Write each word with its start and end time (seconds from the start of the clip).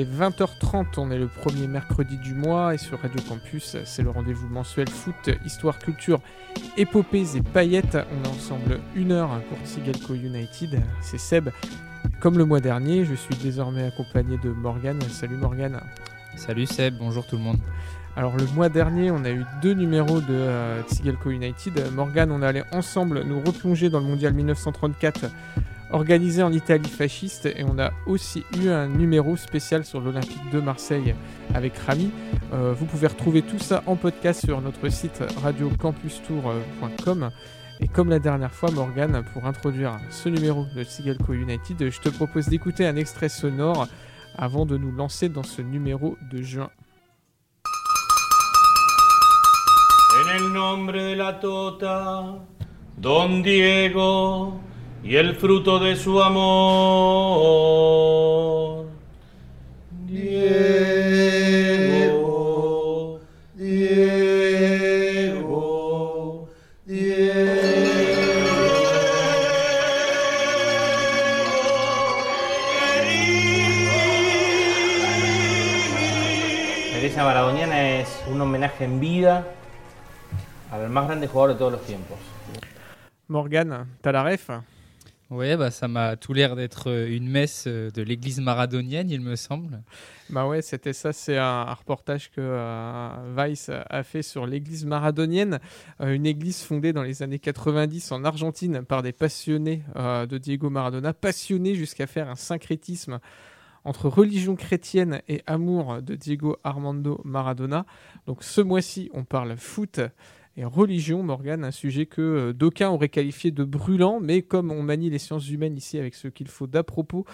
est 0.00 0.04
20h30, 0.04 0.86
on 0.96 1.10
est 1.10 1.18
le 1.18 1.28
premier 1.28 1.66
mercredi 1.66 2.16
du 2.16 2.34
mois 2.34 2.74
et 2.74 2.78
sur 2.78 3.00
Radio 3.00 3.20
Campus, 3.28 3.76
c'est 3.84 4.02
le 4.02 4.10
rendez-vous 4.10 4.48
mensuel 4.48 4.88
foot, 4.88 5.30
histoire, 5.44 5.78
culture, 5.78 6.20
épopées 6.76 7.36
et 7.36 7.42
paillettes. 7.42 7.96
On 7.96 8.24
est 8.24 8.28
ensemble 8.28 8.80
une 8.94 9.12
heure 9.12 9.30
pour 9.48 9.58
Tsigalco 9.66 10.14
United. 10.14 10.82
C'est 11.00 11.18
Seb. 11.18 11.50
Comme 12.20 12.38
le 12.38 12.44
mois 12.44 12.60
dernier, 12.60 13.04
je 13.04 13.14
suis 13.14 13.34
désormais 13.36 13.84
accompagné 13.84 14.38
de 14.38 14.50
Morgan. 14.50 14.98
Salut 15.08 15.36
Morgan. 15.36 15.80
Salut 16.36 16.66
Seb, 16.66 16.96
bonjour 16.98 17.26
tout 17.26 17.36
le 17.36 17.42
monde. 17.42 17.58
Alors 18.16 18.36
le 18.36 18.46
mois 18.54 18.68
dernier, 18.68 19.10
on 19.10 19.24
a 19.24 19.30
eu 19.30 19.44
deux 19.62 19.74
numéros 19.74 20.20
de 20.20 20.26
euh, 20.30 20.82
Tsigalco 20.82 21.30
United. 21.30 21.92
Morgan, 21.92 22.30
on 22.32 22.42
est 22.42 22.46
allé 22.46 22.62
ensemble 22.72 23.22
nous 23.24 23.40
replonger 23.40 23.90
dans 23.90 24.00
le 24.00 24.06
mondial 24.06 24.32
1934 24.32 25.26
organisé 25.92 26.42
en 26.42 26.52
Italie 26.52 26.88
fasciste 26.88 27.46
et 27.46 27.64
on 27.64 27.78
a 27.78 27.90
aussi 28.06 28.44
eu 28.60 28.68
un 28.68 28.88
numéro 28.88 29.36
spécial 29.36 29.84
sur 29.84 30.00
l'Olympique 30.00 30.50
de 30.52 30.60
Marseille 30.60 31.14
avec 31.54 31.76
Rami. 31.78 32.10
Euh, 32.52 32.72
vous 32.72 32.86
pouvez 32.86 33.06
retrouver 33.06 33.42
tout 33.42 33.58
ça 33.58 33.82
en 33.86 33.96
podcast 33.96 34.44
sur 34.44 34.60
notre 34.60 34.88
site 34.88 35.22
radiocampustour.com. 35.42 37.30
Et 37.80 37.88
comme 37.88 38.10
la 38.10 38.18
dernière 38.18 38.52
fois, 38.52 38.70
Morgan, 38.70 39.24
pour 39.32 39.46
introduire 39.46 39.98
ce 40.10 40.28
numéro 40.28 40.66
de 40.76 40.84
Sigalco 40.84 41.32
United, 41.32 41.90
je 41.90 42.00
te 42.00 42.08
propose 42.08 42.48
d'écouter 42.48 42.86
un 42.86 42.96
extrait 42.96 43.28
sonore 43.28 43.88
avant 44.36 44.66
de 44.66 44.76
nous 44.76 44.92
lancer 44.92 45.28
dans 45.28 45.42
ce 45.42 45.62
numéro 45.62 46.16
de 46.30 46.42
juin. 46.42 46.70
En 50.12 50.36
el 50.36 50.52
nombre 50.52 50.92
de 50.92 51.14
la 51.14 51.32
Tota, 51.32 52.44
Don 52.98 53.40
Diego 53.40 54.60
y 55.02 55.16
el 55.16 55.34
fruto 55.36 55.78
de 55.78 55.96
su 55.96 56.22
amor. 56.22 57.60
Diego, 60.06 60.40
Diego, 63.54 64.90
La 76.92 76.98
iglesia 76.98 77.24
maradoniana 77.24 78.00
es 78.00 78.22
un 78.30 78.40
homenaje 78.40 78.84
en 78.84 79.00
vida 79.00 79.46
al 80.70 80.88
más 80.90 81.06
grande 81.06 81.26
jugador 81.26 81.54
de 81.54 81.58
todos 81.58 81.72
los 81.72 81.82
tiempos. 81.82 82.18
Morgan, 83.28 83.86
t'as 84.02 84.12
la 84.12 84.24
ref 84.24 84.50
Ouais, 85.30 85.56
bah, 85.56 85.70
ça 85.70 85.86
m'a 85.86 86.16
tout 86.16 86.32
l'air 86.32 86.56
d'être 86.56 86.90
euh, 86.90 87.08
une 87.08 87.28
messe 87.28 87.66
euh, 87.68 87.92
de 87.92 88.02
l'église 88.02 88.40
maradonienne, 88.40 89.10
il 89.10 89.20
me 89.20 89.36
semble. 89.36 89.80
Bah 90.28 90.48
ouais, 90.48 90.60
c'était 90.60 90.92
ça, 90.92 91.12
c'est 91.12 91.38
un, 91.38 91.72
reportage 91.72 92.32
que 92.32 92.40
euh, 92.40 93.34
Vice 93.36 93.70
a 93.88 94.02
fait 94.02 94.22
sur 94.22 94.44
l'église 94.44 94.84
maradonienne, 94.84 95.60
euh, 96.00 96.14
une 96.14 96.26
église 96.26 96.62
fondée 96.62 96.92
dans 96.92 97.04
les 97.04 97.22
années 97.22 97.38
90 97.38 98.10
en 98.10 98.24
Argentine 98.24 98.82
par 98.82 99.02
des 99.02 99.12
passionnés 99.12 99.84
de 99.94 100.38
Diego 100.38 100.68
Maradona, 100.68 101.12
passionnés 101.12 101.76
jusqu'à 101.76 102.08
faire 102.08 102.28
un 102.28 102.34
syncrétisme 102.34 103.20
entre 103.84 104.08
religion 104.08 104.56
chrétienne 104.56 105.22
et 105.28 105.42
amour 105.46 106.02
de 106.02 106.16
Diego 106.16 106.56
Armando 106.64 107.20
Maradona. 107.24 107.86
Donc 108.26 108.42
ce 108.42 108.60
mois-ci, 108.60 109.10
on 109.14 109.24
parle 109.24 109.56
foot 109.56 110.00
et 110.56 110.64
religion, 110.64 111.22
Morgan, 111.22 111.64
un 111.64 111.70
sujet 111.70 112.06
que 112.06 112.20
euh, 112.20 112.52
d'aucuns 112.52 112.90
auraient 112.90 113.08
qualifié 113.08 113.50
de 113.50 113.64
brûlant, 113.64 114.20
mais 114.20 114.42
comme 114.42 114.70
on 114.72 114.82
manie 114.82 115.10
les 115.10 115.18
sciences 115.18 115.48
humaines 115.48 115.76
ici 115.76 115.98
avec 115.98 116.14
ce 116.14 116.28
qu'il 116.28 116.48
faut 116.48 116.66
d'à 116.66 116.82
propos, 116.82 117.24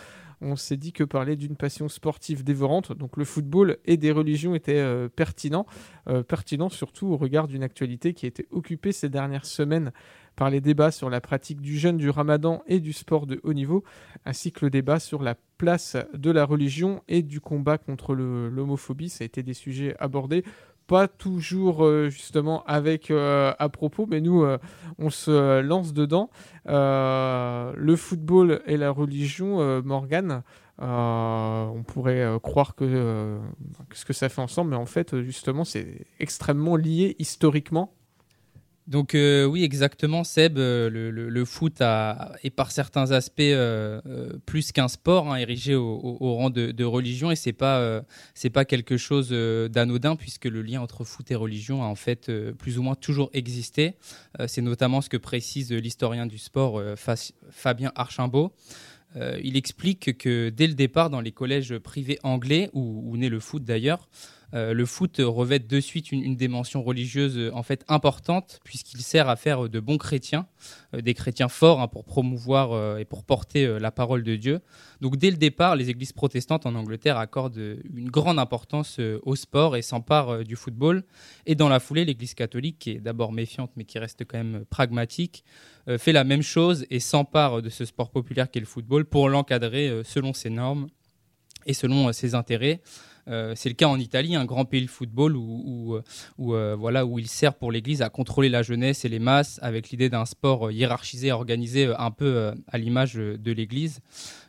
on 0.42 0.54
s'est 0.54 0.76
dit 0.76 0.92
que 0.92 1.02
parler 1.02 1.34
d'une 1.34 1.56
passion 1.56 1.88
sportive 1.88 2.44
dévorante, 2.44 2.92
donc 2.92 3.16
le 3.16 3.24
football 3.24 3.78
et 3.86 3.96
des 3.96 4.12
religions 4.12 4.54
était 4.54 4.78
euh, 4.78 5.08
pertinent, 5.08 5.66
euh, 6.08 6.22
pertinent 6.22 6.68
surtout 6.68 7.06
au 7.06 7.16
regard 7.16 7.48
d'une 7.48 7.62
actualité 7.62 8.12
qui 8.12 8.26
a 8.26 8.28
été 8.28 8.46
occupée 8.50 8.92
ces 8.92 9.08
dernières 9.08 9.46
semaines 9.46 9.92
par 10.36 10.50
les 10.50 10.60
débats 10.60 10.90
sur 10.90 11.08
la 11.08 11.22
pratique 11.22 11.62
du 11.62 11.78
jeûne 11.78 11.96
du 11.96 12.10
ramadan 12.10 12.62
et 12.66 12.80
du 12.80 12.92
sport 12.92 13.26
de 13.26 13.40
haut 13.42 13.54
niveau, 13.54 13.82
ainsi 14.26 14.52
que 14.52 14.66
le 14.66 14.70
débat 14.70 15.00
sur 15.00 15.22
la 15.22 15.34
place 15.56 15.96
de 16.12 16.30
la 16.30 16.44
religion 16.44 17.02
et 17.08 17.22
du 17.22 17.40
combat 17.40 17.78
contre 17.78 18.14
l'homophobie. 18.14 19.08
Ça 19.08 19.24
a 19.24 19.26
été 19.26 19.42
des 19.42 19.54
sujets 19.54 19.96
abordés 19.98 20.44
pas 20.86 21.08
toujours 21.08 21.84
euh, 21.84 22.08
justement 22.08 22.64
avec 22.64 23.10
euh, 23.10 23.52
à 23.58 23.68
propos, 23.68 24.06
mais 24.06 24.20
nous 24.20 24.44
euh, 24.44 24.58
on 24.98 25.10
se 25.10 25.60
lance 25.60 25.92
dedans. 25.92 26.30
Le 26.66 27.94
football 27.96 28.62
et 28.66 28.76
la 28.76 28.90
religion, 28.90 29.82
Morgane, 29.82 30.42
on 30.78 31.84
pourrait 31.86 32.26
croire 32.42 32.74
que 32.74 32.84
euh, 32.84 33.38
ce 33.92 34.04
que 34.04 34.12
ça 34.12 34.28
fait 34.28 34.40
ensemble, 34.40 34.70
mais 34.70 34.76
en 34.76 34.86
fait 34.86 35.20
justement 35.22 35.64
c'est 35.64 36.06
extrêmement 36.20 36.76
lié 36.76 37.16
historiquement. 37.18 37.95
Donc 38.86 39.16
euh, 39.16 39.44
oui, 39.44 39.64
exactement, 39.64 40.22
Seb, 40.22 40.58
euh, 40.58 40.88
le, 40.88 41.44
foot 41.44 41.80
est 41.80 42.50
par 42.50 42.70
certains 42.70 43.10
aspects 43.10 43.40
euh, 43.40 44.00
plus 44.46 44.70
qu'un 44.70 44.86
sport, 44.86 45.32
hein, 45.32 45.36
érigé 45.36 45.74
au, 45.74 46.34
rang 46.34 46.50
de, 46.50 46.84
religion, 46.84 47.32
et 47.32 47.36
c'est 47.36 47.52
pas 47.52 48.02
pas 48.52 48.64
quelque 48.64 48.96
chose 48.96 49.30
d'anodin 49.30 50.14
puisque 50.14 50.44
le 50.44 50.62
lien 50.62 50.80
entre 50.80 51.04
foot 51.04 51.30
et 51.30 51.34
religion 51.34 51.82
a 51.82 51.86
en 51.86 51.96
fait 51.96 52.30
plus 52.52 52.78
ou 52.78 52.82
moins 52.82 52.94
toujours 52.94 53.28
existé. 53.32 53.94
C'est 54.46 54.62
notamment 54.62 55.00
ce 55.00 55.08
que 55.08 55.16
précise 55.16 55.72
l'historien 55.72 56.26
du 56.26 56.38
sport 56.38 56.80
Fa- 56.96 57.16
Fabien 57.50 57.92
Archimbault. 57.96 58.52
Il 59.42 59.56
explique 59.56 60.16
que 60.16 60.50
dès 60.50 60.68
le 60.68 60.74
départ, 60.74 61.10
dans 61.10 61.20
les 61.20 61.32
collèges 61.32 61.76
privés 61.78 62.18
anglais, 62.22 62.70
où, 62.72 63.02
où 63.04 63.16
naît 63.16 63.28
le 63.28 63.40
foot 63.40 63.64
d'ailleurs, 63.64 64.08
euh, 64.54 64.72
le 64.72 64.86
foot 64.86 65.16
revêt 65.18 65.58
de 65.58 65.80
suite 65.80 66.12
une, 66.12 66.36
dimension 66.36 66.82
religieuse 66.82 67.36
euh, 67.36 67.50
en 67.54 67.62
fait 67.62 67.84
importante 67.88 68.60
puisqu'il 68.64 69.00
sert 69.00 69.28
à 69.28 69.36
faire 69.36 69.68
de 69.68 69.80
bons 69.80 69.98
chrétiens, 69.98 70.46
euh, 70.94 71.00
des 71.00 71.14
chrétiens 71.14 71.48
forts 71.48 71.80
hein, 71.80 71.88
pour 71.88 72.04
promouvoir 72.04 72.72
euh, 72.72 72.98
et 72.98 73.04
pour 73.04 73.24
porter 73.24 73.66
euh, 73.66 73.78
la 73.78 73.90
parole 73.90 74.22
de 74.22 74.36
Dieu. 74.36 74.60
Donc 75.00 75.16
dès 75.16 75.30
le 75.30 75.36
départ, 75.36 75.76
les 75.76 75.90
églises 75.90 76.12
protestantes 76.12 76.66
en 76.66 76.74
Angleterre 76.74 77.18
accordent 77.18 77.58
euh, 77.58 77.82
une 77.94 78.10
grande 78.10 78.38
importance 78.38 78.98
euh, 78.98 79.20
au 79.24 79.36
sport 79.36 79.76
et 79.76 79.82
s'emparent 79.82 80.30
euh, 80.30 80.42
du 80.44 80.56
football. 80.56 81.04
Et 81.46 81.54
dans 81.54 81.68
la 81.68 81.80
foulée, 81.80 82.04
l'église 82.04 82.34
catholique, 82.34 82.78
qui 82.78 82.90
est 82.90 83.00
d'abord 83.00 83.32
méfiante 83.32 83.70
mais 83.76 83.84
qui 83.84 83.98
reste 83.98 84.24
quand 84.24 84.38
même 84.38 84.64
pragmatique, 84.70 85.44
euh, 85.88 85.98
fait 85.98 86.12
la 86.12 86.24
même 86.24 86.42
chose 86.42 86.84
et 86.90 86.98
s'empare 86.98 87.62
de 87.62 87.68
ce 87.68 87.84
sport 87.84 88.10
populaire 88.10 88.50
qu'est 88.50 88.60
le 88.60 88.66
football 88.66 89.04
pour 89.04 89.28
l'encadrer 89.28 89.88
euh, 89.88 90.02
selon 90.02 90.32
ses 90.32 90.50
normes 90.50 90.88
et 91.64 91.74
selon 91.74 92.08
euh, 92.08 92.12
ses 92.12 92.34
intérêts. 92.34 92.80
Euh, 93.28 93.54
c'est 93.56 93.68
le 93.68 93.74
cas 93.74 93.88
en 93.88 93.98
Italie, 93.98 94.36
un 94.36 94.44
grand 94.44 94.64
pays 94.64 94.82
de 94.82 94.90
football 94.90 95.36
où, 95.36 95.94
euh, 95.94 96.02
euh, 96.38 96.76
voilà, 96.78 97.04
où 97.04 97.18
il 97.18 97.28
sert 97.28 97.54
pour 97.54 97.72
l'Église 97.72 98.02
à 98.02 98.08
contrôler 98.08 98.48
la 98.48 98.62
jeunesse 98.62 99.04
et 99.04 99.08
les 99.08 99.18
masses 99.18 99.58
avec 99.62 99.90
l'idée 99.90 100.08
d'un 100.08 100.24
sport 100.24 100.70
hiérarchisé, 100.70 101.32
organisé 101.32 101.92
un 101.98 102.10
peu 102.10 102.52
à 102.68 102.78
l'image 102.78 103.14
de 103.14 103.52
l'Église. 103.52 104.00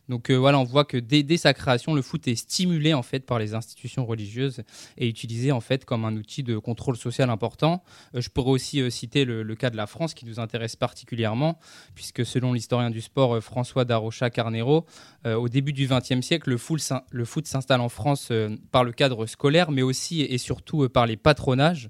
Donc 0.10 0.30
euh, 0.30 0.36
voilà, 0.36 0.60
on 0.60 0.64
voit 0.64 0.86
que 0.86 0.98
dès, 0.98 1.38
sa 1.38 1.54
création, 1.54 1.94
le 1.94 2.02
foot 2.02 2.28
est 2.28 2.36
stimulé 2.36 2.94
en 2.94 3.04
fait 3.04 3.26
par 3.26 3.40
les 3.40 3.54
institutions 3.54 4.06
religieuses 4.06 4.64
et 4.98 5.08
utilisé 5.08 5.52
en 5.52 5.60
fait 5.60 5.86
comme 5.86 6.06
un 6.06 6.16
outil 6.16 6.44
de 6.44 6.58
contrôle 6.58 6.96
social 6.96 7.30
important. 7.30 7.84
Euh, 8.16 8.22
je 8.22 8.30
pourrais 8.30 8.52
aussi 8.52 8.82
euh, 8.82 8.90
citer 8.90 9.26
le, 9.26 9.56
cas 9.56 9.70
de 9.70 9.78
la 9.78 9.88
France 9.88 10.14
qui 10.14 10.26
nous 10.26 10.40
intéresse 10.40 10.76
particulièrement, 10.76 11.60
puisque 11.96 12.26
selon 12.26 12.54
l'historien 12.54 12.90
du 12.90 13.02
sport 13.02 13.42
François 13.42 13.86
Darocha 13.86 14.30
Carnero, 14.30 14.86
au 15.26 15.50
début 15.50 15.74
du 15.74 15.88
XXe 15.88 16.22
siècle, 16.22 16.52
le 16.52 16.58
foot, 16.58 16.80
le 17.10 17.26
foot 17.26 17.48
s'installe 17.48 17.82
en 17.82 17.90
France 17.90 18.32
par 18.72 18.84
le 18.84 18.92
cadre 18.92 19.26
scolaire, 19.26 19.72
mais 19.72 19.82
aussi 19.82 20.22
et 20.22 20.38
surtout 20.38 20.88
par 20.90 21.08
les 21.08 21.18
patronages, 21.18 21.90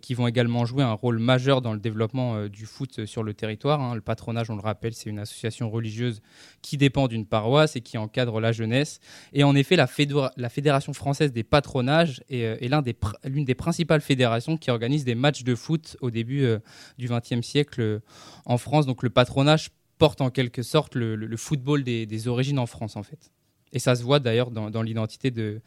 qui 0.00 0.14
vont 0.14 0.28
également 0.28 0.64
jouer 0.64 0.84
un 0.84 0.92
rôle 0.92 1.18
majeur 1.18 1.60
dans 1.60 1.72
le 1.72 1.80
développement 1.80 2.46
du 2.46 2.66
foot 2.66 3.04
sur 3.04 3.24
le 3.24 3.34
territoire. 3.34 3.80
hein. 3.80 3.94
Le 3.96 4.00
patronage, 4.00 4.48
on 4.48 4.54
le 4.54 4.62
rappelle, 4.62 4.94
c'est 4.94 5.10
une 5.10 5.18
association 5.18 5.70
religieuse 5.70 6.22
qui 6.62 6.76
dépend 6.76 7.08
d'une 7.08 7.26
paroisse 7.26 7.57
et 7.66 7.80
qui 7.80 7.98
encadre 7.98 8.40
la 8.40 8.52
jeunesse. 8.52 9.00
Et 9.32 9.44
en 9.44 9.54
effet, 9.54 9.76
la, 9.76 9.86
fédéra- 9.86 10.32
la 10.36 10.48
Fédération 10.48 10.92
française 10.92 11.32
des 11.32 11.44
patronages 11.44 12.22
est, 12.28 12.44
euh, 12.44 12.82
l'une 13.24 13.44
des 13.44 13.54
principales 13.54 14.00
fédérations 14.00 14.56
qui 14.56 14.70
organise 14.70 15.04
des 15.04 15.14
matchs 15.14 15.44
de 15.44 15.54
foot 15.54 15.96
au 16.00 16.10
début 16.10 16.44
euh, 16.44 16.58
du 16.98 17.08
XXe 17.08 17.46
siècle 17.46 17.80
euh, 17.80 17.98
en 18.44 18.58
France. 18.58 18.86
Donc 18.86 19.02
le 19.02 19.10
patronage 19.10 19.70
porte 19.98 20.20
en 20.20 20.30
quelque 20.30 20.62
sorte 20.62 20.94
le 20.94 21.36
football 21.36 21.82
des, 21.82 22.06
des 22.06 22.28
origines 22.28 22.58
en 22.60 22.66
France, 22.66 22.94
en 22.96 23.02
fait. 23.02 23.32
Et 23.72 23.78
ça 23.78 23.94
se 23.94 24.02
voit 24.02 24.18
d'ailleurs 24.18 24.50
dans, 24.50 24.82
l'identité 24.82 25.30
de, 25.30 25.60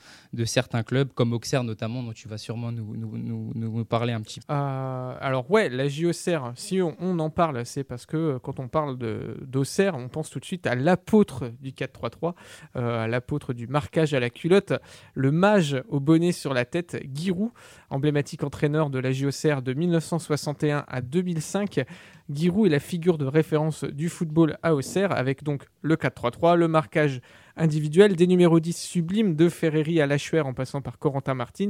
certains 0.46 0.84
clubs, 0.84 1.12
comme 1.14 1.34
Auxerre 1.34 1.64
notamment, 1.64 2.04
dont 2.04 2.14
tu 2.14 2.28
vas 2.28 2.38
sûrement 2.38 2.72
nous, 2.72 3.86
parler 3.86 4.14
un 4.14 4.22
petit 4.22 4.40
peu. 4.40 4.46
Euh, 4.50 5.16
alors 5.20 5.50
ouais, 5.52 5.70
la 5.70 5.88
JOCR, 5.88 6.54
si 6.56 6.82
on, 6.82 7.20
en 7.20 7.30
parle, 7.30 7.66
c'est 7.66 7.84
parce 7.84 8.06
que 8.06 8.18
euh, 8.18 8.40
quand 8.40 8.60
on 8.60 8.68
parle 8.68 8.98
d'Auxerre, 8.98 9.96
on 9.96 10.08
pense 10.08 10.30
tout 10.30 10.40
de 10.40 10.46
suite 10.46 10.66
à 10.66 10.76
l'apôtre 10.76 11.52
du 11.62 11.72
4-3-3, 11.72 12.34
euh, 12.76 13.04
à 13.04 13.08
l'apôtre 13.08 13.54
du 13.54 13.68
marquage 13.68 14.14
à 14.14 14.20
la 14.20 14.30
culotte, 14.30 14.74
le 15.14 15.32
mage 15.32 15.82
au 15.90 16.00
bonnet 16.00 16.32
sur 16.32 16.54
la 16.54 16.66
tête, 16.66 17.02
Giroud, 17.14 17.52
emblématique 17.90 18.44
entraîneur 18.44 18.90
de 18.90 19.00
la 19.00 19.12
JOCR 19.12 19.62
de 19.62 19.74
1961 19.74 20.86
à 20.88 21.02
2005. 21.02 21.84
Giroud 22.30 22.68
est 22.68 22.72
la 22.72 22.80
figure 22.80 23.18
de 23.18 23.26
référence 23.26 23.84
du 23.84 24.10
football 24.10 24.58
à 24.64 24.74
Auxerre, 24.74 25.12
avec 25.12 25.44
donc 25.44 25.66
le 25.82 25.96
4-3-3, 25.96 26.56
le 26.56 26.68
marquage 26.68 27.22
individuelle, 27.62 28.16
des 28.16 28.28
numéros 28.28 28.60
10 28.60 28.76
sublimes 28.76 29.36
de 29.36 29.48
Ferreri 29.48 30.02
à 30.02 30.08
Lachuer 30.08 30.42
en 30.42 30.54
passant 30.54 30.82
par 30.82 30.98
Corentin 30.98 31.36
Martins 31.36 31.70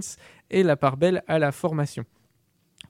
et 0.49 0.63
la 0.63 0.77
part 0.77 0.97
belle 0.97 1.21
à 1.27 1.37
la 1.37 1.51
formation. 1.51 2.05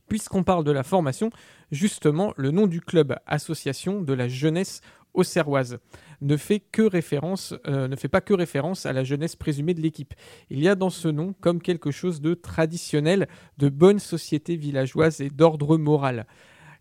Puisqu'on 0.07 0.44
parle 0.44 0.63
de 0.63 0.71
la 0.71 0.83
formation, 0.83 1.31
justement, 1.71 2.33
le 2.38 2.51
nom 2.51 2.68
du 2.68 2.80
club 2.80 3.18
association 3.25 4.01
de 4.01 4.13
la 4.13 4.27
jeunesse 4.27 4.81
auxerroise 5.13 5.80
ne 6.21 6.38
fait 6.38 6.63
euh, 6.80 7.88
ne 7.88 7.95
fait 7.95 8.07
pas 8.07 8.21
que 8.21 8.33
référence 8.33 8.86
à 8.86 8.94
la 8.94 9.04
jeunesse 9.04 9.36
présumée 9.36 9.74
de 9.74 9.81
l'équipe. 9.81 10.13
Il 10.50 10.59
y 10.62 10.69
a 10.69 10.75
dans 10.75 10.89
ce 10.89 11.07
nom 11.07 11.33
comme 11.42 11.62
quelque 11.62 11.92
chose 11.92 12.21
de 12.21 12.36
traditionnel, 12.36 13.27
de 13.57 13.69
bonne 13.69 14.00
société 14.00 14.56
villageoise 14.56 15.21
et 15.21 15.30
d'ordre 15.30 15.77
moral. 15.77 16.27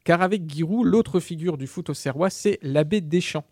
Car 0.05 0.23
avec 0.23 0.49
Giroud, 0.49 0.87
l'autre 0.87 1.21
figure 1.21 1.59
du 1.59 1.67
foot 1.67 1.91
auxerrois, 1.91 2.31
c'est 2.31 2.59
l'abbé 2.63 3.01
Deschamps. 3.01 3.45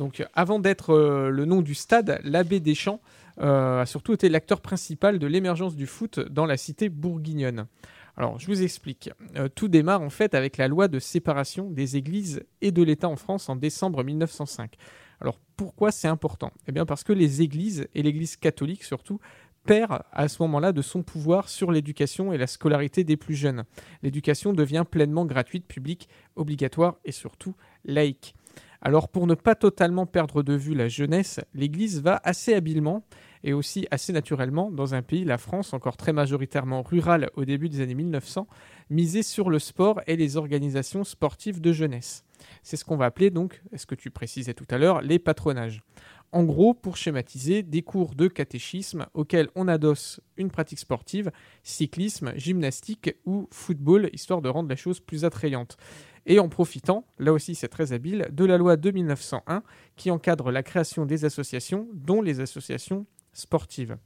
Donc 0.00 0.26
avant 0.32 0.60
d'être 0.60 0.94
euh, 0.94 1.28
le 1.28 1.44
nom 1.44 1.60
du 1.60 1.74
stade, 1.74 2.22
l'abbé 2.24 2.58
Deschamps 2.58 3.02
euh, 3.42 3.82
a 3.82 3.84
surtout 3.84 4.14
été 4.14 4.30
l'acteur 4.30 4.62
principal 4.62 5.18
de 5.18 5.26
l'émergence 5.26 5.76
du 5.76 5.86
foot 5.86 6.20
dans 6.20 6.46
la 6.46 6.56
cité 6.56 6.88
bourguignonne. 6.88 7.66
Alors, 8.16 8.38
je 8.38 8.46
vous 8.46 8.62
explique. 8.62 9.10
Euh, 9.36 9.50
tout 9.54 9.68
démarre 9.68 10.00
en 10.00 10.08
fait 10.08 10.34
avec 10.34 10.56
la 10.56 10.68
loi 10.68 10.88
de 10.88 10.98
séparation 10.98 11.68
des 11.68 11.98
églises 11.98 12.42
et 12.62 12.72
de 12.72 12.82
l'État 12.82 13.10
en 13.10 13.16
France 13.16 13.50
en 13.50 13.56
décembre 13.56 14.02
1905. 14.02 14.72
Alors, 15.20 15.38
pourquoi 15.54 15.92
c'est 15.92 16.08
important? 16.08 16.50
Eh 16.66 16.72
bien, 16.72 16.86
parce 16.86 17.04
que 17.04 17.12
les 17.12 17.42
églises, 17.42 17.86
et 17.94 18.02
l'Église 18.02 18.36
catholique 18.36 18.84
surtout, 18.84 19.20
perd 19.64 20.00
à 20.12 20.28
ce 20.28 20.40
moment-là 20.40 20.72
de 20.72 20.80
son 20.80 21.02
pouvoir 21.02 21.50
sur 21.50 21.72
l'éducation 21.72 22.32
et 22.32 22.38
la 22.38 22.46
scolarité 22.46 23.04
des 23.04 23.18
plus 23.18 23.34
jeunes. 23.34 23.64
L'éducation 24.02 24.54
devient 24.54 24.84
pleinement 24.90 25.26
gratuite, 25.26 25.66
publique, 25.66 26.08
obligatoire 26.36 26.96
et 27.04 27.12
surtout 27.12 27.54
laïque. 27.84 28.34
Alors 28.82 29.08
pour 29.08 29.26
ne 29.26 29.34
pas 29.34 29.54
totalement 29.54 30.06
perdre 30.06 30.42
de 30.42 30.54
vue 30.54 30.74
la 30.74 30.88
jeunesse, 30.88 31.40
l'Église 31.54 32.00
va 32.00 32.20
assez 32.24 32.54
habilement 32.54 33.04
et 33.44 33.52
aussi 33.52 33.86
assez 33.90 34.12
naturellement, 34.12 34.70
dans 34.70 34.94
un 34.94 35.02
pays, 35.02 35.24
la 35.24 35.38
France, 35.38 35.72
encore 35.72 35.96
très 35.96 36.12
majoritairement 36.12 36.82
rurale 36.82 37.30
au 37.34 37.44
début 37.44 37.68
des 37.68 37.80
années 37.80 37.94
1900, 37.94 38.46
miser 38.90 39.22
sur 39.22 39.50
le 39.50 39.58
sport 39.58 40.00
et 40.06 40.16
les 40.16 40.36
organisations 40.36 41.04
sportives 41.04 41.60
de 41.60 41.72
jeunesse. 41.72 42.24
C'est 42.62 42.76
ce 42.76 42.84
qu'on 42.84 42.96
va 42.96 43.06
appeler 43.06 43.30
donc, 43.30 43.62
ce 43.74 43.86
que 43.86 43.94
tu 43.94 44.10
précisais 44.10 44.54
tout 44.54 44.66
à 44.70 44.78
l'heure, 44.78 45.02
les 45.02 45.18
patronages. 45.18 45.82
En 46.32 46.44
gros, 46.44 46.74
pour 46.74 46.96
schématiser, 46.96 47.64
des 47.64 47.82
cours 47.82 48.14
de 48.14 48.28
catéchisme 48.28 49.06
auxquels 49.14 49.48
on 49.56 49.66
adosse 49.66 50.20
une 50.36 50.50
pratique 50.50 50.78
sportive, 50.78 51.32
cyclisme, 51.64 52.32
gymnastique 52.36 53.16
ou 53.24 53.48
football, 53.50 54.10
histoire 54.12 54.40
de 54.40 54.48
rendre 54.48 54.68
la 54.68 54.76
chose 54.76 55.00
plus 55.00 55.24
attrayante. 55.24 55.76
Et 56.26 56.38
en 56.38 56.48
profitant, 56.48 57.04
là 57.18 57.32
aussi 57.32 57.56
c'est 57.56 57.68
très 57.68 57.92
habile, 57.92 58.28
de 58.30 58.44
la 58.44 58.58
loi 58.58 58.76
de 58.76 58.90
1901 58.90 59.62
qui 59.96 60.10
encadre 60.12 60.52
la 60.52 60.62
création 60.62 61.04
des 61.04 61.24
associations, 61.24 61.88
dont 61.94 62.22
les 62.22 62.38
associations 62.40 63.06
sportive. 63.32 63.96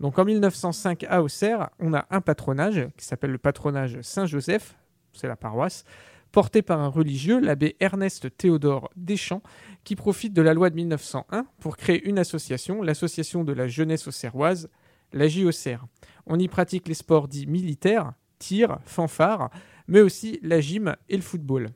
Donc 0.00 0.18
en 0.18 0.24
1905 0.24 1.04
à 1.08 1.22
Auxerre, 1.22 1.70
on 1.80 1.92
a 1.92 2.06
un 2.10 2.20
patronage 2.20 2.88
qui 2.96 3.04
s'appelle 3.04 3.32
le 3.32 3.38
patronage 3.38 4.00
Saint-Joseph, 4.00 4.76
c'est 5.12 5.28
la 5.28 5.36
paroisse, 5.36 5.84
porté 6.32 6.62
par 6.62 6.80
un 6.80 6.88
religieux, 6.88 7.40
l'abbé 7.40 7.76
Ernest 7.80 8.36
Théodore 8.36 8.90
Deschamps, 8.96 9.42
qui 9.84 9.96
profite 9.96 10.32
de 10.32 10.42
la 10.42 10.54
loi 10.54 10.70
de 10.70 10.76
1901 10.76 11.46
pour 11.60 11.76
créer 11.76 12.06
une 12.06 12.18
association, 12.18 12.82
l'association 12.82 13.44
de 13.44 13.52
la 13.52 13.68
jeunesse 13.68 14.06
auxerroise, 14.06 14.68
la 15.12 15.28
JOCR. 15.28 15.86
On 16.26 16.38
y 16.38 16.48
pratique 16.48 16.88
les 16.88 16.94
sports 16.94 17.28
dits 17.28 17.46
militaires, 17.46 18.12
tir, 18.38 18.78
fanfare, 18.84 19.50
mais 19.86 20.00
aussi 20.00 20.38
la 20.42 20.60
gym 20.60 20.94
et 21.08 21.16
le 21.16 21.22
football. 21.22 21.70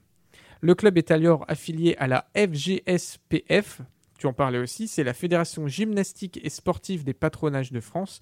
Le 0.60 0.75
club 0.75 0.99
est 0.99 1.10
alors 1.10 1.44
affilié 1.49 1.96
à 1.96 2.06
la 2.06 2.26
FGSPF, 2.37 3.81
tu 4.19 4.26
en 4.28 4.32
parlais 4.32 4.58
aussi, 4.58 4.87
c'est 4.87 5.02
la 5.02 5.14
Fédération 5.14 5.66
gymnastique 5.66 6.38
et 6.44 6.50
sportive 6.50 7.02
des 7.02 7.14
patronages 7.14 7.72
de 7.72 7.81
France, 7.81 8.20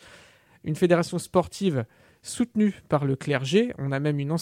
une 0.65 0.77
fédération 0.77 1.19
sportive 1.19 1.85
soutenue 2.23 2.75
par 2.89 3.05
le 3.05 3.17
clergé. 3.17 3.73
On 3.79 3.93
a 3.93 4.01
même 4.01 4.19
une, 4.19 4.37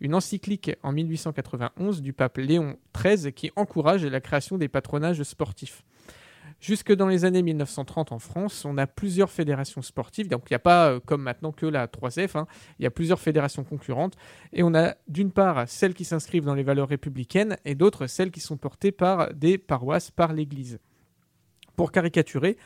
une 0.00 0.14
encyclique 0.14 0.72
en 0.82 0.92
1891 0.92 2.02
du 2.02 2.12
pape 2.12 2.38
Léon 2.38 2.76
XIII 2.96 3.32
qui 3.32 3.50
encourage 3.56 4.04
la 4.04 4.20
création 4.20 4.58
des 4.58 4.68
patronages 4.68 5.22
sportifs. 5.22 5.84
Jusque 6.60 6.92
dans 6.92 7.08
les 7.08 7.24
années 7.24 7.42
1930 7.42 8.12
en 8.12 8.20
France, 8.20 8.64
on 8.64 8.78
a 8.78 8.86
plusieurs 8.86 9.30
fédérations 9.30 9.82
sportives. 9.82 10.28
Donc 10.28 10.44
il 10.48 10.52
n'y 10.52 10.56
a 10.56 10.60
pas, 10.60 10.92
euh, 10.92 11.00
comme 11.04 11.22
maintenant, 11.22 11.50
que 11.50 11.66
la 11.66 11.88
3F. 11.88 12.38
Hein. 12.38 12.46
il 12.78 12.84
y 12.84 12.86
a 12.86 12.90
plusieurs 12.90 13.18
fédérations 13.18 13.64
concurrentes. 13.64 14.14
Et 14.52 14.62
on 14.62 14.72
a 14.72 14.94
d'une 15.08 15.32
part 15.32 15.68
celles 15.68 15.92
qui 15.92 16.04
s'inscrivent 16.04 16.44
dans 16.44 16.54
les 16.54 16.62
valeurs 16.62 16.88
républicaines 16.88 17.56
et 17.64 17.74
d'autres 17.74 18.06
celles 18.06 18.30
qui 18.30 18.38
sont 18.38 18.56
portées 18.56 18.92
par 18.92 19.34
des 19.34 19.58
paroisses, 19.58 20.12
par 20.12 20.32
l'Église. 20.32 20.78
Pour 21.74 21.90
caricaturer, 21.90 22.56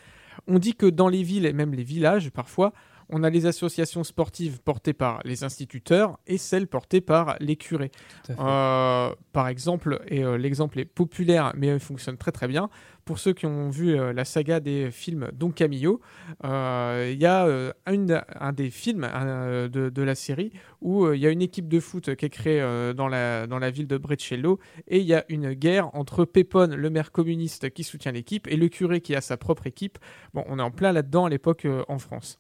on 0.47 0.59
dit 0.59 0.75
que 0.75 0.85
dans 0.85 1.09
les 1.09 1.23
villes 1.23 1.47
et 1.47 1.55
même 1.55 1.73
les 1.73 1.83
villages, 1.83 2.31
parfois, 2.31 2.75
on 3.09 3.23
a 3.23 3.31
les 3.31 3.47
associations 3.47 4.05
sportives 4.05 4.61
portées 4.61 4.93
par 4.93 5.21
les 5.25 5.45
instituteurs 5.45 6.19
et 6.27 6.39
celles 6.39 6.67
portées 6.67 7.01
par 7.01 7.37
les 7.41 7.57
curés. 7.57 7.91
Euh, 8.31 9.15
par 9.33 9.49
exemple, 9.49 10.01
et 10.09 10.25
euh, 10.25 10.37
l'exemple 10.37 10.79
est 10.79 10.85
populaire 10.85 11.53
mais 11.57 11.69
il 11.69 11.81
fonctionne 11.81 12.17
très 12.17 12.33
très 12.33 12.49
bien, 12.49 12.69
pour 13.05 13.19
ceux 13.19 13.33
qui 13.33 13.47
ont 13.47 13.71
vu 13.71 13.97
euh, 13.97 14.13
la 14.13 14.25
saga 14.25 14.59
des 14.59 14.91
films 14.91 15.29
Don 15.33 15.51
Camillo, 15.51 16.01
il 16.43 17.19
y 17.19 17.27
a 17.27 17.73
un 17.87 18.53
des 18.53 18.71
films 18.71 19.03
de, 19.03 20.03
la 20.03 20.15
série 20.15 20.53
où 20.81 21.13
il 21.13 21.21
y 21.21 21.27
a 21.27 21.31
une 21.31 21.43
équipe 21.43 21.69
de 21.69 21.81
foot 21.81 22.15
qui 22.17 22.25
est 22.25 22.31
créée 22.31 22.61
dans, 22.95 23.09
la, 23.09 23.47
dans 23.47 23.59
la 23.59 23.71
ville 23.71 23.87
de 23.87 23.97
Breccello 23.97 24.59
et 24.89 24.99
il 24.99 25.07
y 25.07 25.15
a 25.15 25.25
une 25.29 25.53
guerre 25.53 25.95
entre 25.95 26.25
Pépone, 26.25 26.75
le 26.75 26.91
maire 26.91 27.13
communiste 27.13 27.71
qui 27.71 27.85
soutient 27.85 28.13
l'équipe, 28.13 28.47
et 28.49 28.57
le 28.57 28.69
curé 28.69 29.01
qui 29.01 29.15
a 29.15 29.21
sa 29.21 29.37
propre 29.37 29.67
équipe. 29.67 29.99
Bon, 30.35 30.45
on 30.49 30.59
est 30.59 30.63
en 30.63 30.71
plein 30.71 30.93
là-dedans 30.93 31.27
à 31.27 31.29
l'époque 31.29 31.67
en 31.89 31.99
France. 31.99 32.39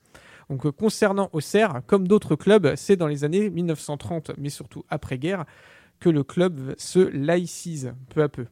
Euh, 0.50 0.72
concernant 0.72 1.30
Auxerre, 1.32 1.82
comme 1.86 2.06
d'autres 2.06 2.36
clubs, 2.36 2.74
c'est 2.76 2.96
dans 2.96 3.06
les 3.06 3.24
années 3.24 3.50
1930, 3.50 4.32
mais 4.38 4.48
surtout 4.48 4.84
après-guerre, 4.88 5.44
que 6.00 6.08
le 6.08 6.22
club 6.22 6.74
se 6.78 6.98
laïcise 6.98 7.94
peu 8.10 8.22
à 8.22 8.28
peu. 8.28 8.46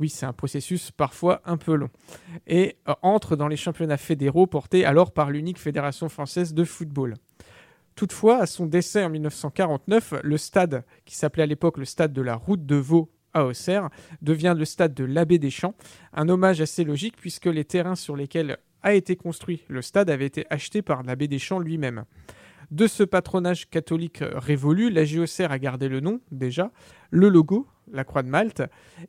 Oui, 0.00 0.08
c'est 0.08 0.26
un 0.26 0.32
processus 0.32 0.90
parfois 0.90 1.40
un 1.44 1.56
peu 1.56 1.74
long. 1.74 1.90
Et 2.46 2.76
euh, 2.88 2.94
entre 3.02 3.36
dans 3.36 3.48
les 3.48 3.56
championnats 3.56 3.96
fédéraux 3.96 4.46
portés 4.46 4.84
alors 4.84 5.12
par 5.12 5.30
l'unique 5.30 5.58
fédération 5.58 6.08
française 6.08 6.54
de 6.54 6.64
football. 6.64 7.14
Toutefois, 7.94 8.38
à 8.38 8.46
son 8.46 8.66
décès 8.66 9.04
en 9.04 9.10
1949, 9.10 10.14
le 10.22 10.36
stade, 10.36 10.84
qui 11.04 11.14
s'appelait 11.14 11.44
à 11.44 11.46
l'époque 11.46 11.78
le 11.78 11.84
stade 11.84 12.12
de 12.12 12.22
la 12.22 12.34
Route 12.34 12.66
de 12.66 12.74
Vaux 12.74 13.12
à 13.34 13.44
Auxerre, 13.44 13.88
devient 14.20 14.54
le 14.56 14.64
stade 14.64 14.94
de 14.94 15.04
l'Abbé 15.04 15.38
des 15.38 15.50
Champs, 15.50 15.74
un 16.12 16.28
hommage 16.28 16.60
assez 16.60 16.82
logique 16.82 17.16
puisque 17.16 17.46
les 17.46 17.64
terrains 17.64 17.94
sur 17.94 18.16
lesquels 18.16 18.58
a 18.84 18.94
été 18.94 19.16
construit. 19.16 19.64
Le 19.68 19.82
stade 19.82 20.10
avait 20.10 20.26
été 20.26 20.46
acheté 20.50 20.82
par 20.82 21.02
l'abbé 21.02 21.26
Deschamps 21.26 21.58
lui-même. 21.58 22.04
De 22.70 22.86
ce 22.86 23.02
patronage 23.02 23.68
catholique 23.68 24.22
révolu, 24.22 24.90
la 24.90 25.04
JOCR 25.04 25.50
a 25.50 25.58
gardé 25.58 25.88
le 25.88 26.00
nom, 26.00 26.20
déjà, 26.30 26.70
le 27.10 27.28
logo, 27.28 27.66
la 27.92 28.04
croix 28.04 28.22
de 28.22 28.28
Malte, 28.28 28.62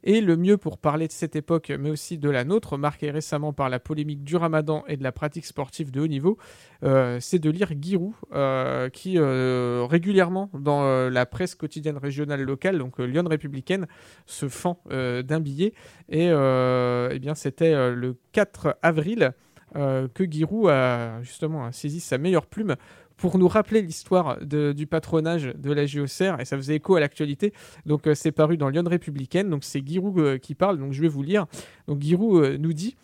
et 0.04 0.22
le 0.22 0.36
mieux 0.36 0.58
pour 0.58 0.78
parler 0.78 1.08
de 1.08 1.12
cette 1.12 1.36
époque, 1.36 1.72
mais 1.80 1.90
aussi 1.90 2.18
de 2.18 2.30
la 2.30 2.44
nôtre, 2.44 2.78
marquée 2.78 3.10
récemment 3.12 3.54
par 3.54 3.70
la 3.70 3.80
polémique 3.80 4.24
du 4.24 4.36
ramadan 4.36 4.84
et 4.88 4.98
de 4.98 5.04
la 5.04 5.12
pratique 5.12 5.46
sportive 5.46 5.92
de 5.92 6.02
haut 6.02 6.08
niveau, 6.08 6.38
euh, 6.84 7.20
c'est 7.22 7.40
de 7.40 7.50
lire 7.50 7.72
Giroud, 7.80 8.14
euh, 8.34 8.90
qui 8.90 9.18
euh, 9.18 9.88
régulièrement, 9.90 10.50
dans 10.54 11.10
la 11.10 11.26
presse 11.26 11.56
quotidienne 11.56 11.98
régionale 11.98 12.42
locale, 12.42 12.78
donc 12.78 13.00
Lyon 13.00 13.24
républicaine, 13.28 13.88
se 14.26 14.50
fend 14.50 14.82
d'un 14.90 15.40
billet, 15.40 15.74
et 16.10 16.28
eh 16.28 17.20
bien 17.20 17.36
c'était 17.36 17.92
le 17.92 18.18
4 18.34 18.78
avril 18.82 19.24
euh, 19.24 19.32
que 19.76 20.24
Giroud 20.30 20.70
a 20.70 21.22
justement 21.22 21.72
saisi 21.72 22.00
sa 22.00 22.18
meilleure 22.18 22.48
plume 22.48 22.76
pour 23.18 23.38
nous 23.38 23.48
rappeler 23.48 23.82
l'histoire 23.82 24.38
du 24.42 24.88
patronage 24.88 25.54
de 25.56 25.72
la 25.72 25.86
JOCR, 25.86 26.40
et 26.40 26.46
ça 26.46 26.58
faisait 26.58 26.76
écho 26.76 26.96
à 26.96 27.00
l'actualité. 27.00 27.54
Donc 27.86 28.08
euh, 28.08 28.16
c'est 28.16 28.32
paru 28.32 28.58
dans 28.58 28.70
Lyon 28.70 28.84
républicaine, 28.86 29.50
donc 29.50 29.64
c'est 29.64 29.86
Giroud 29.86 30.20
euh, 30.20 30.38
qui 30.38 30.56
parle, 30.56 30.78
donc 30.78 30.94
je 30.94 31.02
vais 31.02 31.08
vous 31.08 31.24
lire. 31.24 31.46
Donc 31.88 32.02
Giroud 32.02 32.60
nous 32.60 32.74
dit 32.74 32.96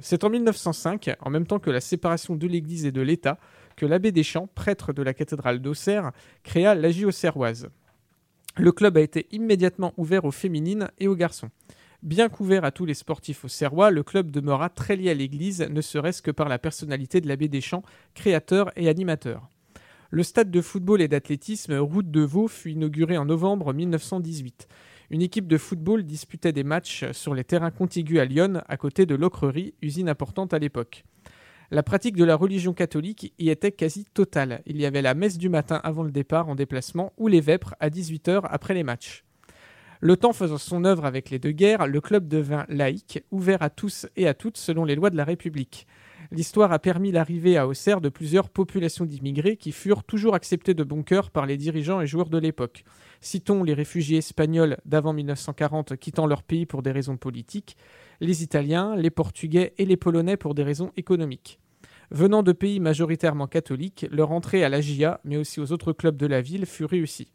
C'est 0.00 0.24
en 0.24 0.30
1905, 0.30 1.16
en 1.20 1.30
même 1.30 1.46
temps 1.46 1.58
que 1.58 1.70
la 1.70 1.80
séparation 1.80 2.36
de 2.36 2.46
l'Église 2.46 2.86
et 2.86 2.92
de 2.92 3.02
l'État, 3.02 3.38
que 3.76 3.86
l'abbé 3.86 4.12
Deschamps, 4.12 4.48
prêtre 4.54 4.92
de 4.92 5.02
la 5.02 5.14
cathédrale 5.14 5.60
d'Auxerre, 5.60 6.12
créa 6.42 6.74
la 6.74 6.90
JOCRoise. 6.90 7.68
Le 8.56 8.72
club 8.72 8.96
a 8.96 9.00
été 9.00 9.26
immédiatement 9.32 9.92
ouvert 9.96 10.24
aux 10.24 10.30
féminines 10.30 10.88
et 10.98 11.08
aux 11.08 11.16
garçons. 11.16 11.50
Bien 12.04 12.28
couvert 12.28 12.66
à 12.66 12.70
tous 12.70 12.84
les 12.84 12.92
sportifs 12.92 13.46
au 13.46 13.48
Serrois, 13.48 13.90
le 13.90 14.02
club 14.02 14.30
demeura 14.30 14.68
très 14.68 14.94
lié 14.94 15.08
à 15.08 15.14
l'Église, 15.14 15.66
ne 15.70 15.80
serait-ce 15.80 16.20
que 16.20 16.30
par 16.30 16.50
la 16.50 16.58
personnalité 16.58 17.22
de 17.22 17.26
l'abbé 17.26 17.48
Deschamps, 17.48 17.82
créateur 18.12 18.70
et 18.76 18.90
animateur. 18.90 19.48
Le 20.10 20.22
stade 20.22 20.50
de 20.50 20.60
football 20.60 21.00
et 21.00 21.08
d'athlétisme 21.08 21.78
Route 21.78 22.10
de 22.10 22.20
Vaux 22.20 22.46
fut 22.46 22.72
inauguré 22.72 23.16
en 23.16 23.24
novembre 23.24 23.72
1918. 23.72 24.68
Une 25.08 25.22
équipe 25.22 25.48
de 25.48 25.56
football 25.56 26.02
disputait 26.02 26.52
des 26.52 26.62
matchs 26.62 27.10
sur 27.12 27.34
les 27.34 27.42
terrains 27.42 27.70
contigus 27.70 28.18
à 28.18 28.26
Lyon, 28.26 28.60
à 28.68 28.76
côté 28.76 29.06
de 29.06 29.14
l'Ocrerie, 29.14 29.72
usine 29.80 30.10
importante 30.10 30.52
à 30.52 30.58
l'époque. 30.58 31.04
La 31.70 31.82
pratique 31.82 32.16
de 32.16 32.24
la 32.24 32.36
religion 32.36 32.74
catholique 32.74 33.32
y 33.38 33.48
était 33.48 33.72
quasi 33.72 34.04
totale. 34.04 34.60
Il 34.66 34.76
y 34.76 34.84
avait 34.84 35.00
la 35.00 35.14
messe 35.14 35.38
du 35.38 35.48
matin 35.48 35.80
avant 35.82 36.02
le 36.02 36.12
départ 36.12 36.50
en 36.50 36.54
déplacement 36.54 37.14
ou 37.16 37.28
les 37.28 37.40
vêpres 37.40 37.74
à 37.80 37.88
18h 37.88 38.42
après 38.44 38.74
les 38.74 38.84
matchs. 38.84 39.24
Le 40.04 40.18
temps 40.18 40.34
faisant 40.34 40.58
son 40.58 40.84
œuvre 40.84 41.06
avec 41.06 41.30
les 41.30 41.38
deux 41.38 41.52
guerres, 41.52 41.86
le 41.86 41.98
club 41.98 42.28
devint 42.28 42.66
laïque, 42.68 43.24
ouvert 43.30 43.62
à 43.62 43.70
tous 43.70 44.06
et 44.16 44.28
à 44.28 44.34
toutes 44.34 44.58
selon 44.58 44.84
les 44.84 44.96
lois 44.96 45.08
de 45.08 45.16
la 45.16 45.24
République. 45.24 45.86
L'histoire 46.30 46.72
a 46.72 46.78
permis 46.78 47.10
l'arrivée 47.10 47.56
à 47.56 47.66
Auxerre 47.66 48.02
de 48.02 48.10
plusieurs 48.10 48.50
populations 48.50 49.06
d'immigrés 49.06 49.56
qui 49.56 49.72
furent 49.72 50.04
toujours 50.04 50.34
acceptés 50.34 50.74
de 50.74 50.84
bon 50.84 51.02
cœur 51.02 51.30
par 51.30 51.46
les 51.46 51.56
dirigeants 51.56 52.02
et 52.02 52.06
joueurs 52.06 52.28
de 52.28 52.36
l'époque. 52.36 52.84
Citons 53.22 53.62
les 53.62 53.72
réfugiés 53.72 54.18
espagnols 54.18 54.76
d'avant 54.84 55.14
1940 55.14 55.96
quittant 55.96 56.26
leur 56.26 56.42
pays 56.42 56.66
pour 56.66 56.82
des 56.82 56.92
raisons 56.92 57.16
politiques, 57.16 57.78
les 58.20 58.42
Italiens, 58.42 58.96
les 58.96 59.08
Portugais 59.08 59.72
et 59.78 59.86
les 59.86 59.96
Polonais 59.96 60.36
pour 60.36 60.54
des 60.54 60.64
raisons 60.64 60.92
économiques. 60.98 61.60
Venant 62.10 62.42
de 62.42 62.52
pays 62.52 62.78
majoritairement 62.78 63.46
catholiques, 63.46 64.04
leur 64.10 64.32
entrée 64.32 64.64
à 64.64 64.68
la 64.68 64.82
GIA, 64.82 65.22
mais 65.24 65.38
aussi 65.38 65.60
aux 65.60 65.72
autres 65.72 65.94
clubs 65.94 66.18
de 66.18 66.26
la 66.26 66.42
ville, 66.42 66.66
fut 66.66 66.84
réussie. 66.84 67.32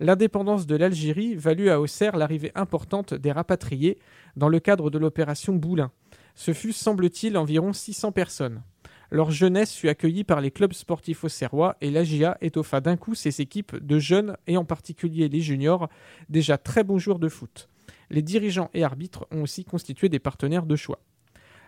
L'indépendance 0.00 0.66
de 0.66 0.76
l'Algérie 0.76 1.34
valut 1.36 1.70
à 1.70 1.80
Auxerre 1.80 2.16
l'arrivée 2.16 2.52
importante 2.54 3.14
des 3.14 3.32
rapatriés 3.32 3.98
dans 4.36 4.48
le 4.48 4.60
cadre 4.60 4.90
de 4.90 4.98
l'opération 4.98 5.54
Boulin. 5.54 5.92
Ce 6.34 6.52
fut, 6.52 6.72
semble-t-il, 6.72 7.36
environ 7.36 7.72
600 7.72 8.12
personnes. 8.12 8.62
Leur 9.10 9.30
jeunesse 9.30 9.74
fut 9.74 9.88
accueillie 9.88 10.24
par 10.24 10.40
les 10.40 10.50
clubs 10.50 10.72
sportifs 10.72 11.22
auxerrois 11.22 11.76
et 11.80 11.90
l'AGIA 11.90 12.36
étoffa 12.40 12.80
d'un 12.80 12.96
coup 12.96 13.14
ses 13.14 13.40
équipes 13.40 13.76
de 13.76 13.98
jeunes 14.00 14.36
et 14.48 14.56
en 14.56 14.64
particulier 14.64 15.28
les 15.28 15.40
juniors, 15.40 15.88
déjà 16.28 16.58
très 16.58 16.82
bons 16.82 16.98
joueurs 16.98 17.20
de 17.20 17.28
foot. 17.28 17.68
Les 18.10 18.22
dirigeants 18.22 18.70
et 18.74 18.82
arbitres 18.82 19.26
ont 19.30 19.42
aussi 19.42 19.64
constitué 19.64 20.08
des 20.08 20.18
partenaires 20.18 20.66
de 20.66 20.74
choix. 20.76 20.98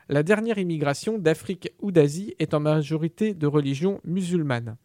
La 0.08 0.22
dernière 0.22 0.58
immigration 0.58 1.18
d'Afrique 1.18 1.72
ou 1.80 1.92
d'Asie 1.92 2.34
est 2.38 2.54
en 2.54 2.60
majorité 2.60 3.34
de 3.34 3.46
religion 3.46 4.00
musulmane. 4.04 4.76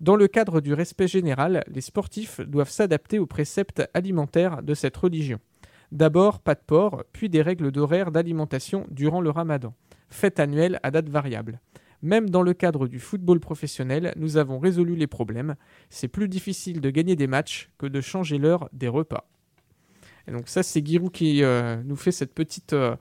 Dans 0.00 0.16
le 0.16 0.28
cadre 0.28 0.62
du 0.62 0.72
respect 0.72 1.08
général, 1.08 1.62
les 1.68 1.82
sportifs 1.82 2.40
doivent 2.40 2.70
s'adapter 2.70 3.18
aux 3.18 3.26
préceptes 3.26 3.82
alimentaires 3.92 4.62
de 4.62 4.72
cette 4.72 4.96
religion. 4.96 5.40
D'abord, 5.92 6.40
pas 6.40 6.54
de 6.54 6.62
porc, 6.66 7.04
puis 7.12 7.28
des 7.28 7.42
règles 7.42 7.70
d'horaire 7.70 8.10
d'alimentation 8.10 8.86
durant 8.90 9.20
le 9.20 9.28
ramadan, 9.28 9.74
fête 10.08 10.40
annuelle 10.40 10.80
à 10.82 10.90
date 10.90 11.10
variable. 11.10 11.60
Même 12.00 12.30
dans 12.30 12.40
le 12.40 12.54
cadre 12.54 12.88
du 12.88 12.98
football 12.98 13.40
professionnel, 13.40 14.14
nous 14.16 14.38
avons 14.38 14.58
résolu 14.58 14.96
les 14.96 15.06
problèmes. 15.06 15.54
C'est 15.90 16.08
plus 16.08 16.28
difficile 16.28 16.80
de 16.80 16.88
gagner 16.88 17.14
des 17.14 17.26
matchs 17.26 17.70
que 17.76 17.84
de 17.84 18.00
changer 18.00 18.38
l'heure 18.38 18.70
des 18.72 18.88
repas. 18.88 19.28
Et 20.26 20.32
donc 20.32 20.48
ça, 20.48 20.62
c'est 20.62 20.84
Giroud 20.84 21.12
qui 21.12 21.42
euh, 21.42 21.82
nous 21.84 21.96
fait 21.96 22.12
cette 22.12 22.32
petite 22.32 22.72
euh, 22.72 22.96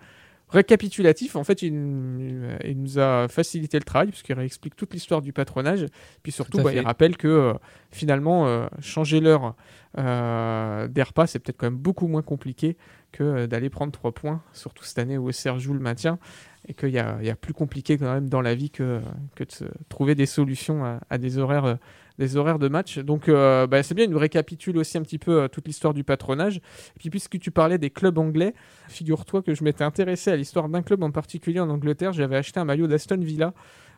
récapitulatif. 0.49 1.35
En 1.35 1.43
fait, 1.43 1.61
il, 1.61 1.73
nous 1.73 2.99
a 2.99 3.27
facilité 3.27 3.77
le 3.77 3.83
travail 3.83 4.09
puisqu'il 4.09 4.33
réexplique 4.33 4.75
toute 4.75 4.93
l'histoire 4.93 5.21
du 5.21 5.33
patronage. 5.33 5.85
Puis 6.23 6.31
surtout, 6.31 6.61
bah, 6.61 6.73
il 6.73 6.81
rappelle 6.81 7.17
que 7.17 7.27
euh, 7.27 7.53
finalement, 7.91 8.67
changer 8.81 9.19
l'heure 9.19 9.55
des 9.95 11.03
repas, 11.03 11.27
c'est 11.27 11.39
peut-être 11.39 11.57
quand 11.57 11.67
même 11.67 11.77
beaucoup 11.77 12.07
moins 12.07 12.21
compliqué 12.21 12.77
que 13.11 13.47
d'aller 13.47 13.69
prendre 13.69 13.91
trois 13.91 14.11
points, 14.11 14.43
surtout 14.53 14.83
cette 14.83 14.99
année 14.99 15.17
où 15.17 15.31
Serge 15.31 15.63
joue 15.63 15.73
le 15.73 15.79
maintien 15.79 16.19
et 16.67 16.73
qu'il 16.73 16.89
y, 16.89 16.99
a, 16.99 17.35
plus 17.35 17.53
compliqué 17.53 17.97
quand 17.97 18.13
même 18.13 18.29
dans 18.29 18.41
la 18.41 18.53
vie 18.53 18.69
que, 18.69 18.99
que 19.35 19.43
de 19.43 19.69
trouver 19.87 20.13
des 20.13 20.27
solutions 20.27 20.99
à 21.09 21.17
des 21.17 21.37
horaires 21.39 21.77
des 22.19 22.35
horaires 22.35 22.59
de 22.59 22.67
match. 22.67 22.99
Donc 22.99 23.29
euh, 23.29 23.65
bah, 23.65 23.81
c'est 23.81 23.95
bien, 23.95 24.05
il 24.05 24.11
nous 24.11 24.19
récapitule 24.19 24.77
aussi 24.77 24.97
un 24.97 25.01
petit 25.01 25.17
peu 25.17 25.41
euh, 25.41 25.47
toute 25.47 25.65
l'histoire 25.65 25.93
du 25.95 26.03
patronage. 26.03 26.57
Et 26.57 26.99
puis 26.99 27.09
puisque 27.09 27.39
tu 27.39 27.49
parlais 27.49 27.79
des 27.79 27.89
clubs 27.89 28.17
anglais, 28.19 28.53
figure-toi 28.89 29.41
que 29.41 29.55
je 29.55 29.63
m'étais 29.63 29.85
intéressé 29.85 30.29
à 30.29 30.35
l'histoire 30.35 30.69
d'un 30.69 30.83
club 30.83 31.01
en 31.01 31.11
particulier 31.11 31.61
en 31.61 31.69
Angleterre. 31.69 32.13
J'avais 32.13 32.35
acheté 32.35 32.59
un 32.59 32.65
maillot 32.65 32.87
d'Aston 32.87 33.17
Villa 33.17 33.53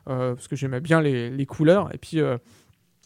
euh, 0.08 0.34
parce 0.34 0.48
que 0.48 0.56
j'aimais 0.56 0.80
bien 0.80 1.02
les, 1.02 1.46
couleurs. 1.46 1.92
Et 1.92 1.98
puis 1.98 2.20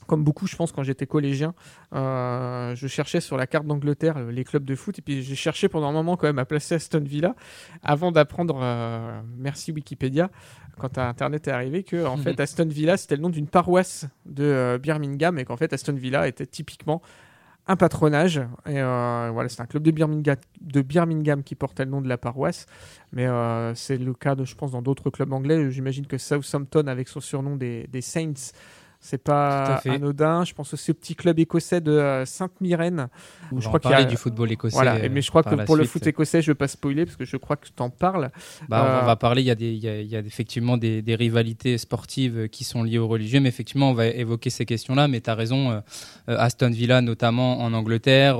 comme 0.06 0.24
beaucoup, 0.24 0.46
je 0.46 0.56
pense, 0.56 0.72
quand 0.72 0.82
j'étais 0.82 1.06
collégien, 1.06 1.54
je 1.92 2.86
cherchais 2.88 3.20
sur 3.20 3.36
la 3.36 3.46
carte 3.46 3.66
d'Angleterre 3.66 4.18
les 4.24 4.44
clubs 4.44 4.64
de 4.64 4.74
foot. 4.74 4.98
Et 4.98 5.02
puis 5.02 5.22
j'ai 5.22 5.36
cherché 5.36 5.68
pendant 5.68 5.88
un 5.88 5.92
moment 5.92 6.16
quand 6.16 6.26
même 6.26 6.38
à 6.38 6.44
placer 6.44 6.76
Aston 6.76 7.02
Villa 7.04 7.34
avant 7.82 8.12
d'apprendre, 8.12 8.60
merci 9.36 9.72
Wikipédia, 9.72 10.30
quand 10.78 10.98
Internet 10.98 11.48
est 11.48 11.52
arrivé 11.52 11.82
que 11.82 12.04
en 12.04 12.16
fait 12.16 12.38
Aston 12.38 12.68
Villa 12.68 12.96
c'était 12.96 13.16
le 13.16 13.22
nom 13.22 13.30
d'une 13.30 13.48
paroisse 13.48 14.06
de 14.24 14.44
euh, 14.44 14.78
Birmingham 14.78 15.38
et 15.38 15.44
qu'en 15.44 15.56
fait 15.56 15.72
Aston 15.72 15.94
Villa 15.94 16.28
était 16.28 16.46
typiquement 16.46 17.02
un 17.68 17.76
patronage 17.76 18.38
et 18.66 18.80
euh, 18.80 19.30
voilà 19.32 19.48
c'est 19.48 19.60
un 19.60 19.66
club 19.66 19.82
de 19.82 19.90
Birmingham, 19.90 20.36
de 20.60 20.82
Birmingham 20.82 21.42
qui 21.42 21.56
portait 21.56 21.84
le 21.84 21.90
nom 21.90 22.00
de 22.00 22.08
la 22.08 22.18
paroisse 22.18 22.66
mais 23.12 23.26
euh, 23.26 23.74
c'est 23.74 23.96
le 23.96 24.14
cas 24.14 24.34
de 24.34 24.44
je 24.44 24.54
pense 24.54 24.72
dans 24.72 24.82
d'autres 24.82 25.10
clubs 25.10 25.32
anglais 25.32 25.70
j'imagine 25.70 26.06
que 26.06 26.18
Southampton 26.18 26.86
avec 26.86 27.08
son 27.08 27.20
surnom 27.20 27.56
des, 27.56 27.88
des 27.88 28.02
Saints 28.02 28.52
c'est 29.06 29.22
pas 29.22 29.80
anodin. 29.84 30.44
Je 30.44 30.52
pense 30.52 30.74
aussi 30.74 30.90
au 30.90 30.94
petit 30.94 31.14
club 31.14 31.38
écossais 31.38 31.80
de 31.80 31.92
euh, 31.92 32.24
Sainte-Myrène. 32.24 33.08
Où 33.52 33.60
je 33.60 33.68
crois 33.68 33.78
qu'il 33.78 33.92
y 33.92 33.94
a 33.94 34.04
du 34.04 34.16
football 34.16 34.50
écossais. 34.50 34.74
Voilà, 34.74 35.08
mais 35.08 35.22
je 35.22 35.30
crois 35.30 35.44
que 35.44 35.54
pour 35.64 35.76
le 35.76 35.84
foot 35.84 36.04
écossais, 36.04 36.42
je 36.42 36.50
ne 36.50 36.54
vais 36.54 36.58
pas 36.58 36.66
spoiler 36.66 37.04
parce 37.04 37.16
que 37.16 37.24
je 37.24 37.36
crois 37.36 37.54
que 37.54 37.66
tu 37.68 37.82
en 37.82 37.88
parles. 37.88 38.30
Bah, 38.68 39.00
On 39.02 39.06
va 39.06 39.12
euh, 39.12 39.16
parler. 39.16 39.42
Il 39.42 39.46
y 39.46 39.50
a, 39.52 39.54
des, 39.54 39.72
il 39.72 39.78
y 39.78 40.16
a, 40.16 40.18
effectivement 40.18 40.76
des, 40.76 41.02
rivalités 41.16 41.78
sportives 41.78 42.48
qui 42.48 42.64
sont 42.64 42.82
liées 42.82 42.98
aux 42.98 43.06
religieux, 43.06 43.38
mais 43.38 43.48
effectivement, 43.48 43.90
on 43.90 43.94
va 43.94 44.08
évoquer 44.08 44.50
ces 44.50 44.66
questions-là. 44.66 45.06
Mais 45.06 45.20
tu 45.20 45.30
as 45.30 45.34
raison. 45.34 45.70
Euh, 45.70 45.80
Aston 46.26 46.70
Villa, 46.70 47.00
notamment 47.00 47.60
en 47.60 47.72
Angleterre. 47.72 48.38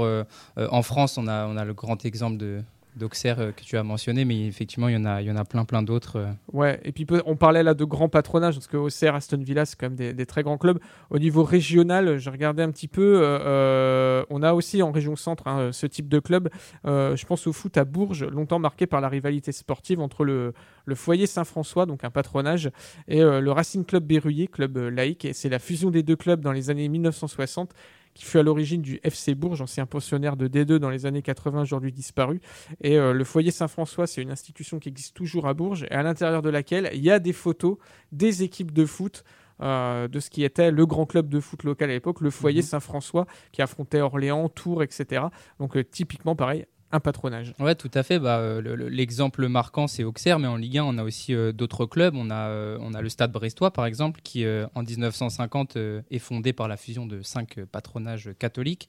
en 0.56 0.82
France, 0.82 1.16
on 1.16 1.28
a, 1.28 1.46
on 1.46 1.56
a 1.56 1.64
le 1.64 1.74
grand 1.74 2.04
exemple 2.04 2.38
de, 2.38 2.62
d'Auxerre 2.96 3.40
euh, 3.40 3.52
que 3.52 3.62
tu 3.62 3.76
as 3.76 3.82
mentionné, 3.82 4.24
mais 4.24 4.46
effectivement, 4.46 4.88
il 4.88 4.94
y 4.94 4.96
en 4.96 5.04
a, 5.04 5.20
il 5.20 5.28
y 5.28 5.30
en 5.30 5.36
a 5.36 5.44
plein, 5.44 5.64
plein 5.64 5.82
d'autres. 5.82 6.16
Euh. 6.16 6.32
Ouais, 6.52 6.80
et 6.84 6.92
puis 6.92 7.06
on 7.26 7.36
parlait 7.36 7.62
là 7.62 7.74
de 7.74 7.84
grands 7.84 8.08
patronages, 8.08 8.54
parce 8.54 8.66
que 8.66 8.76
Auxerre, 8.76 9.14
Aston 9.14 9.38
Villa, 9.38 9.64
c'est 9.64 9.78
quand 9.78 9.90
même 9.90 10.14
des, 10.14 10.26
très 10.26 10.42
grands 10.42 10.58
clubs. 10.58 10.78
Au 11.10 11.18
niveau 11.18 11.44
régional, 11.44 12.18
j'ai 12.18 12.30
regardé 12.30 12.62
un 12.62 12.70
petit 12.70 12.88
peu, 12.88 13.20
euh, 13.22 14.24
on 14.30 14.42
a 14.42 14.54
aussi 14.54 14.82
en 14.82 14.90
région 14.90 15.16
centre 15.16 15.46
hein, 15.46 15.70
ce 15.72 15.86
type 15.86 16.08
de 16.08 16.18
club. 16.18 16.48
je 16.84 17.26
pense 17.26 17.46
au 17.46 17.52
foot 17.52 17.76
à 17.76 17.84
Bourges, 17.84 18.24
longtemps 18.24 18.58
marqué 18.58 18.86
par 18.86 19.00
la 19.00 19.08
rivalité 19.08 19.52
sportive 19.52 20.00
entre 20.00 20.24
le, 20.24 20.52
le 20.84 20.94
foyer 20.94 21.26
Saint-François, 21.26 21.86
donc 21.86 22.04
un 22.04 22.10
patronage, 22.10 22.70
et 23.08 23.20
le 23.20 23.50
Racing 23.52 23.84
Club 23.84 24.04
Berruyer, 24.04 24.48
club 24.48 24.76
laïque. 24.76 25.24
Et 25.24 25.32
c'est 25.32 25.48
la 25.48 25.58
fusion 25.58 25.90
des 25.90 26.02
deux 26.02 26.16
clubs 26.16 26.40
dans 26.40 26.52
les 26.52 26.70
années 26.70 26.88
1960 26.88 27.74
qui 28.16 28.24
fut 28.24 28.38
à 28.38 28.42
l'origine 28.42 28.80
du 28.80 28.98
FC 29.04 29.34
Bourges, 29.34 29.60
ancien 29.60 29.84
pensionnaire 29.84 30.36
de 30.36 30.48
D2 30.48 30.78
dans 30.78 30.88
les 30.88 31.04
années 31.04 31.20
80, 31.20 31.60
aujourd'hui 31.60 31.92
disparu. 31.92 32.40
Et 32.80 32.98
euh, 32.98 33.12
le 33.12 33.24
foyer 33.24 33.50
Saint-François, 33.50 34.06
c'est 34.06 34.22
une 34.22 34.30
institution 34.30 34.78
qui 34.78 34.88
existe 34.88 35.14
toujours 35.14 35.46
à 35.46 35.52
Bourges, 35.52 35.84
et 35.84 35.94
à 35.94 36.02
l'intérieur 36.02 36.40
de 36.40 36.48
laquelle 36.48 36.90
il 36.94 37.04
y 37.04 37.10
a 37.10 37.18
des 37.18 37.34
photos 37.34 37.76
des 38.12 38.42
équipes 38.42 38.72
de 38.72 38.86
foot. 38.86 39.22
Euh, 39.62 40.06
de 40.06 40.20
ce 40.20 40.28
qui 40.28 40.44
était 40.44 40.70
le 40.70 40.84
grand 40.84 41.06
club 41.06 41.30
de 41.30 41.40
foot 41.40 41.64
local 41.64 41.88
à 41.88 41.94
l'époque, 41.94 42.20
le 42.20 42.28
foyer 42.28 42.60
mhm. 42.60 42.66
Saint-François, 42.66 43.26
qui 43.52 43.62
affrontait 43.62 44.02
Orléans, 44.02 44.50
Tours, 44.50 44.82
etc. 44.82 45.24
Donc 45.58 45.78
euh, 45.78 45.82
typiquement 45.82 46.36
pareil, 46.36 46.66
un 46.92 47.00
patronage. 47.00 47.52
Ouais, 47.58 47.74
tout 47.74 47.90
à 47.94 48.02
fait. 48.02 48.18
Bah, 48.18 48.38
euh, 48.38 48.88
l'exemple 48.88 49.48
marquant, 49.48 49.86
c'est 49.86 50.04
Auxerre, 50.04 50.38
mais 50.38 50.46
en 50.46 50.56
Ligue 50.56 50.78
1, 50.78 50.84
on 50.84 50.98
a 50.98 51.04
aussi 51.04 51.34
euh, 51.34 51.52
d'autres 51.52 51.86
clubs. 51.86 52.14
On 52.16 52.30
a, 52.30 52.48
euh, 52.48 52.78
on 52.80 52.94
a 52.94 53.02
le 53.02 53.08
Stade 53.08 53.32
Brestois, 53.32 53.72
par 53.72 53.86
exemple, 53.86 54.20
qui 54.22 54.46
en 54.74 54.82
1950 54.82 55.76
est 55.76 56.18
fondé 56.18 56.52
par 56.52 56.68
la 56.68 56.76
fusion 56.76 57.06
de 57.06 57.22
cinq 57.22 57.60
patronages 57.72 58.30
catholiques. 58.38 58.88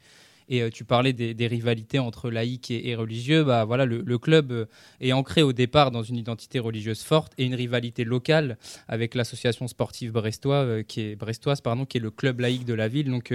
Et 0.49 0.61
euh, 0.61 0.69
tu 0.69 0.85
parlais 0.85 1.13
des, 1.13 1.47
rivalités 1.47 1.99
entre 1.99 2.29
laïcs 2.29 2.71
et, 2.71 2.95
religieux. 2.95 3.43
Bah, 3.43 3.65
voilà, 3.65 3.85
le, 3.85 4.17
club 4.17 4.51
euh, 4.51 4.65
est 5.01 5.11
ancré 5.11 5.41
au 5.41 5.53
départ 5.53 5.91
dans 5.91 6.03
une 6.03 6.15
identité 6.15 6.59
religieuse 6.59 7.01
forte 7.01 7.33
et 7.37 7.45
une 7.45 7.55
rivalité 7.55 8.03
locale 8.03 8.57
avec 8.87 9.15
l'association 9.15 9.67
sportive 9.67 10.11
brestois, 10.11 10.55
euh, 10.55 10.83
qui 10.83 11.01
est, 11.01 11.15
brestoise, 11.15 11.61
pardon, 11.61 11.85
qui 11.85 11.97
est 11.97 12.01
le 12.01 12.11
club 12.11 12.39
laïque 12.39 12.65
de 12.65 12.73
la 12.73 12.87
ville. 12.87 13.09
Donc, 13.09 13.33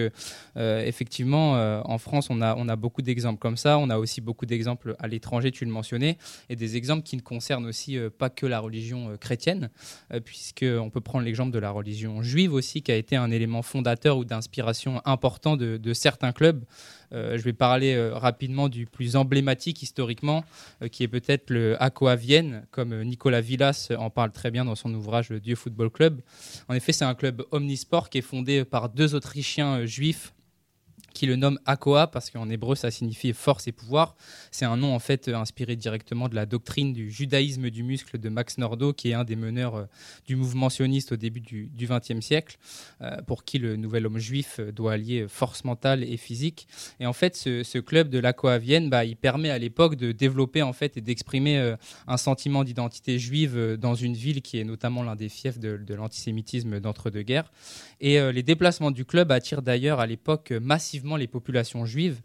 effectivement, 0.56 1.52
en 1.84 1.98
France, 1.98 2.28
on 2.30 2.40
a, 2.40 2.54
on 2.56 2.68
a 2.68 2.76
beaucoup 2.76 3.02
d'exemples 3.02 3.38
comme 3.38 3.56
ça. 3.56 3.78
On 3.78 3.90
a 3.90 3.98
aussi 3.98 4.20
beaucoup 4.20 4.46
d'exemples 4.46 4.94
à 4.98 5.08
l'étranger, 5.08 5.50
tu 5.50 5.64
le 5.64 5.70
mentionnais, 5.70 6.18
et 6.48 6.56
des 6.56 6.76
exemples 6.76 7.02
qui 7.02 7.16
ne 7.16 7.20
concernent 7.20 7.66
aussi 7.66 7.98
pas 8.18 8.30
que 8.30 8.46
la 8.46 8.60
religion 8.60 9.16
chrétienne, 9.18 9.70
puisqu'on 10.24 10.90
peut 10.90 11.00
prendre 11.00 11.24
l'exemple 11.24 11.52
de 11.52 11.58
la 11.58 11.70
religion 11.70 12.22
juive 12.22 12.52
aussi, 12.52 12.82
qui 12.82 12.92
a 12.92 12.96
été 12.96 13.16
un 13.16 13.30
élément 13.30 13.62
fondateur 13.62 14.18
ou 14.18 14.24
d'inspiration 14.24 15.02
important 15.04 15.56
de 15.56 15.92
certains 15.92 16.32
clubs. 16.32 16.64
Euh, 17.12 17.36
je 17.36 17.42
vais 17.42 17.52
parler 17.52 17.94
euh, 17.94 18.14
rapidement 18.14 18.68
du 18.68 18.86
plus 18.86 19.16
emblématique 19.16 19.82
historiquement, 19.82 20.44
euh, 20.82 20.88
qui 20.88 21.02
est 21.02 21.08
peut-être 21.08 21.50
le 21.50 21.80
Aqua 21.82 22.16
Vienne, 22.16 22.66
comme 22.70 23.02
Nicolas 23.02 23.40
Villas 23.40 23.90
en 23.98 24.10
parle 24.10 24.32
très 24.32 24.50
bien 24.50 24.64
dans 24.64 24.74
son 24.74 24.92
ouvrage 24.94 25.30
Dieu 25.30 25.54
Football 25.54 25.90
Club. 25.90 26.20
En 26.68 26.74
effet, 26.74 26.92
c'est 26.92 27.04
un 27.04 27.14
club 27.14 27.42
omnisport 27.50 28.08
qui 28.10 28.18
est 28.18 28.22
fondé 28.22 28.64
par 28.64 28.88
deux 28.88 29.14
Autrichiens 29.14 29.84
juifs 29.86 30.32
qui 31.12 31.26
le 31.26 31.36
nomme 31.36 31.58
Akoa 31.66 32.06
parce 32.06 32.30
qu'en 32.30 32.48
hébreu 32.48 32.74
ça 32.74 32.90
signifie 32.90 33.32
force 33.32 33.68
et 33.68 33.72
pouvoir. 33.72 34.16
C'est 34.50 34.64
un 34.64 34.76
nom 34.76 34.94
en 34.94 34.98
fait 34.98 35.28
inspiré 35.28 35.76
directement 35.76 36.28
de 36.28 36.34
la 36.34 36.46
doctrine 36.46 36.92
du 36.92 37.10
judaïsme 37.10 37.70
du 37.70 37.82
muscle 37.82 38.18
de 38.18 38.28
Max 38.28 38.58
Nordau, 38.58 38.92
qui 38.92 39.10
est 39.10 39.14
un 39.14 39.24
des 39.24 39.36
meneurs 39.36 39.74
euh, 39.76 39.84
du 40.26 40.36
mouvement 40.36 40.68
sioniste 40.68 41.12
au 41.12 41.16
début 41.16 41.40
du 41.40 41.70
XXe 41.78 42.24
siècle, 42.24 42.58
euh, 43.00 43.20
pour 43.26 43.44
qui 43.44 43.58
le 43.58 43.76
nouvel 43.76 44.06
homme 44.06 44.18
juif 44.18 44.60
doit 44.60 44.92
allier 44.92 45.26
force 45.28 45.64
mentale 45.64 46.04
et 46.04 46.16
physique. 46.16 46.66
Et 47.00 47.06
en 47.06 47.12
fait, 47.12 47.36
ce, 47.36 47.78
club 47.78 48.08
de 48.08 48.18
l'Akoa 48.18 48.58
Vienne, 48.58 48.90
bah, 48.90 49.04
il 49.04 49.16
permet 49.16 49.50
à 49.50 49.58
l'époque 49.58 49.96
de 49.96 50.12
développer 50.12 50.62
en 50.62 50.72
fait 50.72 50.96
et 50.96 51.00
d'exprimer 51.00 51.58
euh, 51.58 51.76
un 52.06 52.16
sentiment 52.16 52.64
d'identité 52.64 53.18
juive 53.18 53.76
dans 53.78 53.94
une 53.94 54.14
ville 54.14 54.40
qui 54.42 54.58
est 54.58 54.64
notamment 54.64 55.02
l'un 55.02 55.16
des 55.16 55.28
fiefs 55.28 55.58
de, 55.58 55.76
de 55.76 55.94
l'antisémitisme 55.94 56.80
d'entre-deux-guerres. 56.80 57.50
Et 58.00 58.20
les 58.32 58.42
déplacements 58.42 58.90
du 58.90 59.04
club 59.04 59.30
attirent 59.30 59.62
d'ailleurs 59.62 60.00
à 60.00 60.06
l'époque 60.06 60.50
massivement 60.50 61.01
les 61.16 61.26
populations 61.26 61.86
juives 61.86 62.20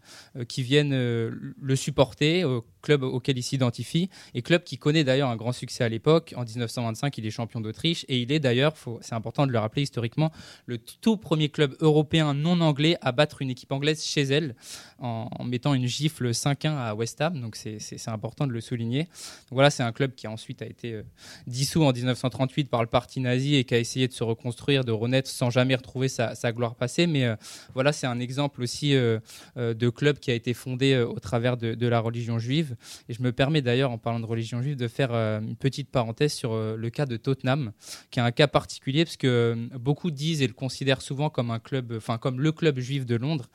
qui 0.48 0.62
viennent 0.62 0.94
le 0.94 1.76
supporter, 1.76 2.44
club 2.82 3.02
auquel 3.02 3.38
il 3.38 3.42
s'identifie, 3.42 4.08
et 4.34 4.42
club 4.42 4.62
qui 4.62 4.78
connaît 4.78 5.04
d'ailleurs 5.04 5.28
un 5.28 5.36
grand 5.36 5.52
succès 5.52 5.84
à 5.84 5.88
l'époque. 5.88 6.34
En 6.36 6.44
1925, 6.44 7.18
il 7.18 7.26
est 7.26 7.30
champion 7.30 7.60
d'Autriche, 7.60 8.04
et 8.08 8.18
il 8.18 8.32
est 8.32 8.40
d'ailleurs, 8.40 8.74
c'est 9.00 9.14
important 9.14 9.46
de 9.46 9.52
le 9.52 9.58
rappeler 9.58 9.82
historiquement, 9.82 10.32
le 10.66 10.78
tout 10.78 11.16
premier 11.16 11.48
club 11.48 11.76
européen 11.80 12.34
non 12.34 12.60
anglais 12.60 12.96
à 13.00 13.12
battre 13.12 13.42
une 13.42 13.50
équipe 13.50 13.72
anglaise 13.72 14.04
chez 14.04 14.22
elle, 14.22 14.54
en, 14.98 15.28
mettant 15.44 15.74
une 15.74 15.86
gifle 15.86 16.30
5-1 16.30 16.76
à 16.76 16.94
West 16.94 17.20
Ham, 17.20 17.40
donc 17.40 17.56
c'est 17.56 18.08
important 18.08 18.46
de 18.46 18.52
le 18.52 18.60
souligner. 18.60 19.08
Voilà, 19.50 19.70
c'est 19.70 19.82
un 19.82 19.92
club 19.92 20.14
qui 20.14 20.26
ensuite 20.26 20.62
a 20.62 20.66
été 20.66 21.02
dissous 21.46 21.84
en 21.84 21.92
1938 21.92 22.68
par 22.68 22.82
le 22.82 22.88
parti 22.88 23.20
nazi 23.20 23.54
et 23.54 23.64
qui 23.64 23.74
a 23.74 23.78
essayé 23.78 24.08
de 24.08 24.12
se 24.12 24.24
reconstruire, 24.24 24.84
de 24.84 24.92
renaître 24.92 25.28
sans 25.28 25.50
jamais 25.50 25.74
retrouver 25.74 26.08
sa, 26.08 26.34
gloire 26.52 26.74
passée. 26.74 27.06
Mais 27.06 27.24
euh, 27.24 27.36
voilà, 27.74 27.92
c'est 27.92 28.06
un 28.06 28.20
exemple 28.20 28.62
aussi 28.68 28.94
euh, 28.94 29.18
euh, 29.56 29.72
de 29.72 29.88
club 29.88 30.18
qui 30.18 30.30
a 30.30 30.34
été 30.34 30.52
fondé 30.52 30.98
au 30.98 31.18
travers 31.18 31.56
de, 31.56 31.88
la 31.88 32.00
religion 32.00 32.38
juive. 32.38 32.76
Et 33.08 33.14
je 33.14 33.22
me 33.22 33.32
permets 33.32 33.62
d'ailleurs, 33.62 33.90
en 33.90 33.96
parlant 33.96 34.20
de 34.20 34.26
religion 34.26 34.60
juive, 34.60 34.76
de 34.76 34.88
faire 34.88 35.12
une 35.12 35.56
petite 35.56 35.90
parenthèse 35.90 36.34
sur 36.34 36.54
le 36.54 36.90
cas 36.90 37.06
de 37.06 37.16
Tottenham, 37.16 37.72
qui 38.10 38.18
est 38.18 38.22
un 38.22 38.30
cas 38.30 38.46
particulier 38.46 39.04
parce 39.06 39.16
que 39.16 39.56
beaucoup 39.78 40.10
disent 40.10 40.42
et 40.42 40.46
le 40.46 40.52
considèrent 40.52 41.00
souvent 41.00 41.30
comme 41.30 41.50
un 41.50 41.58
club, 41.58 41.94
enfin 41.96 42.18
comme 42.18 42.40
le 42.40 42.52
club 42.52 42.78
juif 42.78 43.06
de 43.06 43.16
Londres. 43.16 43.48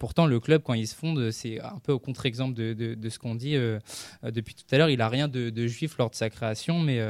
pourtant, 0.00 0.26
le 0.26 0.40
club, 0.40 0.62
quand 0.64 0.74
il 0.74 0.88
se 0.88 0.96
fonde, 0.96 1.30
c'est 1.30 1.60
un 1.60 1.78
peu 1.84 1.92
au 1.92 2.00
contre-exemple 2.00 2.54
de, 2.54 3.08
ce 3.08 3.18
qu'on 3.18 3.36
dit 3.36 3.56
depuis 4.24 4.54
tout 4.54 4.64
à 4.72 4.78
l'heure. 4.78 4.90
Il 4.90 5.00
a 5.00 5.08
rien 5.08 5.28
de, 5.28 5.50
de, 5.50 5.66
juif 5.68 5.96
lors 5.98 6.10
de 6.10 6.16
sa 6.16 6.30
création, 6.30 6.80
mais, 6.80 7.00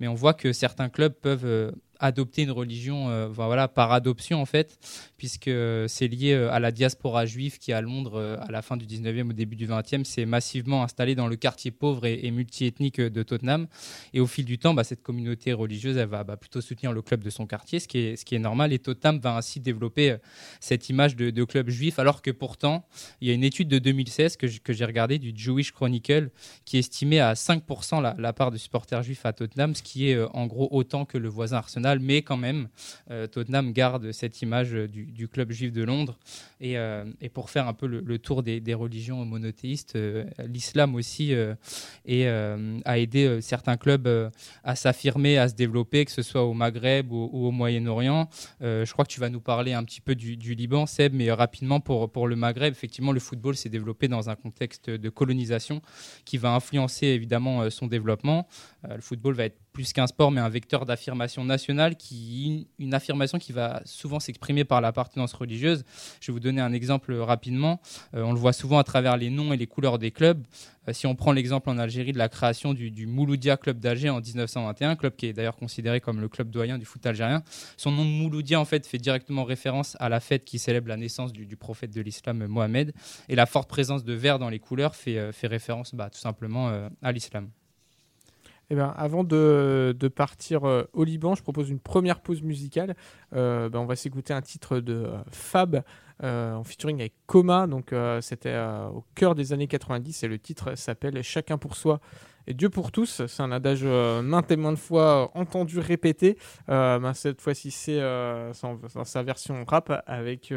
mais 0.00 0.08
on 0.08 0.14
voit 0.14 0.34
que 0.34 0.52
certains 0.52 0.88
clubs 0.88 1.14
peuvent 1.14 1.72
adopter 2.02 2.42
une 2.42 2.50
religion 2.50 3.08
euh, 3.08 3.28
voilà, 3.28 3.68
par 3.68 3.92
adoption 3.92 4.42
en 4.42 4.46
fait, 4.46 4.78
puisque 5.16 5.50
c'est 5.86 6.08
lié 6.08 6.32
euh, 6.32 6.52
à 6.52 6.58
la 6.58 6.72
diaspora 6.72 7.26
juive 7.26 7.58
qui 7.58 7.72
à 7.72 7.80
Londres, 7.80 8.16
euh, 8.16 8.36
à 8.40 8.50
la 8.50 8.60
fin 8.60 8.76
du 8.76 8.84
19e, 8.84 9.30
au 9.30 9.32
début 9.32 9.56
du 9.56 9.66
20e, 9.66 10.04
s'est 10.04 10.26
massivement 10.26 10.82
installée 10.82 11.14
dans 11.14 11.28
le 11.28 11.36
quartier 11.36 11.70
pauvre 11.70 12.04
et, 12.04 12.30
multiethnique 12.30 13.00
de 13.00 13.22
Tottenham. 13.22 13.66
Et 14.14 14.20
au 14.20 14.26
fil 14.26 14.44
du 14.44 14.58
temps, 14.58 14.74
bah, 14.74 14.84
cette 14.84 15.02
communauté 15.02 15.52
religieuse, 15.52 15.96
elle 15.96 16.08
va 16.08 16.24
bah, 16.24 16.36
plutôt 16.36 16.60
soutenir 16.60 16.92
le 16.92 17.02
club 17.02 17.22
de 17.22 17.30
son 17.30 17.46
quartier, 17.46 17.78
ce 17.78 17.86
qui 17.86 17.98
est, 17.98 18.16
ce 18.16 18.24
qui 18.24 18.34
est 18.34 18.40
normal. 18.40 18.72
Et 18.72 18.78
Tottenham 18.78 19.18
va 19.18 19.36
ainsi 19.36 19.60
développer 19.60 20.16
cette 20.60 20.88
image 20.88 21.14
de, 21.14 21.44
club 21.44 21.68
juif, 21.68 21.98
alors 21.98 22.22
que 22.22 22.30
pourtant, 22.30 22.86
il 23.20 23.28
y 23.28 23.30
a 23.30 23.34
une 23.34 23.44
étude 23.44 23.68
de 23.68 23.78
2016 23.78 24.36
que, 24.36 24.46
j'ai 24.46 24.84
regardée 24.84 25.18
du 25.18 25.32
Jewish 25.34 25.72
Chronicle 25.72 26.30
qui 26.64 26.78
estimait 26.78 27.20
à 27.20 27.34
5% 27.34 28.00
la, 28.00 28.14
la 28.18 28.32
part 28.32 28.50
de 28.50 28.56
supporters 28.56 29.02
juifs 29.02 29.26
à 29.26 29.32
Tottenham, 29.32 29.74
ce 29.74 29.82
qui 29.82 30.08
est 30.08 30.20
en 30.32 30.46
gros 30.46 30.68
autant 30.70 31.04
que 31.04 31.18
le 31.18 31.28
voisin 31.28 31.58
Arsenal 31.58 31.91
mais 32.00 32.22
quand 32.22 32.36
même, 32.36 32.68
euh, 33.10 33.26
Tottenham 33.26 33.72
garde 33.72 34.12
cette 34.12 34.42
image 34.42 34.72
du, 34.72 35.28
club 35.28 35.52
juif 35.52 35.72
de 35.72 35.82
Londres. 35.82 36.18
Et, 36.60 36.78
euh, 36.78 37.04
pour 37.32 37.50
faire 37.50 37.68
un 37.68 37.72
peu 37.72 37.86
le, 37.86 38.18
tour 38.18 38.42
des, 38.42 38.74
religions 38.74 39.24
monothéistes, 39.24 39.96
euh, 39.96 40.24
l'islam 40.46 40.94
aussi 40.94 41.34
a 41.34 42.98
aidé 42.98 43.40
certains 43.40 43.76
clubs 43.76 44.30
à 44.64 44.76
s'affirmer, 44.76 45.38
à 45.38 45.48
se 45.48 45.54
développer, 45.54 46.04
que 46.04 46.10
ce 46.10 46.22
soit 46.22 46.44
au 46.44 46.54
Maghreb 46.54 47.12
ou, 47.12 47.30
au 47.32 47.50
Moyen-Orient. 47.50 48.28
je 48.60 48.90
crois 48.92 49.04
que 49.04 49.10
tu 49.10 49.20
vas 49.20 49.28
nous 49.28 49.40
parler 49.40 49.72
un 49.72 49.84
petit 49.84 50.00
peu 50.00 50.14
du, 50.14 50.36
Liban, 50.54 50.86
Seb, 50.86 51.14
mais 51.14 51.30
rapidement 51.32 51.80
pour 51.80 52.28
le 52.28 52.36
Maghreb, 52.36 52.72
effectivement, 52.72 53.12
le 53.12 53.20
football 53.20 53.56
s'est 53.56 53.68
développé 53.68 54.08
dans 54.08 54.30
un 54.30 54.36
contexte 54.36 54.90
de 54.90 55.08
colonisation 55.08 55.80
qui 56.24 56.38
va 56.38 56.54
influencer 56.54 57.06
évidemment 57.06 57.68
son 57.70 57.86
développement. 57.86 58.46
le 58.88 59.00
football 59.00 59.34
va 59.34 59.44
être 59.44 59.58
plus 59.72 59.92
qu'un 59.92 60.06
sport, 60.06 60.30
mais 60.30 60.40
un 60.40 60.48
vecteur 60.48 60.84
d'affirmation 60.86 61.44
nationale, 61.44 61.71
une 61.80 62.94
affirmation 62.94 63.38
qui 63.38 63.52
va 63.52 63.82
souvent 63.84 64.20
s'exprimer 64.20 64.64
par 64.64 64.80
l'appartenance 64.80 65.32
religieuse. 65.32 65.84
Je 66.20 66.28
vais 66.28 66.32
vous 66.32 66.40
donner 66.40 66.60
un 66.60 66.72
exemple 66.72 67.12
rapidement. 67.14 67.80
Euh, 68.14 68.22
on 68.22 68.32
le 68.32 68.38
voit 68.38 68.52
souvent 68.52 68.78
à 68.78 68.84
travers 68.84 69.16
les 69.16 69.30
noms 69.30 69.52
et 69.52 69.56
les 69.56 69.66
couleurs 69.66 69.98
des 69.98 70.10
clubs. 70.10 70.42
Euh, 70.88 70.92
si 70.92 71.06
on 71.06 71.14
prend 71.14 71.32
l'exemple 71.32 71.70
en 71.70 71.78
Algérie 71.78 72.12
de 72.12 72.18
la 72.18 72.28
création 72.28 72.74
du, 72.74 73.06
Mouloudia 73.06 73.56
Club 73.56 73.78
d'Alger 73.78 74.10
en 74.10 74.20
1921, 74.20 74.96
club 74.96 75.14
qui 75.16 75.26
est 75.26 75.32
d'ailleurs 75.32 75.56
considéré 75.56 76.00
comme 76.00 76.20
le 76.20 76.28
club 76.28 76.50
doyen 76.50 76.78
du 76.78 76.84
foot 76.84 77.04
algérien, 77.06 77.42
son 77.76 77.92
nom 77.92 78.04
Mouloudia 78.04 78.60
en 78.60 78.64
fait 78.64 78.86
fait 78.86 78.98
directement 78.98 79.44
référence 79.44 79.96
à 80.00 80.08
la 80.08 80.20
fête 80.20 80.44
qui 80.44 80.58
célèbre 80.58 80.88
la 80.88 80.96
naissance 80.96 81.32
du, 81.32 81.56
prophète 81.56 81.92
de 81.92 82.00
l'islam 82.00 82.46
Mohamed, 82.46 82.92
et 83.28 83.36
la 83.36 83.46
forte 83.46 83.68
présence 83.68 84.04
de 84.04 84.12
vert 84.12 84.38
dans 84.38 84.48
les 84.48 84.58
couleurs 84.58 84.96
fait, 84.96 85.18
euh, 85.18 85.32
fait 85.32 85.46
référence 85.46 85.94
bah, 85.94 86.10
tout 86.10 86.18
simplement 86.18 86.72
à 87.02 87.12
l'islam. 87.12 87.48
Eh 88.72 88.74
ben, 88.74 88.94
avant 88.96 89.22
de, 89.22 89.94
partir 90.16 90.64
euh, 90.64 90.84
au 90.94 91.04
Liban, 91.04 91.34
je 91.34 91.42
propose 91.42 91.68
une 91.68 91.78
première 91.78 92.20
pause 92.20 92.40
musicale. 92.40 92.96
Euh, 93.34 93.68
ben, 93.68 93.80
on 93.80 93.84
va 93.84 93.96
s'écouter 93.96 94.32
un 94.32 94.40
titre 94.40 94.80
de 94.80 94.94
euh, 94.94 95.18
Fab 95.30 95.82
en 96.22 96.64
featuring 96.64 96.98
avec 97.00 97.12
Coma. 97.26 97.66
Donc, 97.66 97.92
c'était 98.20 98.56
au 98.94 99.04
cœur 99.16 99.34
des 99.34 99.52
années 99.52 99.66
90 99.66 100.22
et 100.22 100.28
le 100.28 100.38
titre 100.38 100.76
s'appelle 100.76 101.20
Chacun 101.22 101.58
pour 101.58 101.74
soi 101.74 101.98
et 102.46 102.54
Dieu 102.54 102.70
pour 102.70 102.92
tous. 102.92 103.26
C'est 103.26 103.42
un 103.42 103.50
adage 103.50 103.82
maintes 103.82 104.52
et 104.52 104.56
maintes 104.56 104.78
fois 104.78 105.32
entendu 105.34 105.80
répété. 105.80 106.38
Ben, 106.68 107.12
cette 107.12 107.40
fois-ci, 107.40 107.72
c'est 107.72 107.98
dans 108.00 109.04
sa 109.04 109.22
version 109.24 109.64
rap 109.66 110.04
avec 110.06 110.54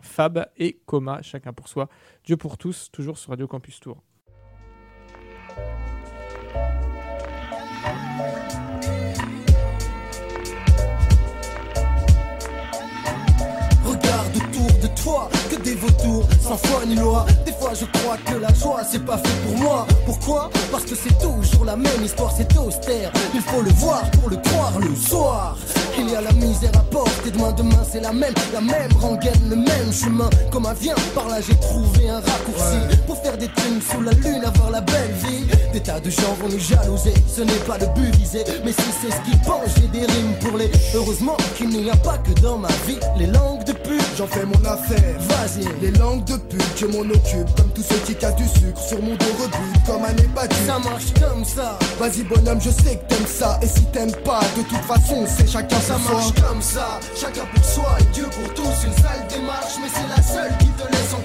Fab 0.00 0.46
et 0.56 0.80
Coma, 0.86 1.20
Chacun 1.20 1.52
pour 1.52 1.68
soi. 1.68 1.90
Dieu 2.24 2.38
pour 2.38 2.56
tous, 2.56 2.88
toujours 2.90 3.18
sur 3.18 3.28
Radio 3.28 3.46
Campus 3.46 3.80
Tour. 3.80 4.02
Des 15.68 15.74
vautours, 15.74 16.26
sans 16.42 16.56
foi 16.56 16.84
ni 16.86 16.94
loi. 16.94 17.26
Des 17.44 17.52
fois 17.52 17.72
je 17.74 17.84
crois 17.98 18.16
que 18.24 18.40
la 18.40 18.52
joie 18.54 18.80
c'est 18.90 19.04
pas 19.04 19.18
fait 19.18 19.38
pour 19.46 19.56
moi. 19.58 19.86
Pourquoi? 20.06 20.50
Parce 20.72 20.84
que 20.84 20.94
c'est 20.94 21.16
toujours 21.18 21.64
la 21.64 21.76
même 21.76 22.02
histoire, 22.02 22.32
c'est 22.36 22.48
austère. 22.58 23.10
Il 23.34 23.42
faut 23.42 23.62
le 23.62 23.70
voir 23.72 24.02
pour 24.12 24.30
le 24.30 24.36
croire 24.36 24.72
le 24.80 24.94
soir. 24.96 25.56
Il 25.98 26.08
y 26.10 26.14
a 26.14 26.20
la 26.20 26.32
misère 26.32 26.70
à 26.74 26.84
porter 26.90 27.30
de 27.30 27.38
main 27.38 27.52
demain, 27.52 27.82
c'est 27.90 28.00
la 28.00 28.12
même, 28.12 28.34
la 28.52 28.60
même 28.60 28.92
rengaine, 29.00 29.48
le 29.50 29.56
même 29.56 29.92
chemin. 29.92 30.30
Comme 30.52 30.66
un 30.66 30.74
vient 30.74 30.94
par 31.14 31.28
là, 31.28 31.40
j'ai 31.40 31.56
trouvé 31.56 32.08
un 32.08 32.20
raccourci 32.20 32.78
pour 33.06 33.20
faire 33.20 33.36
des 33.36 33.48
thunes 33.48 33.80
sous 33.82 34.00
la 34.00 34.12
lune, 34.12 34.44
avoir 34.44 34.70
la 34.70 34.80
belle 34.80 35.14
vie. 35.24 35.44
Des 35.72 35.80
tas 35.80 36.00
de 36.00 36.08
gens 36.08 36.34
vont 36.40 36.48
nous 36.48 36.58
jalouser, 36.58 37.14
ce 37.26 37.42
n'est 37.42 37.64
pas 37.66 37.78
le 37.78 37.86
but 37.94 38.14
visé, 38.14 38.44
mais 38.64 38.72
si 38.72 38.88
c'est 39.00 39.10
ce 39.10 39.20
qu'ils 39.22 39.40
pensent, 39.40 39.74
j'ai 39.76 39.88
des 39.88 40.06
rimes 40.06 40.34
pour 40.40 40.56
les. 40.56 40.70
Heureusement 40.94 41.36
qu'il 41.56 41.68
n'y 41.68 41.90
a 41.90 41.96
pas 41.96 42.18
que 42.18 42.32
dans 42.40 42.58
ma 42.58 42.68
vie 42.86 42.98
les 43.18 43.26
langues 43.26 43.64
de 43.64 43.72
pute. 43.72 44.02
J'en 44.16 44.26
fais 44.28 44.46
mon 44.46 44.64
affaire, 44.64 45.16
vas-y. 45.18 45.57
Les 45.80 45.90
langues 45.92 46.24
de 46.24 46.36
pute, 46.36 46.62
je 46.76 46.86
m'en 46.86 47.00
occupe, 47.00 47.54
comme 47.56 47.70
tous 47.74 47.82
ceux 47.82 47.98
qui 48.06 48.14
cassent 48.14 48.36
du 48.36 48.48
sucre 48.48 48.80
sur 48.80 49.00
mon 49.02 49.14
dos 49.14 49.34
rebute, 49.40 49.84
comme 49.86 50.04
un 50.04 50.16
ébattu. 50.16 50.56
Ça 50.66 50.78
marche 50.78 51.12
comme 51.14 51.44
ça. 51.44 51.78
Vas-y 51.98 52.22
bonhomme, 52.22 52.60
je 52.60 52.70
sais 52.70 52.96
que 52.96 53.14
t'aimes 53.14 53.26
ça, 53.26 53.58
et 53.62 53.66
si 53.66 53.84
t'aimes 53.92 54.14
pas, 54.24 54.40
de 54.56 54.62
toute 54.62 54.84
façon, 54.86 55.24
c'est 55.26 55.48
chacun 55.48 55.80
ça 55.80 55.98
marche 55.98 56.32
comme 56.34 56.62
ça, 56.62 57.00
chacun 57.16 57.44
pour 57.54 57.64
soi 57.64 57.96
et 58.00 58.04
Dieu 58.14 58.24
pour 58.24 58.54
tous. 58.54 58.86
Une 58.86 58.94
sale 59.02 59.26
démarche, 59.28 59.74
mais 59.82 59.88
c'est 59.92 60.08
la 60.08 60.22
seule 60.22 60.56
qui 60.58 60.66
te 60.66 60.90
laisse 60.90 61.14
en 61.14 61.17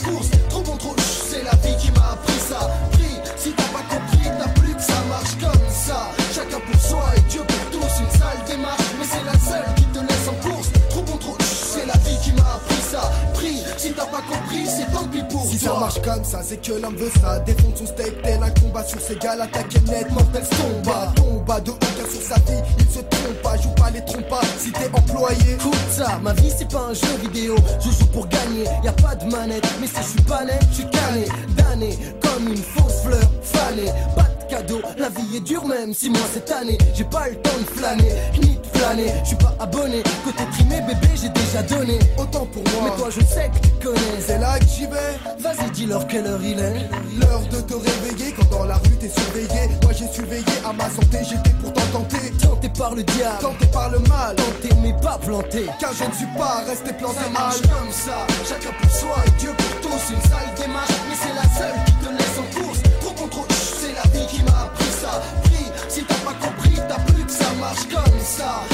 t'as 13.95 14.06
pas 14.06 14.21
compris, 14.21 14.65
c'est 14.65 14.91
tant 14.91 15.08
pis 15.08 15.23
pour 15.29 15.45
si 15.45 15.58
ça 15.58 15.73
marche 15.79 16.01
comme 16.01 16.23
ça, 16.23 16.41
c'est 16.43 16.62
que 16.62 16.73
l'homme 16.73 16.95
veut 16.95 17.12
ça. 17.21 17.39
Défendre 17.39 17.77
son 17.77 17.86
steak, 17.86 18.21
tel 18.21 18.41
un 18.41 18.49
combat 18.49 18.84
sur 18.84 18.99
ses 18.99 19.15
gars, 19.15 19.36
attaquer 19.41 19.79
net, 19.88 20.12
mortel 20.12 20.43
combat. 20.43 21.12
Tomba 21.15 21.60
de 21.62 21.71
hauteur 21.71 22.08
sur 22.10 22.21
sa 22.21 22.36
vie, 22.36 22.62
il 22.79 22.89
se 22.89 22.99
trompe 22.99 23.41
pas, 23.43 23.58
joue 23.58 23.69
pas 23.69 23.89
les 23.91 24.03
trompe 24.06 24.27
pas. 24.29 24.41
Si 24.58 24.71
t'es 24.71 24.89
employé. 24.93 25.53
Écoute 25.53 25.75
ça, 25.91 26.19
ma 26.21 26.34
vie 26.34 26.51
c'est 26.56 26.69
pas 26.69 26.88
un 26.89 26.93
jeu 26.93 27.17
vidéo, 27.21 27.56
je 27.79 27.89
joue 27.89 28.06
pour 28.08 28.27
gagner, 28.27 28.65
y 28.84 28.88
a 28.88 28.93
pas 28.93 29.15
de 29.15 29.25
manette, 29.32 29.67
mais 29.79 29.88
si 29.88 29.97
je 29.97 30.08
suis 30.08 30.21
pas 30.21 30.43
net, 30.43 30.60
je 30.69 30.75
suis 30.75 30.89
cané, 30.89 31.25
damné, 31.56 31.97
comme 32.21 32.47
une 32.47 32.58
fausse 32.58 33.01
fleur, 33.03 33.29
fanée, 33.41 33.91
pas 34.15 34.23
de 34.23 34.49
cadeau, 34.49 34.82
la 34.97 35.10
vie 35.10 35.38
est 35.38 35.41
dure 35.41 35.65
même 35.65 35.93
si 35.93 36.10
moi 36.10 36.21
cette 36.34 36.51
année, 36.51 36.77
j'ai 36.93 37.03
pas 37.03 37.29
le 37.29 37.36
temps 37.36 37.58
de 37.60 37.79
flâner, 37.79 38.12
ni 38.41 38.58
flâner, 38.83 39.13
je 39.23 39.27
suis 39.27 39.35
pas 39.37 39.55
abonné, 39.59 40.03
côté 40.23 40.43
trimé 40.51 40.81
bébé 40.81 41.07
j'ai 41.15 41.29
déjà 41.29 41.61
donné, 41.63 41.99
autant 42.17 42.45
pour 42.45 42.63
moi, 42.63 42.89
mais 42.89 42.97
toi 42.97 43.09
je 43.09 43.23
sais 43.25 43.49
que 43.49 43.67
tu 43.67 43.87
connais, 43.87 44.19
c'est 44.19 44.39
là 44.39 44.59
que 44.59 44.65
j'y 44.65 44.85
vais. 44.85 45.13
Vas-y, 45.39 45.71
dis-leur 45.71 46.07
quelle 46.07 46.27
heure 46.27 46.43
il 46.43 46.59
est. 46.59 46.89
L'heure 47.19 47.41
de 47.51 47.61
te 47.61 47.73
réveiller 47.73 48.33
quand 48.33 48.49
dans 48.49 48.65
la 48.65 48.75
rue 48.75 48.97
t'es 48.99 49.09
surveillé. 49.09 49.69
Moi 49.83 49.91
j'ai 49.93 50.07
surveillé 50.07 50.53
à 50.67 50.73
ma 50.73 50.89
santé, 50.89 51.19
j'étais 51.29 51.55
pourtant 51.61 51.85
tenté. 51.91 52.17
Tenté 52.41 52.69
par 52.69 52.95
le 52.95 53.03
diable, 53.03 53.39
tenté 53.41 53.65
par 53.67 53.89
le 53.89 53.99
mal. 53.99 54.35
Tenté 54.35 54.69
mais 54.81 54.93
pas 55.01 55.17
planté. 55.17 55.65
Car 55.79 55.93
je 55.93 56.03
ne 56.03 56.13
suis 56.13 56.37
pas 56.37 56.63
resté 56.67 56.93
planté 56.93 57.19
ça 57.23 57.29
mal. 57.29 57.53
comme 57.61 57.91
ça, 57.91 58.27
chacun 58.47 58.73
pour 58.81 58.91
soi 58.91 59.15
et 59.27 59.31
Dieu 59.39 59.51
pour 59.57 59.81
tous. 59.81 60.13
Une 60.13 60.21
sale 60.29 60.49
démarche, 60.57 60.91
mais 61.09 61.15
c'est 61.21 61.35
la 61.35 61.47
seule 61.57 61.79
qui 61.85 61.93
te 61.93 62.09
laisse 62.11 62.37
en 62.39 62.59
course. 62.59 62.79
Trop 63.01 63.27
contre 63.27 63.47
c'est 63.53 63.93
la 63.93 64.09
vie 64.11 64.27
qui 64.27 64.43
m'a 64.43 64.63
appris 64.63 64.91
ça. 65.01 65.21
Prie, 65.43 65.71
si 65.89 66.03
t'as 66.03 66.15
pas 66.15 66.35
compris, 66.45 66.79
t'as 66.87 66.99
plus 67.11 67.23
que 67.23 67.31
ça 67.31 67.51
marche 67.59 67.85
comme 67.89 68.19
ça. 68.23 68.72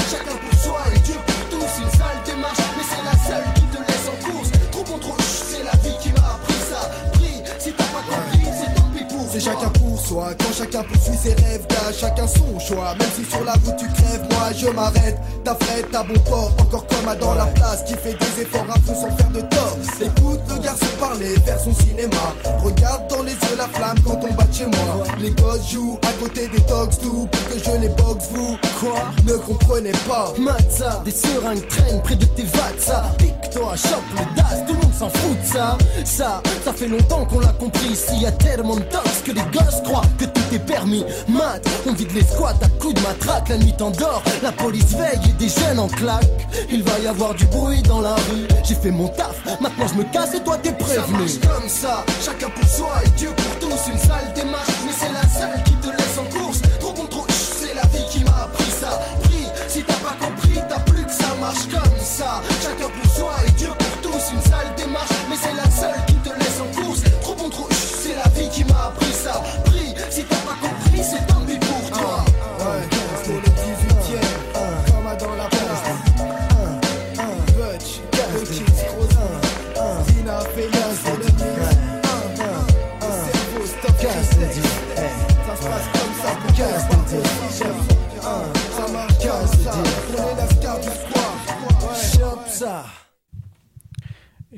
Soi, 10.10 10.30
quand 10.38 10.52
chacun 10.56 10.82
poursuit 10.82 11.16
ses 11.16 11.34
rêves, 11.34 11.66
gars, 11.68 11.92
chacun 11.92 12.26
son 12.26 12.58
choix. 12.58 12.94
Même 12.98 13.08
si 13.14 13.24
sur 13.30 13.44
la 13.44 13.52
route 13.52 13.76
tu 13.78 13.86
crèves, 13.86 14.26
moi 14.30 14.48
je 14.56 14.68
m'arrête. 14.68 15.18
Ta 15.44 15.54
frette, 15.54 15.86
t'as 15.92 16.02
bon 16.02 16.18
port, 16.28 16.52
encore 16.58 16.86
comme 16.86 17.08
à 17.08 17.14
dans 17.14 17.34
la 17.34 17.46
place, 17.46 17.84
qui 17.84 17.94
fait 17.94 18.14
des 18.14 18.42
efforts 18.42 18.66
à 18.68 18.78
fond 18.80 18.94
sans 18.94 19.16
faire 19.16 19.30
de 19.30 19.40
tort. 19.42 19.76
Écoute 20.00 20.40
le 20.48 20.62
garçon 20.62 20.86
parler 20.98 21.34
vers 21.46 21.60
son 21.60 21.74
cinéma. 21.74 22.34
Regarde 22.62 23.08
dans 23.08 23.22
les 23.22 23.32
yeux 23.32 23.56
la 23.56 23.68
flamme 23.68 23.98
quand 24.04 24.18
on 24.22 24.34
bat 24.34 24.46
chez 24.52 24.66
moi. 24.66 25.04
Les 25.20 25.30
gosses 25.30 25.70
jouent 25.70 25.98
à 26.02 26.12
côté 26.22 26.48
des 26.48 26.60
dogs 26.60 26.90
tout 27.00 27.28
pour 27.30 27.48
que 27.48 27.58
je 27.58 27.80
les 27.80 27.88
boxe, 27.88 28.28
vous. 28.32 28.56
Quoi? 28.80 29.00
Ne 29.26 29.34
comprenez 29.34 29.92
pas. 30.08 30.32
Matza, 30.38 31.02
des 31.04 31.10
seringues 31.10 31.66
traînent 31.68 32.02
près 32.02 32.16
de 32.16 32.24
tes 32.24 32.46
ça. 32.78 33.12
Pique-toi, 33.18 33.76
chope 33.76 34.10
le 34.14 34.36
das, 34.36 34.64
tout 34.66 34.74
le 34.74 34.80
monde 34.80 34.94
s'en 34.98 35.08
fout 35.08 35.40
de 35.40 35.46
ça. 35.46 35.78
Ça, 36.04 36.42
ça 36.64 36.72
fait 36.72 36.88
longtemps 36.88 37.24
qu'on 37.26 37.40
l'a 37.40 37.52
compris. 37.52 37.94
S'il 37.94 38.22
y 38.22 38.26
a 38.26 38.32
tellement 38.32 38.76
de 38.76 38.82
tox 38.82 39.22
que 39.24 39.32
les 39.32 39.42
gosses 39.52 39.82
croient 39.84 39.99
que 40.18 40.24
tout 40.24 40.54
est 40.54 40.58
permis. 40.58 41.04
Mat, 41.28 41.60
on 41.86 41.92
vide 41.92 42.12
les 42.14 42.24
squats 42.24 42.54
à 42.62 42.68
coups 42.80 42.94
de 42.94 43.00
matraque. 43.00 43.48
La 43.48 43.58
nuit 43.58 43.74
t'endort, 43.76 44.22
la 44.42 44.52
police 44.52 44.92
veille 44.92 45.20
et 45.28 45.32
des 45.32 45.48
jeunes 45.48 45.78
en 45.78 45.88
claque. 45.88 46.24
Il 46.70 46.82
va 46.82 46.98
y 46.98 47.06
avoir 47.06 47.34
du 47.34 47.46
bruit 47.46 47.82
dans 47.82 48.00
la 48.00 48.14
rue. 48.14 48.46
J'ai 48.64 48.74
fait 48.74 48.90
mon 48.90 49.08
taf, 49.08 49.36
maintenant 49.60 49.86
je 49.88 49.94
me 49.94 50.04
casse 50.12 50.34
et 50.34 50.40
toi 50.40 50.56
t'es 50.62 50.72
prévenu. 50.72 51.28
Ça 51.28 51.40
marche 51.40 51.40
comme 51.40 51.68
ça, 51.68 52.04
chacun 52.24 52.50
pour 52.50 52.68
soi 52.68 52.90
et 53.04 53.10
Dieu 53.10 53.30
pour 53.36 53.68
tous. 53.68 53.90
Une 53.90 53.98
sale 53.98 54.32
démarche, 54.34 54.68
mais 54.84 54.92
c'est 54.98 55.12
la 55.12 55.22
seule 55.22 55.62
qui 55.64 55.74
te 55.74 55.88
laisse 55.88 56.18
en 56.18 56.38
course. 56.38 56.60
Trop 56.78 56.92
contre 56.92 57.08
trop, 57.08 57.26
c'est 57.28 57.74
la 57.74 57.82
vie 57.88 58.06
qui 58.10 58.24
m'a 58.24 58.44
appris 58.44 58.70
ça. 58.70 59.00
Prie, 59.22 59.46
si 59.68 59.82
t'as 59.82 59.94
pas 59.94 60.16
compris, 60.20 60.60
t'as 60.68 60.80
plus 60.80 61.04
que 61.04 61.12
ça 61.12 61.34
marche 61.40 61.66
comme 61.70 61.98
ça. 62.02 62.40
Chacun 62.62 62.88
pour 62.88 63.12
soi 63.12 63.32
et 63.46 63.50
Dieu 63.52 63.68
pour 63.68 64.10
tous. 64.10 64.32
Une 64.32 64.42
sale 64.42 64.74
démarche, 64.76 65.10
mais 65.28 65.36
c'est 65.40 65.54
la 65.56 65.70
seule 65.70 66.09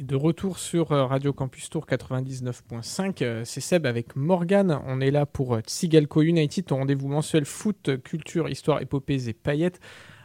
de 0.02 0.16
retour 0.16 0.58
sur 0.58 0.92
euh, 0.92 1.06
Radio 1.06 1.32
Campus 1.32 1.70
Tour 1.70 1.86
99.5, 1.86 3.22
euh, 3.22 3.42
c'est 3.44 3.60
Seb 3.60 3.86
avec 3.86 4.16
Morgan. 4.16 4.80
On 4.86 5.00
est 5.00 5.10
là 5.10 5.26
pour 5.26 5.54
euh, 5.54 5.60
Tsigalco 5.60 6.22
United, 6.22 6.66
ton 6.66 6.78
rendez-vous 6.78 7.08
mensuel 7.08 7.44
foot, 7.44 8.02
culture, 8.02 8.48
histoire, 8.48 8.82
épopées 8.82 9.28
et 9.28 9.32
paillettes. 9.32 9.80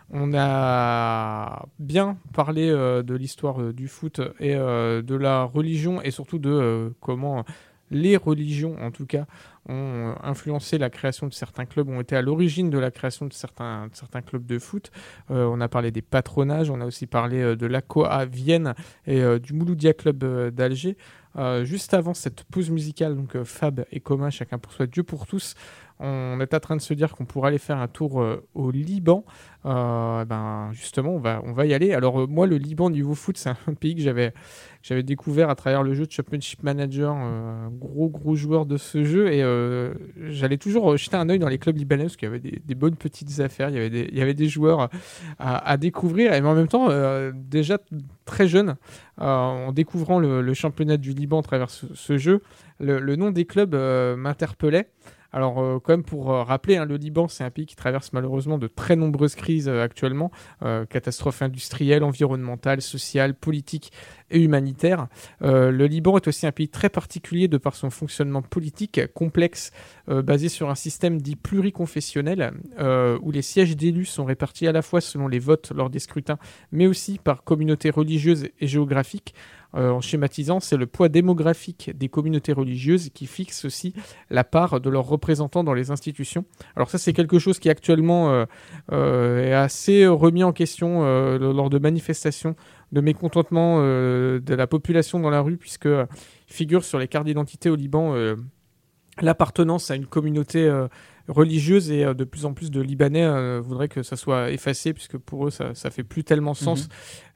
On 0.10 0.34
a 0.34 1.68
bien 1.80 2.18
parlé 2.34 2.70
de 2.70 3.14
l'histoire 3.14 3.74
du 3.74 3.90
foot 3.90 4.22
et 4.40 4.56
de 4.56 5.16
la 5.16 5.44
religion 5.44 6.02
et 6.02 6.12
surtout 6.12 6.40
de 6.40 6.94
comment 7.02 7.44
les 7.92 8.16
religions, 8.16 8.78
en 8.82 8.92
tout 8.92 9.06
cas, 9.06 9.26
ont 9.68 10.12
euh, 10.12 10.14
influencé 10.24 10.78
la 10.78 10.90
création 10.90 11.28
de 11.28 11.34
certains 11.34 11.66
clubs, 11.66 11.90
ont 11.90 12.02
été 12.02 12.16
à 12.16 12.22
l'origine 12.22 12.70
de 12.70 12.78
la 12.78 12.92
création 12.92 13.26
de 13.26 13.34
certains, 13.34 13.88
certains 13.94 14.22
clubs 14.22 14.46
de 14.46 14.60
foot. 14.60 14.92
Euh, 15.32 15.46
on 15.46 15.62
a 15.62 15.68
parlé 15.68 15.92
des 15.92 16.02
patronages, 16.02 16.70
on 16.70 16.82
a 16.82 16.86
aussi 16.86 17.08
parlé 17.08 17.42
euh, 17.42 17.56
de 17.56 17.66
l'ACOA 17.66 18.26
Vienne 18.26 18.74
et 19.06 19.22
du 19.40 19.54
Mouloudia 19.54 19.94
Club 19.94 20.24
d'Alger. 20.54 20.98
Juste 21.64 21.94
avant 21.94 22.16
cette 22.16 22.44
pause 22.46 22.72
musicale, 22.72 23.16
donc 23.16 23.44
Fab 23.44 23.86
et 23.92 24.00
Coma, 24.00 24.32
chacun 24.32 24.58
pour 24.58 24.72
soi, 24.72 24.88
Dieu 24.88 25.04
pour 25.04 25.28
tous, 25.28 25.54
on 26.00 26.40
est 26.40 26.54
en 26.54 26.60
train 26.60 26.76
de 26.76 26.82
se 26.82 26.96
dire 26.96 27.14
qu'on 27.14 27.26
pourrait 27.26 27.50
aller 27.50 27.58
faire 27.60 27.78
un 27.78 27.88
tour 27.88 28.26
au 28.56 28.72
Liban. 28.72 29.24
Ben 29.64 30.70
justement, 30.74 31.12
on 31.12 31.20
va, 31.20 31.42
on 31.46 31.54
va 31.54 31.68
y 31.68 31.76
aller. 31.76 31.94
Alors 31.94 32.28
moi, 32.28 32.48
le 32.48 32.58
Liban 32.58 32.90
niveau 32.90 33.14
foot, 33.14 33.38
c'est 33.38 33.50
un 33.50 33.74
pays 33.80 33.96
que 33.96 34.02
j'avais, 34.02 34.34
j'avais 34.88 35.04
découvert 35.04 35.50
à 35.50 35.56
travers 35.56 35.84
le 35.84 35.94
jeu 35.94 36.06
de 36.06 36.12
Championship 36.12 36.64
Manager, 36.64 37.14
euh, 37.20 37.68
gros 37.72 38.08
gros 38.08 38.36
joueur 38.36 38.66
de 38.66 38.78
ce 38.78 39.04
jeu, 39.04 39.32
et 39.34 39.44
euh, 39.44 39.94
j'allais 40.30 40.58
toujours 40.58 40.96
jeter 40.96 41.18
un 41.18 41.28
œil 41.30 41.40
dans 41.40 41.50
les 41.50 41.58
clubs 41.58 41.76
libanais 41.76 42.04
parce 42.04 42.16
qu'il 42.16 42.28
y 42.28 42.32
avait 42.32 42.40
des, 42.40 42.76
bonnes 42.76 42.96
petites 42.96 43.42
affaires, 43.42 43.70
il 43.70 43.76
y 43.76 43.78
avait 43.78 43.90
des, 43.90 44.08
il 44.10 44.18
y 44.18 44.22
avait 44.22 44.34
des 44.34 44.48
joueurs 44.48 44.90
à, 45.40 45.76
découvrir, 45.76 46.34
et 46.34 46.40
mais 46.40 46.48
en 46.48 46.56
même 46.56 46.70
temps, 46.70 46.88
euh, 46.90 47.32
déjà 47.36 47.80
très 48.26 48.48
jeune, 48.48 48.76
euh, 49.20 49.26
en 49.26 49.72
découvrant 49.74 50.20
le, 50.20 50.54
championnat 50.54 50.98
du 50.98 51.12
Liban 51.12 51.40
à 51.40 51.44
travers 51.44 51.70
ce, 51.70 52.18
jeu, 52.18 52.42
le, 52.80 53.00
le 53.00 53.16
nom 53.16 53.32
des 53.32 53.46
clubs 53.46 53.76
euh, 53.76 54.16
m'interpellait. 54.16 54.90
Alors, 55.34 55.60
euh, 55.60 55.80
quand 55.84 55.94
même, 55.94 56.04
pour 56.04 56.32
euh, 56.32 56.44
rappeler, 56.44 56.78
hein, 56.78 56.86
le 56.86 56.96
Liban, 56.96 57.28
c'est 57.28 57.44
un 57.44 57.50
pays 57.50 57.66
qui 57.66 57.76
traverse 57.76 58.14
malheureusement 58.14 58.58
de 58.58 58.68
très 58.68 58.96
nombreuses 58.96 59.36
crises 59.36 59.68
euh, 59.68 59.84
actuellement, 59.84 60.32
euh, 60.64 60.86
catastrophes 60.86 61.42
industrielles, 61.42 62.04
environnementales, 62.04 62.82
sociales, 62.82 63.34
politiques 63.34 63.92
et 64.30 64.42
humanitaires. 64.42 65.08
Le 65.40 65.86
Liban 65.86 66.18
est 66.18 66.28
aussi 66.28 66.46
un 66.46 66.52
pays 66.52 66.68
très 66.68 66.90
particulier 66.90 67.48
de 67.48 67.58
par 67.58 67.76
son 67.76 67.90
fonctionnement 67.90 68.42
politique 68.42 69.00
complexe, 69.14 69.72
basé 70.08 70.50
sur 70.50 70.70
un 70.70 70.76
système 70.76 71.22
dit 71.22 71.38
pluriconfessionnel, 71.38 72.52
où 73.22 73.32
les 73.32 73.42
sièges 73.42 73.78
d'élus 73.78 74.04
sont 74.04 74.26
répartis 74.26 74.68
à 74.68 74.74
la 74.74 74.82
fois 74.82 75.00
selon 75.00 75.30
les 75.30 75.40
votes 75.40 75.72
lors 75.74 75.90
des 75.90 76.00
scrutins, 76.00 76.38
mais 76.74 76.88
aussi 76.88 77.20
par 77.24 77.46
communauté 77.46 77.90
religieuse 77.90 78.50
et 78.60 78.68
géographique. 78.68 79.34
Euh, 79.78 79.92
en 79.92 80.02
schématisant, 80.02 80.60
c'est 80.60 80.78
le 80.78 80.88
poids 80.88 81.10
démographique 81.10 81.92
des 81.96 82.10
communautés 82.10 82.54
religieuses 82.54 83.10
qui 83.14 83.28
fixe 83.28 83.66
aussi 83.66 83.94
la 84.30 84.44
part 84.44 84.82
de 84.82 84.90
leurs 84.90 85.06
représentants 85.06 85.64
dans 85.64 85.74
les 85.74 85.92
institutions. 85.92 86.46
Alors 86.76 86.90
ça, 86.90 86.98
c'est 86.98 87.14
quelque 87.14 87.38
chose 87.38 87.60
qui 87.60 87.70
actuellement 87.70 88.32
euh, 88.32 88.46
euh, 88.92 89.44
est 89.44 89.54
assez 89.54 90.08
remis 90.08 90.44
en 90.44 90.52
question 90.52 90.88
lors 91.38 91.70
de 91.70 91.80
manifestations 91.80 92.56
de 92.92 93.02
mécontentement 93.02 93.80
de 93.80 94.54
la 94.56 94.68
population 94.68 95.20
dans 95.20 95.30
la 95.30 95.42
rue, 95.42 95.58
puisque 95.58 95.90
figure 96.48 96.84
sur 96.84 97.00
les 97.00 97.08
cartes 97.08 97.26
d'identité 97.26 97.70
au 97.70 97.76
Liban 97.76 98.16
l'appartenance 99.22 99.92
à 99.92 99.96
une 99.96 100.06
communauté 100.06 100.70
euh, 101.30 101.34
religieuse 101.34 101.92
et 101.92 102.06
euh, 102.06 102.14
de 102.14 102.24
plus 102.24 102.46
en 102.46 102.54
plus 102.54 102.72
de 102.72 102.82
Libanais 102.82 103.24
euh, 103.26 103.62
voudraient 103.62 103.88
que 103.88 104.04
ça 104.04 104.16
soit 104.16 104.52
effacé, 104.52 104.94
puisque 104.94 105.18
pour 105.18 105.48
eux, 105.48 105.52
ça, 105.52 105.76
ça 105.76 105.92
fait 105.92 106.04
plus 106.04 106.24
tellement 106.24 106.54
sens. 106.54 106.90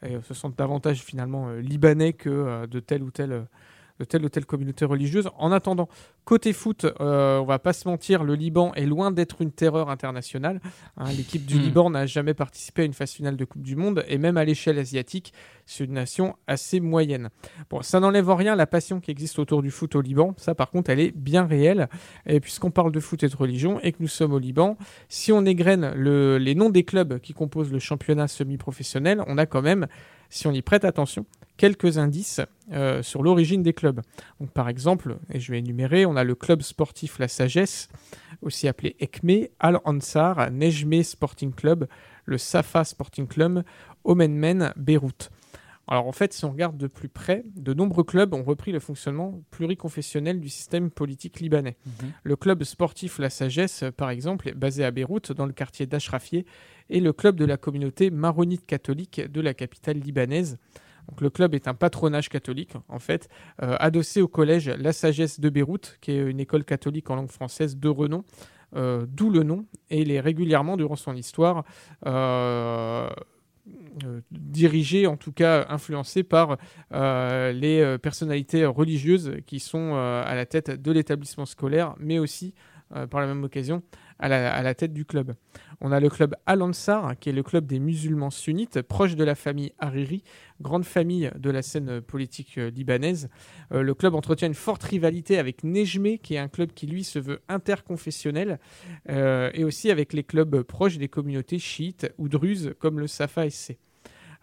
Et 0.05 0.15
euh, 0.15 0.21
se 0.21 0.33
sentent 0.33 0.57
davantage 0.57 1.01
finalement 1.01 1.51
libanais 1.53 2.13
que 2.13 2.65
de 2.65 2.79
telle 2.79 3.03
ou 3.03 3.11
telle 3.11 3.45
de 4.01 4.05
telle 4.05 4.25
ou 4.25 4.29
telle 4.29 4.45
communauté 4.45 4.83
religieuse. 4.83 5.29
En 5.37 5.51
attendant, 5.51 5.87
côté 6.25 6.53
foot, 6.53 6.85
euh, 6.99 7.37
on 7.39 7.45
va 7.45 7.59
pas 7.59 7.71
se 7.73 7.87
mentir, 7.87 8.23
le 8.23 8.33
Liban 8.35 8.73
est 8.73 8.85
loin 8.87 9.11
d'être 9.11 9.41
une 9.41 9.51
terreur 9.51 9.89
internationale. 9.91 10.59
hein. 10.97 11.05
L'équipe 11.15 11.45
du 11.45 11.57
Mm. 11.57 11.61
Liban 11.61 11.89
n'a 11.91 12.05
jamais 12.07 12.33
participé 12.33 12.81
à 12.81 12.85
une 12.85 12.93
phase 12.93 13.11
finale 13.11 13.37
de 13.37 13.45
Coupe 13.45 13.61
du 13.61 13.75
Monde 13.75 14.03
et 14.07 14.17
même 14.17 14.37
à 14.37 14.43
l'échelle 14.45 14.79
asiatique, 14.79 15.33
c'est 15.67 15.83
une 15.83 15.93
nation 15.93 16.35
assez 16.47 16.79
moyenne. 16.79 17.29
Bon, 17.69 17.81
ça 17.83 17.99
n'enlève 17.99 18.29
en 18.29 18.35
rien 18.35 18.55
la 18.55 18.65
passion 18.65 18.99
qui 18.99 19.11
existe 19.11 19.37
autour 19.37 19.61
du 19.61 19.69
foot 19.69 19.95
au 19.95 20.01
Liban. 20.01 20.33
Ça, 20.37 20.55
par 20.55 20.71
contre, 20.71 20.89
elle 20.89 20.99
est 20.99 21.15
bien 21.15 21.45
réelle. 21.45 21.87
Et 22.25 22.39
puisqu'on 22.39 22.71
parle 22.71 22.91
de 22.91 22.99
foot 22.99 23.21
et 23.23 23.27
de 23.29 23.35
religion 23.35 23.79
et 23.81 23.91
que 23.91 23.97
nous 23.99 24.07
sommes 24.07 24.33
au 24.33 24.39
Liban, 24.39 24.77
si 25.09 25.31
on 25.31 25.45
égrène 25.45 25.93
le- 25.95 26.37
les 26.39 26.55
noms 26.55 26.69
des 26.71 26.83
clubs 26.83 27.19
qui 27.19 27.33
composent 27.33 27.71
le 27.71 27.79
championnat 27.79 28.27
semi-professionnel, 28.27 29.21
on 29.27 29.37
a 29.37 29.45
quand 29.45 29.61
même, 29.61 29.85
si 30.29 30.47
on 30.47 30.51
y 30.51 30.61
prête 30.61 30.85
attention, 30.85 31.25
quelques 31.61 31.99
indices 31.99 32.41
euh, 32.71 33.03
sur 33.03 33.21
l'origine 33.21 33.61
des 33.61 33.73
clubs. 33.73 34.01
Donc, 34.39 34.49
par 34.49 34.67
exemple, 34.67 35.19
et 35.31 35.39
je 35.39 35.51
vais 35.51 35.59
énumérer, 35.59 36.07
on 36.07 36.15
a 36.15 36.23
le 36.23 36.33
club 36.33 36.63
sportif 36.63 37.19
La 37.19 37.27
Sagesse, 37.27 37.87
aussi 38.41 38.67
appelé 38.67 38.95
ECME, 38.99 39.49
Al 39.59 39.79
Ansar, 39.85 40.49
Nejme 40.49 41.03
Sporting 41.03 41.53
Club, 41.53 41.87
le 42.25 42.39
Safa 42.39 42.83
Sporting 42.83 43.27
Club, 43.27 43.61
Omenmen, 44.03 44.73
Beyrouth. 44.75 45.29
Alors 45.87 46.07
en 46.07 46.11
fait, 46.11 46.33
si 46.33 46.45
on 46.45 46.51
regarde 46.51 46.77
de 46.77 46.87
plus 46.87 47.09
près, 47.09 47.43
de 47.55 47.75
nombreux 47.75 48.03
clubs 48.03 48.33
ont 48.33 48.43
repris 48.43 48.71
le 48.71 48.79
fonctionnement 48.79 49.43
pluriconfessionnel 49.51 50.39
du 50.39 50.49
système 50.49 50.89
politique 50.89 51.41
libanais. 51.41 51.77
Le 52.23 52.35
club 52.35 52.63
sportif 52.63 53.19
La 53.19 53.29
Sagesse, 53.29 53.83
par 53.97 54.09
exemple, 54.09 54.49
est 54.49 54.55
basé 54.55 54.83
à 54.83 54.89
Beyrouth, 54.89 55.31
dans 55.31 55.45
le 55.45 55.53
quartier 55.53 55.85
d'Ashrafieh, 55.85 56.43
et 56.89 56.99
le 57.01 57.13
club 57.13 57.35
de 57.35 57.45
la 57.45 57.57
communauté 57.57 58.09
maronite 58.09 58.65
catholique 58.65 59.21
de 59.21 59.41
la 59.41 59.53
capitale 59.53 59.97
libanaise. 59.99 60.57
Le 61.19 61.29
club 61.29 61.53
est 61.55 61.67
un 61.67 61.73
patronage 61.73 62.29
catholique, 62.29 62.73
en 62.87 62.99
fait, 62.99 63.27
euh, 63.61 63.75
adossé 63.79 64.21
au 64.21 64.27
collège 64.27 64.69
La 64.69 64.93
Sagesse 64.93 65.39
de 65.39 65.49
Beyrouth, 65.49 65.97
qui 66.01 66.11
est 66.11 66.29
une 66.29 66.39
école 66.39 66.63
catholique 66.63 67.09
en 67.09 67.15
langue 67.15 67.31
française 67.31 67.77
de 67.77 67.89
renom, 67.89 68.23
euh, 68.75 69.05
d'où 69.07 69.29
le 69.29 69.43
nom, 69.43 69.65
et 69.89 70.01
il 70.01 70.11
est 70.11 70.19
régulièrement, 70.19 70.77
durant 70.77 70.95
son 70.95 71.15
histoire, 71.15 71.65
euh, 72.05 73.09
dirigé, 74.31 75.05
en 75.05 75.17
tout 75.17 75.33
cas 75.33 75.65
influencé 75.69 76.23
par 76.23 76.57
les 76.91 77.97
personnalités 78.01 78.65
religieuses 78.65 79.33
qui 79.45 79.59
sont 79.59 79.95
à 79.95 80.33
la 80.33 80.45
tête 80.45 80.81
de 80.81 80.91
l'établissement 80.91 81.45
scolaire, 81.45 81.95
mais 81.99 82.17
aussi, 82.17 82.53
par 82.89 83.19
la 83.19 83.27
même 83.27 83.43
occasion, 83.43 83.83
à 84.21 84.63
la, 84.63 84.73
tête 84.75 84.93
du 84.93 85.03
club. 85.03 85.33
On 85.81 85.91
a 85.91 85.99
le 85.99 86.09
club 86.09 86.35
Al-Ansar, 86.45 87.17
qui 87.19 87.29
est 87.29 87.33
le 87.33 87.41
club 87.43 87.65
des 87.65 87.79
musulmans 87.79 88.29
sunnites, 88.29 88.81
proche 88.83 89.15
de 89.15 89.23
la 89.23 89.33
famille 89.35 89.73
Hariri, 89.79 90.23
grande 90.61 90.85
famille 90.85 91.31
de 91.35 91.49
la 91.49 91.63
scène 91.63 92.01
politique 92.01 92.57
euh, 92.59 92.69
libanaise. 92.69 93.29
Euh, 93.73 93.81
le 93.81 93.93
club 93.95 94.13
entretient 94.13 94.47
une 94.47 94.53
forte 94.53 94.83
rivalité 94.83 95.39
avec 95.39 95.63
Nejmé, 95.63 96.19
qui 96.19 96.35
est 96.35 96.39
un 96.39 96.47
club 96.47 96.71
qui, 96.73 96.85
lui, 96.85 97.03
se 97.03 97.17
veut 97.17 97.41
interconfessionnel, 97.49 98.59
euh, 99.09 99.49
et 99.55 99.63
aussi 99.63 99.89
avec 99.89 100.13
les 100.13 100.23
clubs 100.23 100.61
proches 100.61 100.97
des 100.97 101.07
communautés 101.07 101.59
chiites 101.59 102.13
ou 102.19 102.29
druzes, 102.29 102.73
comme 102.79 102.99
le 102.99 103.07
Safa 103.07 103.49
SC. 103.49 103.77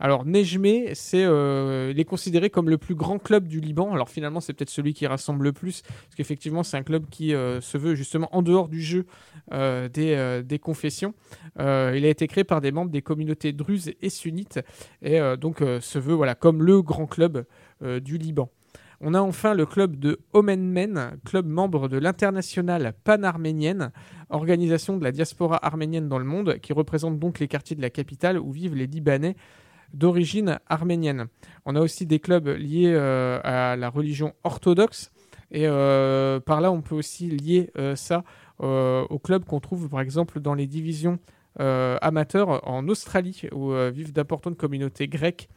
Alors 0.00 0.24
Nejmé, 0.24 0.92
euh, 1.14 1.92
il 1.92 1.98
est 1.98 2.04
considéré 2.04 2.50
comme 2.50 2.70
le 2.70 2.78
plus 2.78 2.94
grand 2.94 3.18
club 3.18 3.48
du 3.48 3.60
Liban. 3.60 3.92
Alors 3.92 4.08
finalement, 4.08 4.40
c'est 4.40 4.52
peut-être 4.52 4.70
celui 4.70 4.94
qui 4.94 5.06
rassemble 5.06 5.44
le 5.44 5.52
plus, 5.52 5.82
parce 5.82 6.14
qu'effectivement, 6.16 6.62
c'est 6.62 6.76
un 6.76 6.82
club 6.82 7.06
qui 7.10 7.34
euh, 7.34 7.60
se 7.60 7.78
veut 7.78 7.94
justement 7.94 8.28
en 8.32 8.42
dehors 8.42 8.68
du 8.68 8.80
jeu 8.80 9.06
euh, 9.52 9.88
des, 9.88 10.58
confessions. 10.58 11.14
il 11.58 11.64
a 11.64 12.08
été 12.08 12.26
créé 12.26 12.44
par 12.44 12.60
des 12.60 12.72
membres 12.72 12.90
des 12.90 13.02
communautés 13.02 13.52
druzes 13.52 13.92
et 14.00 14.10
sunnites, 14.10 14.60
et 15.02 15.20
donc 15.40 15.60
se 15.80 15.98
veut 15.98 16.14
voilà 16.14 16.34
comme 16.34 16.62
le 16.62 16.82
grand 16.82 17.06
club 17.06 17.44
du 17.80 18.18
Liban. 18.18 18.50
On 19.00 19.14
a 19.14 19.20
enfin 19.20 19.54
le 19.54 19.64
club 19.64 19.96
de 19.96 20.18
Omenmen, 20.32 21.12
club 21.24 21.46
membre 21.46 21.88
de 21.88 21.96
l'internationale 21.96 22.94
pan-arménienne, 23.04 23.92
organisation 24.30 24.96
de 24.96 25.04
la 25.04 25.12
diaspora 25.12 25.64
arménienne 25.64 26.08
dans 26.08 26.18
le 26.18 26.24
monde, 26.24 26.58
qui 26.58 26.72
représente 26.72 27.20
donc 27.20 27.38
les 27.38 27.46
quartiers 27.46 27.76
de 27.76 27.82
la 27.82 27.90
capitale 27.90 28.38
où 28.38 28.50
vivent 28.50 28.74
les 28.74 28.88
Libanais 28.88 29.36
d'origine 29.94 30.58
arménienne. 30.68 31.26
On 31.64 31.76
a 31.76 31.80
aussi 31.80 32.06
des 32.06 32.18
clubs 32.18 32.48
liés 32.48 32.92
euh, 32.94 33.40
à 33.44 33.76
la 33.76 33.88
religion 33.88 34.34
orthodoxe. 34.44 35.10
Et 35.50 35.66
euh, 35.66 36.40
par 36.40 36.60
là, 36.60 36.70
on 36.70 36.82
peut 36.82 36.94
aussi 36.94 37.28
lier 37.28 37.70
euh, 37.78 37.96
ça 37.96 38.24
aux 38.60 39.20
clubs 39.22 39.44
qu'on 39.44 39.60
trouve 39.60 39.88
par 39.88 40.00
exemple 40.00 40.40
dans 40.40 40.54
les 40.54 40.66
divisions 40.66 41.20
amateurs 41.60 42.68
en 42.68 42.88
Australie, 42.88 43.42
où 43.52 43.72
vivent 43.92 44.12
d'importantes 44.12 44.56
communautés 44.56 45.06
grecques, 45.06 45.48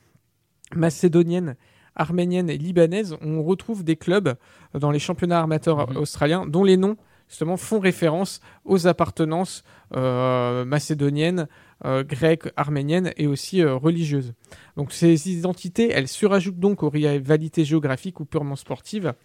macédoniennes, 0.75 1.55
arméniennes 1.95 2.49
et 2.51 2.59
libanaises. 2.59 3.17
On 3.21 3.41
retrouve 3.41 3.83
des 3.83 3.95
clubs 3.95 4.35
dans 4.75 4.91
les 4.91 4.99
championnats 4.99 5.41
amateurs 5.41 5.89
mhm. 5.89 5.97
australiens 5.97 6.45
dont 6.45 6.63
les 6.63 6.77
noms 6.77 6.95
justement 7.31 7.57
font 7.57 7.79
référence 7.79 8.41
aux 8.65 8.85
appartenances 8.85 9.63
macédoniennes, 9.91 11.47
euh, 11.83 12.03
grecque, 12.03 12.47
arménienne 12.57 13.11
et 13.17 13.25
aussi 13.25 13.63
euh, 13.63 13.73
religieuse. 13.73 14.33
Donc 14.77 14.91
ces 14.91 15.31
identités, 15.31 15.89
elles 15.89 16.07
surajoutent 16.07 16.59
donc 16.59 16.83
aux 16.83 16.91
rivalités 16.91 17.65
géographiques 17.65 18.19
ou 18.19 18.25
purement 18.25 18.55
sportives. 18.55 19.15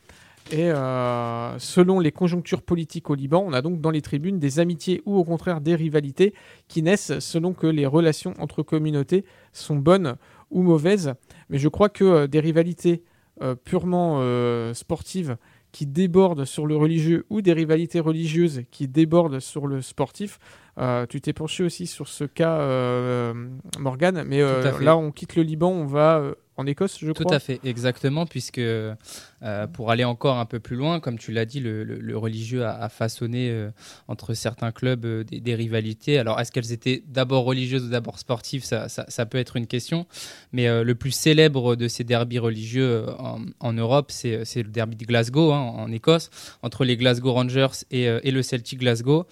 Et 0.51 0.71
euh, 0.71 1.59
selon 1.59 2.01
les 2.01 2.13
conjonctures 2.13 2.63
politiques 2.63 3.11
au 3.11 3.15
Liban, 3.15 3.45
on 3.47 3.53
a 3.53 3.61
donc 3.61 3.83
dans 3.83 3.91
les 3.91 4.01
tribunes 4.01 4.39
des 4.39 4.59
amitiés 4.59 5.03
ou 5.05 5.19
au 5.19 5.25
contraire 5.25 5.61
des 5.61 5.75
rivalités 5.75 6.33
qui 6.67 6.81
naissent 6.81 7.19
selon 7.19 7.53
que 7.53 7.67
les 7.67 7.85
relations 7.85 8.33
entre 8.39 8.63
communautés 8.63 9.27
sont 9.53 9.77
bonnes 9.77 10.17
ou 10.51 10.63
mauvaises. 10.63 11.13
Mais 11.51 11.59
je 11.59 11.69
crois 11.69 11.91
que 11.91 12.25
des 12.25 12.41
rivalités 12.41 13.03
purement 13.65 14.23
sportives 14.73 15.37
qui 15.77 15.85
débordent 15.85 16.47
sur 16.47 16.67
le 16.67 16.75
religieux 16.75 17.27
ou 17.29 17.43
des 17.43 17.53
rivalités 17.53 18.01
religieuses 18.01 18.63
qui 18.71 18.89
débordent 18.89 19.41
sur 19.41 19.67
le 19.67 19.83
sportif. 19.83 20.39
Euh, 20.79 21.05
tu 21.05 21.21
t'es 21.21 21.35
penché 21.35 21.65
aussi 21.65 21.87
sur 21.87 22.09
ce 22.09 22.25
cas, 22.25 22.61
euh, 22.61 23.35
Morgan, 23.79 24.25
mais 24.27 24.41
euh, 24.41 24.73
là 24.81 24.97
on 24.97 25.11
quitte 25.11 25.37
le 25.37 25.43
Liban, 25.43 25.69
on 25.69 25.85
va 25.85 26.33
en 26.59 26.67
Écosse, 26.67 26.99
je 27.01 27.13
crois. 27.13 27.27
Tout 27.27 27.35
à 27.35 27.39
fait, 27.39 27.61
exactement, 27.65 28.25
puisque 28.25 28.59
euh, 28.59 28.95
pour 29.73 29.91
aller 29.91 30.05
encore 30.05 30.39
un 30.39 30.47
peu 30.47 30.59
plus 30.59 30.77
loin, 30.77 31.01
comme 31.01 31.19
tu 31.19 31.31
l'as 31.31 31.45
dit, 31.45 31.61
le, 31.61 32.17
religieux 32.17 32.65
a, 32.65 32.89
façonné 32.89 33.51
euh, 33.51 33.71
entre 34.09 34.33
certains 34.33 34.73
clubs 34.73 35.05
euh, 35.05 35.25
des, 35.25 35.55
rivalités. 35.55 36.19
Alors, 36.19 36.41
est-ce 36.41 36.51
qu'elles 36.51 36.73
étaient 36.73 37.03
d'abord 37.07 37.45
religieuses 37.45 37.85
ou 37.85 37.91
d'abord 37.91 38.19
sportives 38.19 38.65
ça, 38.65 38.89
ça, 38.89 39.27
peut 39.27 39.39
être 39.39 39.57
une 39.57 39.67
question. 39.67 40.07
Mais 40.53 40.67
le 40.83 40.95
plus 40.95 41.11
célèbre 41.11 41.77
de 41.77 41.89
ces 41.89 42.05
derbys 42.05 42.39
religieux 42.39 43.07
en, 43.61 43.73
Europe, 43.73 44.11
c'est 44.11 44.45
le 44.57 44.71
derby 44.71 44.97
de 44.97 45.05
Glasgow, 45.05 45.53
hein, 45.53 45.61
en 45.61 45.93
Écosse, 45.93 46.31
entre 46.63 46.85
les 46.85 46.97
Glasgow 46.97 47.33
Rangers 47.33 47.85
et, 47.91 48.05
et 48.05 48.31
le 48.31 48.43
Celtic 48.43 48.81
Glasgow, 48.81 49.27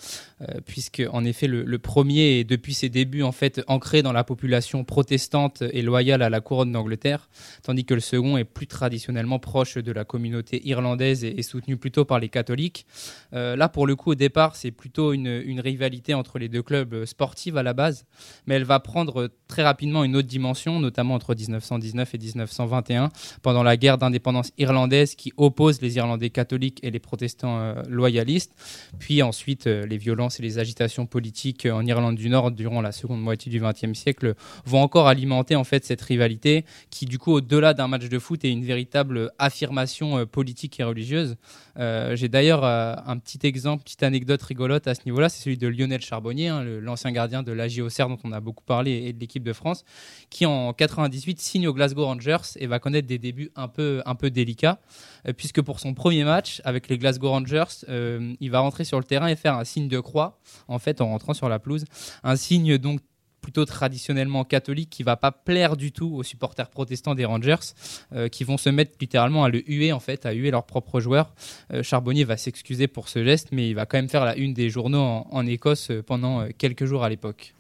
puisque 0.67 1.03
en 1.11 1.25
effet, 1.25 1.47
le, 1.47 1.63
le, 1.65 1.79
premier 1.79 2.41
est 2.41 2.45
depuis 2.45 2.75
ses 2.75 2.89
débuts 2.89 3.23
en 3.23 3.33
fait 3.33 3.63
ancré 3.67 4.03
dans 4.03 4.13
la 4.13 4.25
population 4.25 4.85
protestante 4.85 5.63
et 5.73 5.83
loyale 5.83 6.23
à 6.23 6.31
la 6.31 6.41
couronne 6.41 6.73
d'Angleterre 6.73 7.14
tandis 7.63 7.85
que 7.85 7.95
le 7.95 8.01
second 8.01 8.37
est 8.37 8.45
plus 8.45 8.67
traditionnellement 8.67 9.39
proche 9.39 9.77
de 9.77 9.93
la 9.93 10.05
communauté 10.05 10.67
irlandaise 10.67 11.25
et, 11.25 11.43
soutenu 11.43 11.77
plutôt 11.77 12.05
par 12.05 12.19
les 12.19 12.29
catholiques. 12.29 12.87
Euh, 13.33 13.57
là, 13.57 13.69
pour 13.69 13.87
le 13.87 13.97
coup, 13.97 14.13
au 14.13 14.15
départ, 14.15 14.57
c'est 14.57 14.71
plutôt 14.71 15.13
une, 15.13 15.61
rivalité 15.61 16.15
entre 16.15 16.39
les 16.39 16.49
deux 16.49 16.63
clubs 16.63 17.05
sportifs 17.05 17.57
à 17.57 17.63
la 17.63 17.73
base, 17.73 18.07
mais 18.47 18.57
elle 18.57 18.65
va 18.65 18.81
prendre 18.81 19.31
très 19.49 19.63
rapidement 19.63 20.05
une 20.05 20.17
autre 20.17 20.29
dimension, 20.29 20.81
notamment 20.81 21.15
entre 21.15 21.35
1919 21.35 22.15
et 22.15 22.19
1921, 22.19 23.09
pendant 23.43 23.63
la 23.63 23.77
guerre 23.77 23.99
d'indépendance 23.99 24.51
irlandaise 24.59 25.15
qui 25.15 25.33
oppose 25.37 25.81
les 25.81 25.97
Irlandais 25.97 26.31
catholiques 26.31 26.81
et 26.83 26.91
les 26.91 26.99
protestants 26.99 27.59
euh, 27.59 27.83
loyalistes, 27.89 28.55
puis 28.99 29.23
ensuite 29.23 29.67
euh, 29.67 29.87
les 29.87 29.97
violences 29.97 30.41
et 30.41 30.43
les 30.43 30.59
agitations 30.59 31.07
politiques 31.07 31.67
en 31.71 31.85
Irlande 31.87 32.17
du 32.17 32.29
Nord 32.29 32.51
durant 32.51 32.81
la 32.81 32.93
seconde 32.93 33.21
moitié 33.21 33.51
du 33.51 33.61
XXe 33.61 33.99
siècle 33.99 34.35
vont 34.65 34.83
encore 34.83 35.09
alimenter 35.09 35.57
en 35.57 35.65
fait 35.65 35.85
cette 35.85 36.03
rivalité 36.03 36.65
qui 36.91 37.04
du 37.05 37.19
coup, 37.19 37.33
au-delà 37.33 37.75
d'un 37.75 37.89
match 37.89 38.09
de 38.09 38.19
foot, 38.19 38.45
est 38.45 38.51
une 38.51 38.65
véritable 38.65 39.33
affirmation 39.39 40.19
euh, 40.19 40.27
politique 40.27 40.79
et 40.81 40.85
religieuse. 40.85 41.37
Euh, 41.79 42.15
j'ai 42.17 42.29
d'ailleurs 42.29 42.65
euh, 42.65 42.95
un 43.07 43.19
petit 43.19 43.45
exemple, 43.47 43.85
petite 43.85 44.03
anecdote 44.03 44.43
rigolote 44.43 44.87
à 44.87 44.95
ce 44.95 45.01
niveau-là, 45.07 45.29
c'est 45.29 45.43
celui 45.43 45.59
de 45.59 45.67
Lionel 45.67 46.01
Charbonnier, 46.01 46.49
hein, 46.49 46.63
l'ancien 46.65 47.11
gardien 47.11 47.43
de 47.43 47.55
Auxerre 47.81 48.09
dont 48.09 48.19
on 48.25 48.33
a 48.33 48.41
beaucoup 48.41 48.63
parlé 48.65 48.93
et 49.07 49.13
de 49.13 49.19
l'équipe 49.19 49.43
de 49.43 49.53
France, 49.53 49.85
qui 50.31 50.47
en 50.47 50.73
98 50.73 51.41
signe 51.41 51.67
au 51.67 51.75
Glasgow 51.75 52.05
Rangers 52.05 52.57
et 52.57 52.67
va 52.67 52.79
connaître 52.79 53.09
des 53.09 53.19
débuts 53.19 53.51
un 53.57 53.69
peu, 53.69 54.03
un 54.07 54.15
peu 54.15 54.31
délicats, 54.31 54.81
puisque 55.37 55.63
pour 55.63 55.81
son 55.81 55.95
premier 55.95 56.25
match 56.25 56.61
avec 56.65 56.89
les 56.89 56.99
Glasgow 56.99 57.31
Rangers, 57.31 57.87
il 57.89 58.51
va 58.51 58.61
rentrer 58.61 58.85
sur 58.85 58.99
le 58.99 59.05
terrain 59.05 59.29
et 59.29 59.37
faire 59.37 59.55
un 59.55 59.65
signe 59.65 59.89
de 59.89 60.01
croix, 60.01 60.39
en 60.69 60.79
fait, 60.79 61.01
en 61.01 61.09
rentrant 61.09 61.35
sur 61.35 61.49
la 61.49 61.59
pelouse. 61.59 61.85
Un 62.23 62.37
signe 62.37 62.79
donc 62.79 63.01
plutôt 63.45 63.67
traditionnellement 63.67 64.43
catholique 64.43 64.89
qui 64.89 65.03
va 65.03 65.17
pas 65.17 65.31
plaire 65.31 65.77
du 65.77 65.93
tout 65.93 66.11
aux 66.15 66.23
supporters 66.23 66.71
protestants 66.71 67.15
des 67.15 67.27
Rangers 67.27 67.75
euh, 68.15 68.29
qui 68.29 68.43
vont 68.43 68.57
se 68.57 68.71
mettre 68.71 68.93
littéralement 68.99 69.45
à 69.45 69.51
le 69.51 69.63
huer 69.71 69.93
en 69.93 70.01
fait, 70.01 70.25
à 70.25 70.33
huer 70.33 70.51
leurs 70.51 70.65
propres 70.65 70.99
joueurs. 70.99 71.35
Euh, 71.71 71.83
Charbonnier 71.83 72.25
va 72.25 72.39
s'excuser 72.39 72.89
pour 72.89 73.11
ce 73.11 73.23
geste 73.23 73.49
mais 73.53 73.69
il 73.69 73.75
va 73.75 73.85
quand 73.85 73.99
même 73.99 74.09
faire 74.09 74.25
la 74.25 74.35
une 74.35 74.55
des 74.55 74.71
journaux 74.71 75.27
en 75.31 75.47
Écosse 75.47 75.91
euh, 75.91 76.03
pendant 76.03 76.49
quelques 76.57 76.87
jours 76.87 77.05
à 77.05 77.11
l'époque. 77.11 77.53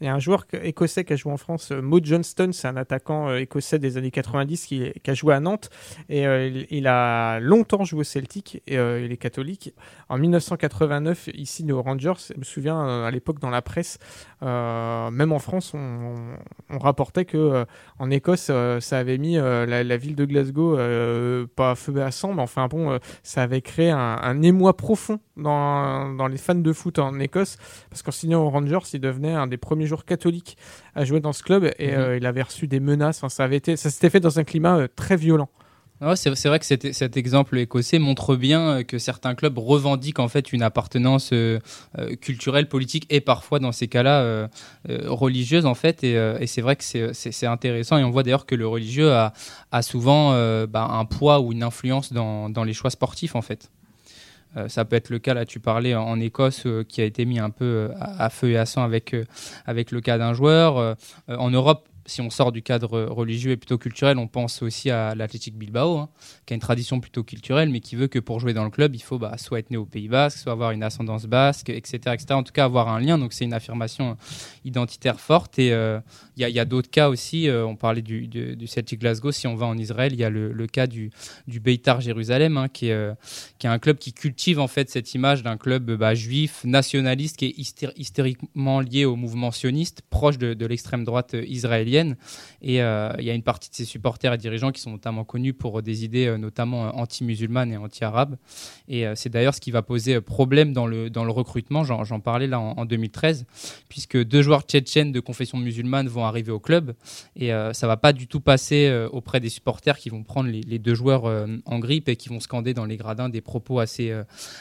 Il 0.00 0.06
y 0.06 0.08
a 0.08 0.14
un 0.14 0.18
joueur 0.18 0.46
écossais 0.62 1.04
qui 1.04 1.12
a 1.12 1.16
joué 1.16 1.32
en 1.32 1.36
France, 1.36 1.70
euh, 1.72 1.80
Mo 1.80 2.00
Johnston, 2.02 2.50
c'est 2.52 2.68
un 2.68 2.76
attaquant 2.76 3.28
euh, 3.28 3.38
écossais 3.38 3.78
des 3.78 3.96
années 3.96 4.10
90 4.10 4.66
qui, 4.66 4.92
a 5.06 5.14
joué 5.14 5.34
à 5.34 5.40
Nantes 5.40 5.70
et 6.08 6.26
euh, 6.26 6.64
il, 6.70 6.86
a 6.86 7.40
longtemps 7.40 7.84
joué 7.84 8.00
au 8.00 8.04
Celtic 8.04 8.62
et 8.66 8.74
il 8.74 9.12
est 9.12 9.16
catholique. 9.16 9.74
En 10.08 10.18
1989, 10.18 11.30
il 11.34 11.46
signe 11.46 11.72
aux 11.72 11.82
Rangers. 11.82 12.12
Je 12.32 12.38
me 12.38 12.44
souviens 12.44 13.04
à 13.04 13.10
l'époque 13.10 13.38
dans 13.38 13.50
la 13.50 13.62
presse, 13.62 13.98
même 14.40 15.32
en 15.32 15.38
France, 15.38 15.72
on, 15.74 16.14
rapportait 16.70 17.24
que 17.24 17.64
en 17.98 18.10
Écosse, 18.10 18.50
ça 18.80 18.98
avait 18.98 19.18
mis 19.18 19.36
la, 19.36 19.96
ville 19.96 20.16
de 20.16 20.24
Glasgow 20.24 20.76
pas 21.56 21.72
à 21.72 21.74
feu 21.74 22.02
à 22.02 22.10
sang, 22.10 22.34
mais 22.34 22.42
enfin 22.42 22.68
bon, 22.68 22.98
ça 23.22 23.42
avait 23.42 23.62
créé 23.62 23.90
un, 23.90 24.42
émoi 24.42 24.76
profond 24.76 25.20
dans, 25.36 26.12
dans, 26.14 26.26
les 26.26 26.36
fans 26.36 26.54
de 26.54 26.72
foot 26.72 26.98
en 26.98 27.18
Écosse 27.18 27.56
parce 27.90 28.02
qu'en 28.02 28.10
signant 28.10 28.42
aux 28.42 28.50
Rangers, 28.50 28.78
il 28.92 29.00
devenait 29.00 29.32
un 29.34 29.46
des 29.46 29.56
premiers 29.64 29.86
jours 29.86 30.04
catholiques 30.04 30.56
à 30.94 31.04
jouer 31.04 31.20
dans 31.20 31.32
ce 31.32 31.42
club 31.42 31.70
et 31.78 31.88
mhm. 31.88 31.98
euh, 31.98 32.16
il 32.16 32.26
avait 32.26 32.42
reçu 32.42 32.66
des 32.66 32.80
menaces. 32.80 33.18
Enfin, 33.18 33.28
ça 33.28 33.44
avait 33.44 33.56
été, 33.56 33.76
ça 33.76 33.90
s'était 33.90 34.10
fait 34.10 34.20
dans 34.20 34.38
un 34.38 34.44
climat 34.44 34.76
euh, 34.76 34.88
très 34.94 35.16
violent. 35.16 35.48
Ah 36.00 36.16
c'est 36.16 36.48
vrai 36.48 36.58
que 36.58 36.66
cet, 36.66 37.16
exemple 37.16 37.56
écossais 37.56 38.00
montre 38.00 38.34
bien 38.34 38.60
euh, 38.60 38.82
que 38.82 38.98
certains 38.98 39.34
clubs 39.36 39.56
revendiquent 39.56 40.18
en 40.18 40.26
fait 40.28 40.52
une 40.52 40.60
appartenance 40.60 41.32
culturelle, 42.20 42.68
politique 42.68 43.06
et 43.10 43.20
parfois 43.20 43.60
dans 43.60 43.70
ces 43.70 43.86
cas-là 43.86 44.48
religieuse 45.06 45.66
en 45.66 45.74
fait. 45.74 46.02
Et, 46.02 46.46
c'est 46.46 46.60
vrai 46.62 46.76
que 46.76 46.82
c'est 46.82 47.46
intéressant 47.46 47.96
et 47.96 48.04
on 48.04 48.10
voit 48.10 48.24
d'ailleurs 48.24 48.44
que 48.44 48.56
le 48.56 48.66
religieux 48.66 49.12
a, 49.12 49.32
souvent 49.82 50.32
bah, 50.66 50.88
un 50.90 51.04
poids 51.04 51.40
ou 51.40 51.52
une 51.52 51.62
influence 51.62 52.12
dans, 52.12 52.50
dans 52.50 52.64
les 52.64 52.74
choix 52.74 52.90
sportifs 52.90 53.36
en 53.36 53.42
fait. 53.42 53.70
Euh, 54.56 54.68
ça 54.68 54.84
peut 54.84 54.96
être 54.96 55.10
le 55.10 55.18
cas, 55.18 55.34
là 55.34 55.44
tu 55.44 55.60
parlais 55.60 55.94
en 55.94 56.18
Écosse, 56.20 56.66
euh, 56.66 56.84
qui 56.84 57.00
a 57.00 57.04
été 57.04 57.24
mis 57.24 57.38
un 57.38 57.50
peu 57.50 57.64
euh, 57.64 57.88
à, 58.00 58.30
feu 58.30 58.50
et 58.50 58.56
à 58.56 58.66
sang 58.66 58.82
avec, 58.82 59.14
avec 59.66 59.90
le 59.90 60.00
cas 60.00 60.18
d'un 60.18 60.34
joueur. 60.34 60.96
en 61.28 61.50
Europe, 61.50 61.88
si 62.06 62.20
on 62.20 62.30
sort 62.30 62.52
du 62.52 62.62
cadre 62.62 63.02
religieux 63.04 63.52
et 63.52 63.56
plutôt 63.56 63.78
culturel, 63.78 64.18
on 64.18 64.28
pense 64.28 64.62
aussi 64.62 64.90
à 64.90 65.14
l'Athletic 65.14 65.56
Bilbao, 65.56 65.98
hein, 65.98 66.08
qui 66.46 66.52
a 66.52 66.54
une 66.54 66.60
tradition 66.60 67.00
plutôt 67.00 67.22
culturelle, 67.22 67.70
mais 67.70 67.80
qui 67.80 67.96
veut 67.96 68.08
que 68.08 68.18
pour 68.18 68.40
jouer 68.40 68.52
dans 68.52 68.64
le 68.64 68.70
club, 68.70 68.94
il 68.94 69.02
faut 69.02 69.18
bah, 69.18 69.36
soit 69.38 69.58
être 69.58 69.70
né 69.70 69.76
au 69.76 69.86
Pays 69.86 70.08
Basque, 70.08 70.38
soit 70.38 70.52
avoir 70.52 70.70
une 70.72 70.82
ascendance 70.82 71.24
basque, 71.26 71.70
etc., 71.70 71.96
etc. 72.12 72.26
En 72.30 72.42
tout 72.42 72.52
cas, 72.52 72.64
avoir 72.64 72.88
un 72.88 73.00
lien. 73.00 73.18
Donc, 73.18 73.32
c'est 73.32 73.44
une 73.44 73.54
affirmation 73.54 74.16
identitaire 74.64 75.20
forte. 75.20 75.58
Et 75.58 75.72
euh, 75.72 76.00
il 76.36 76.46
y 76.48 76.58
a, 76.58 76.64
d'autres 76.64 76.90
cas 76.90 77.08
aussi. 77.08 77.48
Euh, 77.48 77.64
on 77.66 77.76
parlait 77.76 78.02
du, 78.02 78.28
Celtic 78.66 79.00
Glasgow. 79.00 79.32
Si 79.32 79.46
on 79.46 79.54
va 79.54 79.66
en 79.66 79.78
Israël, 79.78 80.12
il 80.12 80.18
y 80.18 80.24
a 80.24 80.30
le, 80.30 80.66
cas 80.66 80.86
du, 80.86 81.10
du 81.46 81.60
Beitar 81.60 82.00
Jérusalem, 82.00 82.56
hein, 82.56 82.68
qui, 82.68 82.88
est, 82.88 82.92
euh, 82.92 83.14
qui 83.58 83.66
est 83.66 83.70
un 83.70 83.78
club 83.78 83.98
qui 83.98 84.12
cultive 84.12 84.58
en 84.58 84.68
fait 84.68 84.90
cette 84.90 85.14
image 85.14 85.42
d'un 85.42 85.56
club 85.56 85.90
bah, 85.92 86.14
juif, 86.14 86.62
nationaliste, 86.64 87.36
qui 87.36 87.46
est 87.46 87.98
historiquement 87.98 88.80
lié 88.80 89.04
au 89.04 89.16
mouvement 89.16 89.50
sioniste, 89.50 90.02
proche 90.10 90.38
de 90.38 90.66
l'extrême 90.66 91.04
droite 91.04 91.34
israélienne. 91.46 91.93
Et 92.62 92.74
il 92.76 93.24
y 93.24 93.30
a 93.30 93.34
une 93.34 93.42
partie 93.42 93.70
de 93.70 93.74
ses 93.74 93.84
supporters 93.84 94.32
et 94.32 94.38
dirigeants 94.38 94.72
qui 94.72 94.80
sont 94.80 94.90
notamment 94.90 95.24
connus 95.24 95.54
pour 95.54 95.82
des 95.82 96.04
idées 96.04 96.36
notamment 96.38 96.96
anti-musulmanes 96.96 97.72
et 97.72 97.76
anti-arabes. 97.76 98.36
Et 98.88 99.04
c'est 99.14 99.28
d'ailleurs 99.28 99.54
ce 99.54 99.60
qui 99.60 99.70
va 99.70 99.82
poser 99.82 100.20
problème 100.20 100.72
dans 100.72 100.86
le, 100.86 101.10
dans 101.10 101.24
le 101.24 101.30
recrutement. 101.30 101.84
J'en 101.84 102.20
parlais 102.20 102.46
là 102.46 102.58
en, 102.60 102.84
2013, 102.84 103.46
puisque 103.88 104.22
deux 104.22 104.42
joueurs 104.42 104.62
tchétchènes 104.62 105.12
de 105.12 105.20
confession 105.20 105.58
musulmane 105.58 106.08
vont 106.08 106.24
arriver 106.24 106.52
au 106.52 106.60
club. 106.60 106.94
Et 107.36 107.50
ça 107.50 107.84
ça 107.84 107.88
va 107.88 107.98
pas 107.98 108.14
du 108.14 108.26
tout 108.26 108.40
passer 108.40 108.90
auprès 109.12 109.40
des 109.40 109.50
supporters 109.50 109.98
qui 109.98 110.08
vont 110.08 110.22
prendre 110.22 110.48
les, 110.48 110.78
deux 110.78 110.94
joueurs 110.94 111.24
en 111.66 111.78
grippe 111.78 112.08
et 112.08 112.16
qui 112.16 112.30
vont 112.30 112.40
scander 112.40 112.72
dans 112.72 112.86
les 112.86 112.96
gradins 112.96 113.28
des 113.28 113.42
propos 113.42 113.78
assez, 113.78 114.10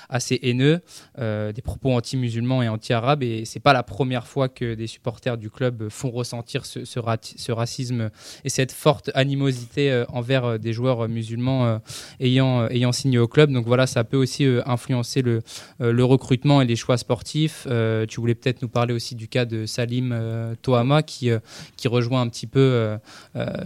assez 0.09 0.39
haineux, 0.41 0.81
des 1.17 1.61
propos 1.63 1.93
anti-musulmans 1.93 2.61
et 2.61 2.67
anti-arabes. 2.67 3.23
Et 3.23 3.45
c'est 3.45 3.61
pas 3.61 3.71
la 3.71 3.81
première 3.81 4.27
fois 4.27 4.49
que 4.49 4.73
des 4.73 4.87
supporters 4.87 5.37
du 5.37 5.49
club 5.49 5.87
font 5.87 6.11
ressentir 6.11 6.65
ce, 6.65 6.83
ce, 6.83 6.99
ce 7.23 7.51
racisme 7.51 8.09
et 8.43 8.49
cette 8.49 8.71
forte 8.71 9.11
animosité 9.13 10.03
envers 10.09 10.59
des 10.59 10.73
joueurs 10.73 11.07
musulmans 11.07 11.79
ayant, 12.19 12.91
signé 12.91 13.17
au 13.17 13.27
club. 13.27 13.51
Donc 13.51 13.65
voilà, 13.65 13.87
ça 13.87 14.03
peut 14.03 14.17
aussi 14.17 14.45
influencer 14.65 15.21
le, 15.21 15.41
le 15.79 16.03
recrutement 16.03 16.61
et 16.61 16.65
les 16.65 16.75
choix 16.75 16.97
sportifs. 16.97 17.67
tu 18.07 18.19
voulais 18.19 18.35
peut-être 18.35 18.61
nous 18.61 18.67
parler 18.67 18.93
aussi 18.93 19.15
du 19.15 19.27
cas 19.27 19.45
de 19.45 19.65
Salim 19.65 20.55
Tohama 20.61 21.03
qui, 21.03 21.29
qui 21.77 21.87
rejoint 21.87 22.21
un 22.21 22.29
petit 22.29 22.47
peu 22.47 22.97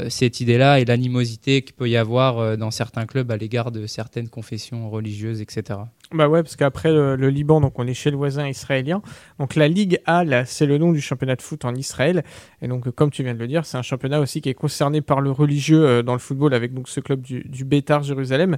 cette 0.09 0.39
idée-là 0.39 0.79
et 0.79 0.85
l'animosité 0.85 1.61
qu'il 1.61 1.75
peut 1.75 1.89
y 1.89 1.97
avoir 1.97 2.57
dans 2.57 2.71
certains 2.71 3.05
clubs 3.05 3.31
à 3.31 3.37
l'égard 3.37 3.71
de 3.71 3.87
certaines 3.87 4.29
confessions 4.29 4.89
religieuses, 4.89 5.41
etc. 5.41 5.79
Bah 6.13 6.29
ouais, 6.29 6.41
parce 6.41 6.55
qu'après 6.55 6.89
le, 6.93 7.15
Liban, 7.29 7.59
donc 7.59 7.77
on 7.79 7.85
est 7.85 7.93
chez 7.93 8.11
le 8.11 8.17
voisin 8.17 8.47
israélien. 8.47 9.01
Donc 9.39 9.55
la 9.55 9.67
Ligue 9.67 9.99
A, 10.05 10.23
c'est 10.45 10.65
le 10.65 10.77
nom 10.77 10.93
du 10.93 11.01
championnat 11.01 11.35
de 11.35 11.41
foot 11.41 11.65
en 11.65 11.75
Israël. 11.75 12.23
Et 12.61 12.69
donc, 12.69 12.89
comme 12.91 13.11
tu 13.11 13.23
viens 13.23 13.33
de 13.33 13.39
le 13.39 13.47
dire, 13.47 13.65
c'est 13.65 13.77
un 13.77 13.81
championnat 13.81 14.21
aussi 14.21 14.39
qui 14.39 14.47
est 14.47 14.53
concerné 14.53 15.01
par 15.01 15.19
le 15.19 15.31
religieux 15.31 15.85
euh, 15.85 16.03
dans 16.03 16.13
le 16.13 16.19
football 16.19 16.53
avec 16.53 16.73
donc 16.73 16.87
ce 16.87 17.01
club 17.01 17.21
du, 17.21 17.43
du 17.43 17.65
Bétar 17.65 18.03
Jérusalem. 18.03 18.55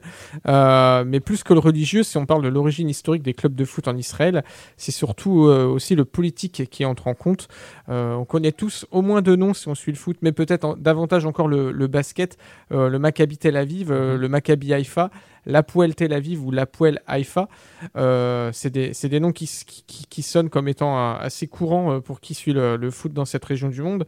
Euh, 0.47 1.03
mais 1.07 1.19
plus 1.19 1.41
que 1.43 1.53
le 1.53 1.59
religieux, 1.59 2.03
si 2.03 2.17
on 2.17 2.27
parle 2.27 2.43
de 2.43 2.49
l'origine 2.49 2.87
historique 2.87 3.23
des 3.23 3.33
clubs 3.33 3.55
de 3.55 3.65
foot 3.65 3.87
en 3.87 3.97
Israël, 3.97 4.43
c'est 4.77 4.91
surtout 4.91 5.47
euh, 5.47 5.65
aussi 5.65 5.95
le 5.95 6.05
politique 6.05 6.69
qui 6.69 6.85
entre 6.85 7.07
en 7.07 7.15
compte. 7.15 7.47
on 7.87 8.25
connaît 8.25 8.51
tous 8.51 8.85
au 8.91 9.01
moins 9.01 9.23
deux 9.23 9.35
noms 9.35 9.55
si 9.55 9.67
on 9.67 9.75
suit 9.75 9.91
le 9.91 9.97
foot, 9.97 10.17
mais 10.21 10.31
peut-être 10.31 10.77
davantage 10.77 11.25
encore 11.25 11.47
le, 11.47 11.71
le 11.71 11.87
basket, 11.87 12.37
le 12.69 12.97
Maccabi 12.97 13.37
Tel 13.37 13.57
Aviv, 13.57 13.91
mm-hmm. 13.91 14.15
le 14.15 14.29
Maccabi 14.29 14.73
Haïfa 14.73 15.09
l'Apoel 15.49 15.95
Tel 15.95 16.13
Aviv 16.13 16.45
ou 16.45 16.51
l'Apoel 16.51 17.01
Haïfa. 17.07 17.49
Euh, 17.97 18.51
c'est 18.53 18.69
des, 18.69 19.19
noms 19.19 19.31
qui, 19.31 19.49
qui, 20.09 20.21
sonnent 20.21 20.49
comme 20.49 20.67
étant 20.67 20.97
euh, 20.97 21.15
assez 21.19 21.47
courants 21.47 21.93
euh, 21.93 21.99
pour 21.99 22.21
qui 22.21 22.33
suit 22.33 22.53
le, 22.53 22.91
foot 22.91 23.13
dans 23.13 23.25
cette 23.25 23.43
région 23.45 23.69
du 23.69 23.81
monde. 23.81 24.05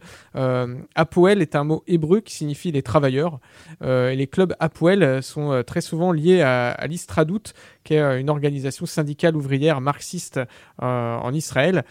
Apoel 0.94 1.42
est 1.42 1.56
un 1.56 1.64
mot 1.64 1.82
hébreu 1.86 2.20
qui 2.20 2.34
signifie 2.34 2.72
les 2.72 2.82
travailleurs. 2.82 3.40
et 3.82 4.16
les 4.16 4.26
clubs 4.26 4.54
Apoel 4.60 5.22
sont 5.22 5.62
très 5.66 5.80
souvent 5.80 6.12
liés 6.12 6.42
à, 6.42 6.72
à 6.72 6.88
qui 7.84 7.94
est 7.94 8.20
une 8.20 8.30
organisation 8.30 8.86
syndicale 8.86 9.36
ouvrière 9.36 9.80
marxiste 9.80 10.40
en 10.78 11.32
Israël. 11.32 11.84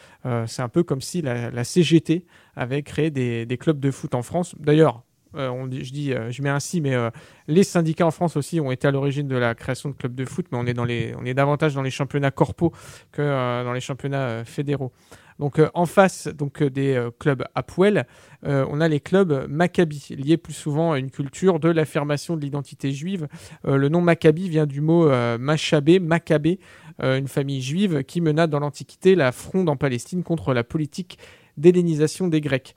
c'est 0.48 0.62
un 0.62 0.70
peu 0.70 0.84
comme 0.84 1.02
si 1.02 1.22
la, 1.22 1.64
CGT 1.64 2.26
avait 2.56 2.84
créé 2.84 3.10
des 3.10 3.58
clubs 3.60 3.80
de 3.80 3.92
foot 3.92 4.16
en 4.16 4.22
France. 4.22 4.56
D'ailleurs, 4.60 5.04
euh, 5.36 5.68
je 5.72 5.92
dis, 5.92 6.14
euh, 6.14 6.32
je 6.32 6.42
mets 6.42 6.50
ainsi, 6.50 6.82
mais 6.82 6.96
euh, 6.96 7.10
les 7.48 7.64
syndicats 7.64 8.06
en 8.06 8.12
France 8.12 8.36
aussi 8.36 8.60
ont 8.60 8.72
été 8.72 8.88
à 8.88 8.92
l'origine 8.92 9.28
de 9.28 9.36
la 9.36 9.56
création 9.56 9.90
de 9.90 9.96
clubs 9.96 10.16
de 10.16 10.26
foot, 10.26 10.48
mais 10.52 10.58
on 10.58 11.26
est, 11.26 11.34
davantage 11.34 11.76
dans 11.76 11.82
les 11.82 11.92
championnats 11.92 12.32
corpaux 12.32 12.74
que 13.12 13.22
dans 13.64 13.74
les 13.74 13.80
championnats 13.80 14.44
fédéraux. 14.44 14.92
Donc 15.40 15.60
en 15.74 15.86
face 15.86 16.28
des 16.28 17.10
clubs 17.18 17.44
Apwell, 17.56 18.06
on 18.44 18.82
a 18.82 18.88
les 18.88 19.00
clubs 19.00 19.48
Maccabi, 19.50 20.10
liés 20.12 20.38
plus 20.38 20.54
souvent 20.54 20.92
à 20.92 21.00
une 21.00 21.10
culture 21.10 21.60
de 21.60 21.70
l'affirmation 21.70 22.36
de 22.36 22.42
l'identité 22.42 22.92
juive. 22.92 23.28
le 23.64 23.90
nom 23.90 24.02
Maccabi 24.02 24.50
vient 24.50 24.68
du 24.68 24.82
mot 24.82 25.10
Machabé, 25.40 26.00
Maccabée, 26.00 26.60
une 27.02 27.28
famille 27.28 27.62
juive 27.62 28.04
qui 28.04 28.22
mena 28.22 28.46
dans 28.46 28.60
l'Antiquité 28.60 29.16
la 29.16 29.32
fronde 29.32 29.70
en 29.70 29.78
Palestine 29.78 30.22
contre 30.22 30.54
la 30.54 30.64
politique 30.64 31.18
d'hellénisation 31.58 32.28
des 32.28 32.42
Grecs. 32.42 32.76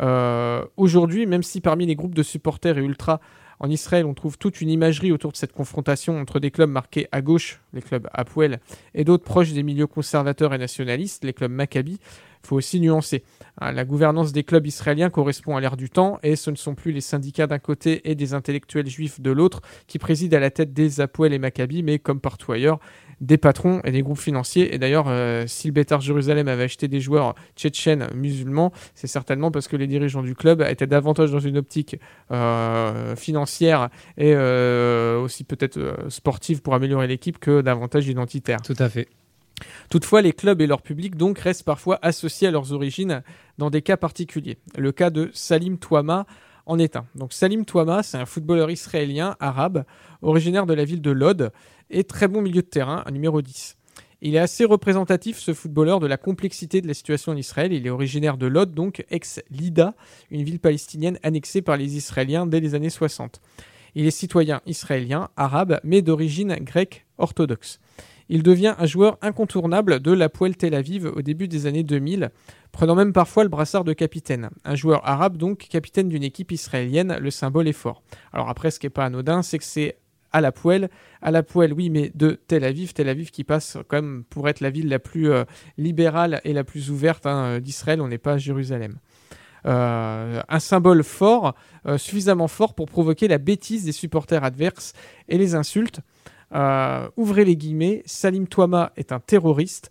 Euh, 0.00 0.64
aujourd'hui, 0.76 1.26
même 1.26 1.42
si 1.42 1.60
parmi 1.60 1.86
les 1.86 1.94
groupes 1.94 2.14
de 2.14 2.22
supporters 2.22 2.78
et 2.78 2.82
ultras 2.82 3.20
en 3.60 3.70
Israël, 3.70 4.04
on 4.04 4.14
trouve 4.14 4.36
toute 4.36 4.60
une 4.60 4.68
imagerie 4.68 5.12
autour 5.12 5.32
de 5.32 5.36
cette 5.36 5.52
confrontation 5.52 6.18
entre 6.18 6.40
des 6.40 6.50
clubs 6.50 6.70
marqués 6.70 7.06
à 7.12 7.22
gauche, 7.22 7.60
les 7.72 7.82
clubs 7.82 8.08
Apoel, 8.12 8.60
et 8.94 9.04
d'autres 9.04 9.24
proches 9.24 9.52
des 9.52 9.62
milieux 9.62 9.86
conservateurs 9.86 10.52
et 10.52 10.58
nationalistes, 10.58 11.24
les 11.24 11.32
clubs 11.32 11.52
Maccabi. 11.52 11.98
Il 12.42 12.46
faut 12.46 12.56
aussi 12.56 12.78
nuancer. 12.78 13.22
Hein, 13.60 13.72
la 13.72 13.84
gouvernance 13.84 14.32
des 14.32 14.42
clubs 14.42 14.66
israéliens 14.66 15.08
correspond 15.08 15.56
à 15.56 15.60
l'ère 15.60 15.78
du 15.78 15.88
temps 15.88 16.18
et 16.22 16.36
ce 16.36 16.50
ne 16.50 16.56
sont 16.56 16.74
plus 16.74 16.92
les 16.92 17.00
syndicats 17.00 17.46
d'un 17.46 17.58
côté 17.58 18.10
et 18.10 18.14
des 18.14 18.34
intellectuels 18.34 18.88
juifs 18.88 19.20
de 19.20 19.30
l'autre 19.30 19.62
qui 19.86 19.98
président 19.98 20.36
à 20.36 20.40
la 20.40 20.50
tête 20.50 20.74
des 20.74 21.00
Apoel 21.00 21.32
et 21.32 21.38
Maccabi, 21.38 21.82
mais 21.82 21.98
comme 21.98 22.20
partout 22.20 22.52
ailleurs, 22.52 22.80
des 23.20 23.38
patrons 23.38 23.80
et 23.84 23.90
des 23.90 24.02
groupes 24.02 24.18
financiers. 24.18 24.74
Et 24.74 24.78
d'ailleurs, 24.78 25.06
euh, 25.08 25.44
si 25.46 25.68
le 25.68 25.72
Bétar 25.72 26.00
Jérusalem 26.00 26.48
avait 26.48 26.64
acheté 26.64 26.88
des 26.88 27.00
joueurs 27.00 27.34
tchétchènes 27.56 28.08
musulmans, 28.14 28.72
c'est 28.94 29.06
certainement 29.06 29.50
parce 29.50 29.68
que 29.68 29.76
les 29.76 29.86
dirigeants 29.86 30.22
du 30.22 30.34
club 30.34 30.62
étaient 30.62 30.86
davantage 30.86 31.30
dans 31.30 31.40
une 31.40 31.58
optique 31.58 31.98
euh, 32.30 33.16
financière 33.16 33.88
et 34.16 34.32
euh, 34.34 35.20
aussi 35.20 35.44
peut-être 35.44 36.06
sportive 36.08 36.62
pour 36.62 36.74
améliorer 36.74 37.06
l'équipe 37.06 37.38
que 37.38 37.60
davantage 37.60 38.06
identitaire. 38.08 38.62
Tout 38.62 38.74
à 38.78 38.88
fait. 38.88 39.08
Toutefois, 39.88 40.22
les 40.22 40.32
clubs 40.32 40.60
et 40.60 40.66
leur 40.66 40.82
public 40.82 41.16
donc 41.16 41.38
restent 41.38 41.64
parfois 41.64 41.98
associés 42.02 42.48
à 42.48 42.50
leurs 42.50 42.72
origines 42.72 43.22
dans 43.58 43.70
des 43.70 43.82
cas 43.82 43.96
particuliers. 43.96 44.58
Le 44.76 44.92
cas 44.92 45.10
de 45.10 45.30
Salim 45.32 45.78
Touama 45.78 46.26
en 46.66 46.78
est 46.78 46.96
un. 46.96 47.06
Donc 47.14 47.32
Salim 47.32 47.64
Touama, 47.64 48.02
c'est 48.02 48.16
un 48.16 48.26
footballeur 48.26 48.70
israélien 48.70 49.36
arabe 49.40 49.84
originaire 50.22 50.66
de 50.66 50.74
la 50.74 50.84
ville 50.84 51.02
de 51.02 51.10
Lod 51.10 51.52
et 51.94 52.04
très 52.04 52.28
bon 52.28 52.42
milieu 52.42 52.62
de 52.62 52.66
terrain, 52.66 53.02
un 53.06 53.10
numéro 53.12 53.40
10. 53.40 53.76
Il 54.20 54.34
est 54.34 54.40
assez 54.40 54.64
représentatif, 54.64 55.38
ce 55.38 55.54
footballeur, 55.54 56.00
de 56.00 56.06
la 56.06 56.16
complexité 56.16 56.80
de 56.80 56.88
la 56.88 56.94
situation 56.94 57.32
en 57.32 57.36
Israël. 57.36 57.72
Il 57.72 57.86
est 57.86 57.90
originaire 57.90 58.36
de 58.36 58.46
Lod, 58.46 58.74
donc 58.74 59.04
ex-Lida, 59.10 59.94
une 60.30 60.42
ville 60.42 60.60
palestinienne 60.60 61.18
annexée 61.22 61.62
par 61.62 61.76
les 61.76 61.96
Israéliens 61.96 62.46
dès 62.46 62.60
les 62.60 62.74
années 62.74 62.90
60. 62.90 63.40
Il 63.94 64.06
est 64.06 64.10
citoyen 64.10 64.60
israélien, 64.66 65.28
arabe, 65.36 65.78
mais 65.84 66.02
d'origine 66.02 66.56
grecque 66.60 67.06
orthodoxe. 67.18 67.80
Il 68.28 68.42
devient 68.42 68.74
un 68.78 68.86
joueur 68.86 69.18
incontournable 69.20 70.00
de 70.00 70.10
la 70.10 70.30
Poel 70.30 70.56
Tel 70.56 70.74
Aviv 70.74 71.04
au 71.04 71.20
début 71.20 71.46
des 71.46 71.66
années 71.66 71.82
2000, 71.82 72.30
prenant 72.72 72.94
même 72.94 73.12
parfois 73.12 73.44
le 73.44 73.50
brassard 73.50 73.84
de 73.84 73.92
capitaine. 73.92 74.48
Un 74.64 74.74
joueur 74.74 75.06
arabe 75.06 75.36
donc, 75.36 75.68
capitaine 75.68 76.08
d'une 76.08 76.22
équipe 76.22 76.50
israélienne, 76.50 77.18
le 77.20 77.30
symbole 77.30 77.68
est 77.68 77.72
fort. 77.72 78.02
Alors 78.32 78.48
après, 78.48 78.70
ce 78.70 78.80
qui 78.80 78.86
n'est 78.86 78.90
pas 78.90 79.04
anodin, 79.04 79.42
c'est 79.42 79.58
que 79.58 79.64
c'est 79.64 79.98
à 80.34 80.40
la 80.40 80.52
poêle. 80.52 80.90
À 81.22 81.30
la 81.30 81.42
poêle, 81.42 81.72
oui, 81.72 81.88
mais 81.88 82.10
de 82.14 82.38
Tel 82.46 82.64
Aviv. 82.64 82.92
Tel 82.92 83.08
Aviv 83.08 83.30
qui 83.30 83.44
passe 83.44 83.78
quand 83.88 83.96
même 83.96 84.24
pour 84.28 84.48
être 84.48 84.60
la 84.60 84.68
ville 84.68 84.88
la 84.88 84.98
plus 84.98 85.30
euh, 85.30 85.44
libérale 85.78 86.40
et 86.44 86.52
la 86.52 86.64
plus 86.64 86.90
ouverte 86.90 87.24
hein, 87.24 87.60
d'Israël. 87.60 88.02
On 88.02 88.08
n'est 88.08 88.18
pas 88.18 88.32
à 88.32 88.38
Jérusalem. 88.38 88.98
Euh, 89.64 90.42
un 90.46 90.58
symbole 90.58 91.04
fort, 91.04 91.54
euh, 91.86 91.96
suffisamment 91.96 92.48
fort 92.48 92.74
pour 92.74 92.86
provoquer 92.86 93.28
la 93.28 93.38
bêtise 93.38 93.84
des 93.84 93.92
supporters 93.92 94.44
adverses 94.44 94.92
et 95.28 95.38
les 95.38 95.54
insultes. 95.54 96.00
ouvrez 97.16 97.44
les 97.44 97.56
guillemets, 97.56 98.02
Salim 98.04 98.46
Touama 98.48 98.92
est 98.96 99.12
un 99.12 99.20
terroriste. 99.20 99.90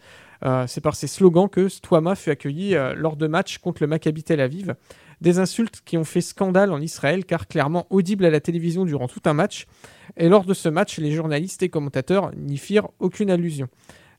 c'est 0.68 0.82
par 0.82 0.96
ces 0.96 1.08
slogans 1.08 1.50
que 1.50 1.68
Touama 1.82 2.16
fut 2.16 2.30
accueilli 2.30 2.76
lors 2.96 3.16
de 3.16 3.28
matchs 3.28 3.58
contre 3.58 3.82
le 3.82 3.88
Maccabi 3.88 4.24
Tel 4.24 4.40
Aviv. 4.42 4.76
Des 5.24 5.40
insultes 5.40 5.82
qui 5.86 5.96
ont 5.96 6.04
fait 6.04 6.20
scandale 6.20 6.74
en 6.74 6.82
Israël 6.82 7.24
car 7.24 7.48
clairement 7.48 7.88
audibles 7.90 8.26
à 8.26 8.30
la 8.30 8.42
télévision 8.42 8.84
durant 8.84 9.08
tout 9.08 9.22
un 9.24 9.34
match. 9.34 9.68
Et 10.18 10.28
lors 10.28 10.44
de 10.44 10.54
ce 10.54 10.68
match, 10.68 11.00
les 11.00 11.14
journalistes 11.14 11.64
et 11.64 11.70
commentateurs 11.70 12.32
n'y 12.36 12.58
firent 12.58 12.90
aucune 13.00 13.32
allusion. 13.32 13.70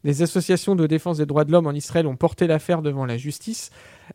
Les 0.02 0.22
associations 0.22 0.74
de 0.74 0.86
défense 0.86 1.18
des 1.18 1.26
droits 1.26 1.44
de 1.44 1.52
l'homme 1.52 1.66
en 1.66 1.72
Israël 1.72 2.06
ont 2.06 2.16
porté 2.16 2.46
l'affaire 2.46 2.80
devant 2.80 3.04
la 3.04 3.18
justice 3.18 3.68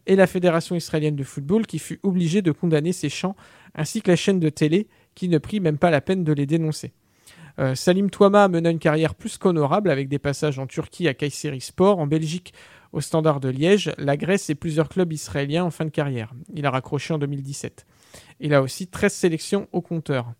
et 0.07 0.16
la 0.16 0.26
Fédération 0.26 0.76
israélienne 0.76 1.16
de 1.16 1.24
football 1.24 1.68
qui 1.68 1.78
fut 1.78 1.99
obligée 2.01 2.41
de 2.41 2.51
condamner 2.51 2.91
ces 2.91 3.09
chants, 3.09 3.36
ainsi 3.76 4.01
que 4.01 4.09
la 4.09 4.16
chaîne 4.16 4.39
de 4.39 4.49
télé 4.49 4.88
qui 5.13 5.30
ne 5.30 5.38
prit 5.38 5.59
même 5.59 5.78
pas 5.78 5.91
la 5.91 6.01
peine 6.01 6.24
de 6.24 6.34
les 6.34 6.47
dénoncer. 6.47 6.91
Euh, 7.59 7.76
Salim 7.76 8.09
Touama 8.09 8.47
mena 8.47 8.72
une 8.72 8.80
carrière 8.80 9.13
plus 9.13 9.38
qu'honorable 9.38 9.91
avec 9.91 10.09
des 10.09 10.18
passages 10.18 10.57
en 10.57 10.66
Turquie 10.66 11.07
à 11.07 11.13
Kayseri 11.13 11.61
Sport, 11.61 11.99
en 11.99 12.07
Belgique 12.07 12.51
au 12.91 13.01
Standard 13.01 13.39
de 13.39 13.49
Liège, 13.49 13.91
la 13.97 14.17
Grèce 14.17 14.49
et 14.49 14.55
plusieurs 14.55 14.89
clubs 14.89 15.11
israéliens 15.11 15.63
en 15.63 15.71
fin 15.71 15.85
de 15.85 15.89
carrière. 15.89 16.33
Il 16.53 16.65
a 16.65 16.71
raccroché 16.71 17.13
en 17.13 17.17
2017. 17.17 17.85
Il 18.39 18.53
a 18.53 18.61
aussi 18.61 18.87
13 18.87 19.13
sélections 19.13 19.67
au 19.71 19.81
compteur. 19.81 20.33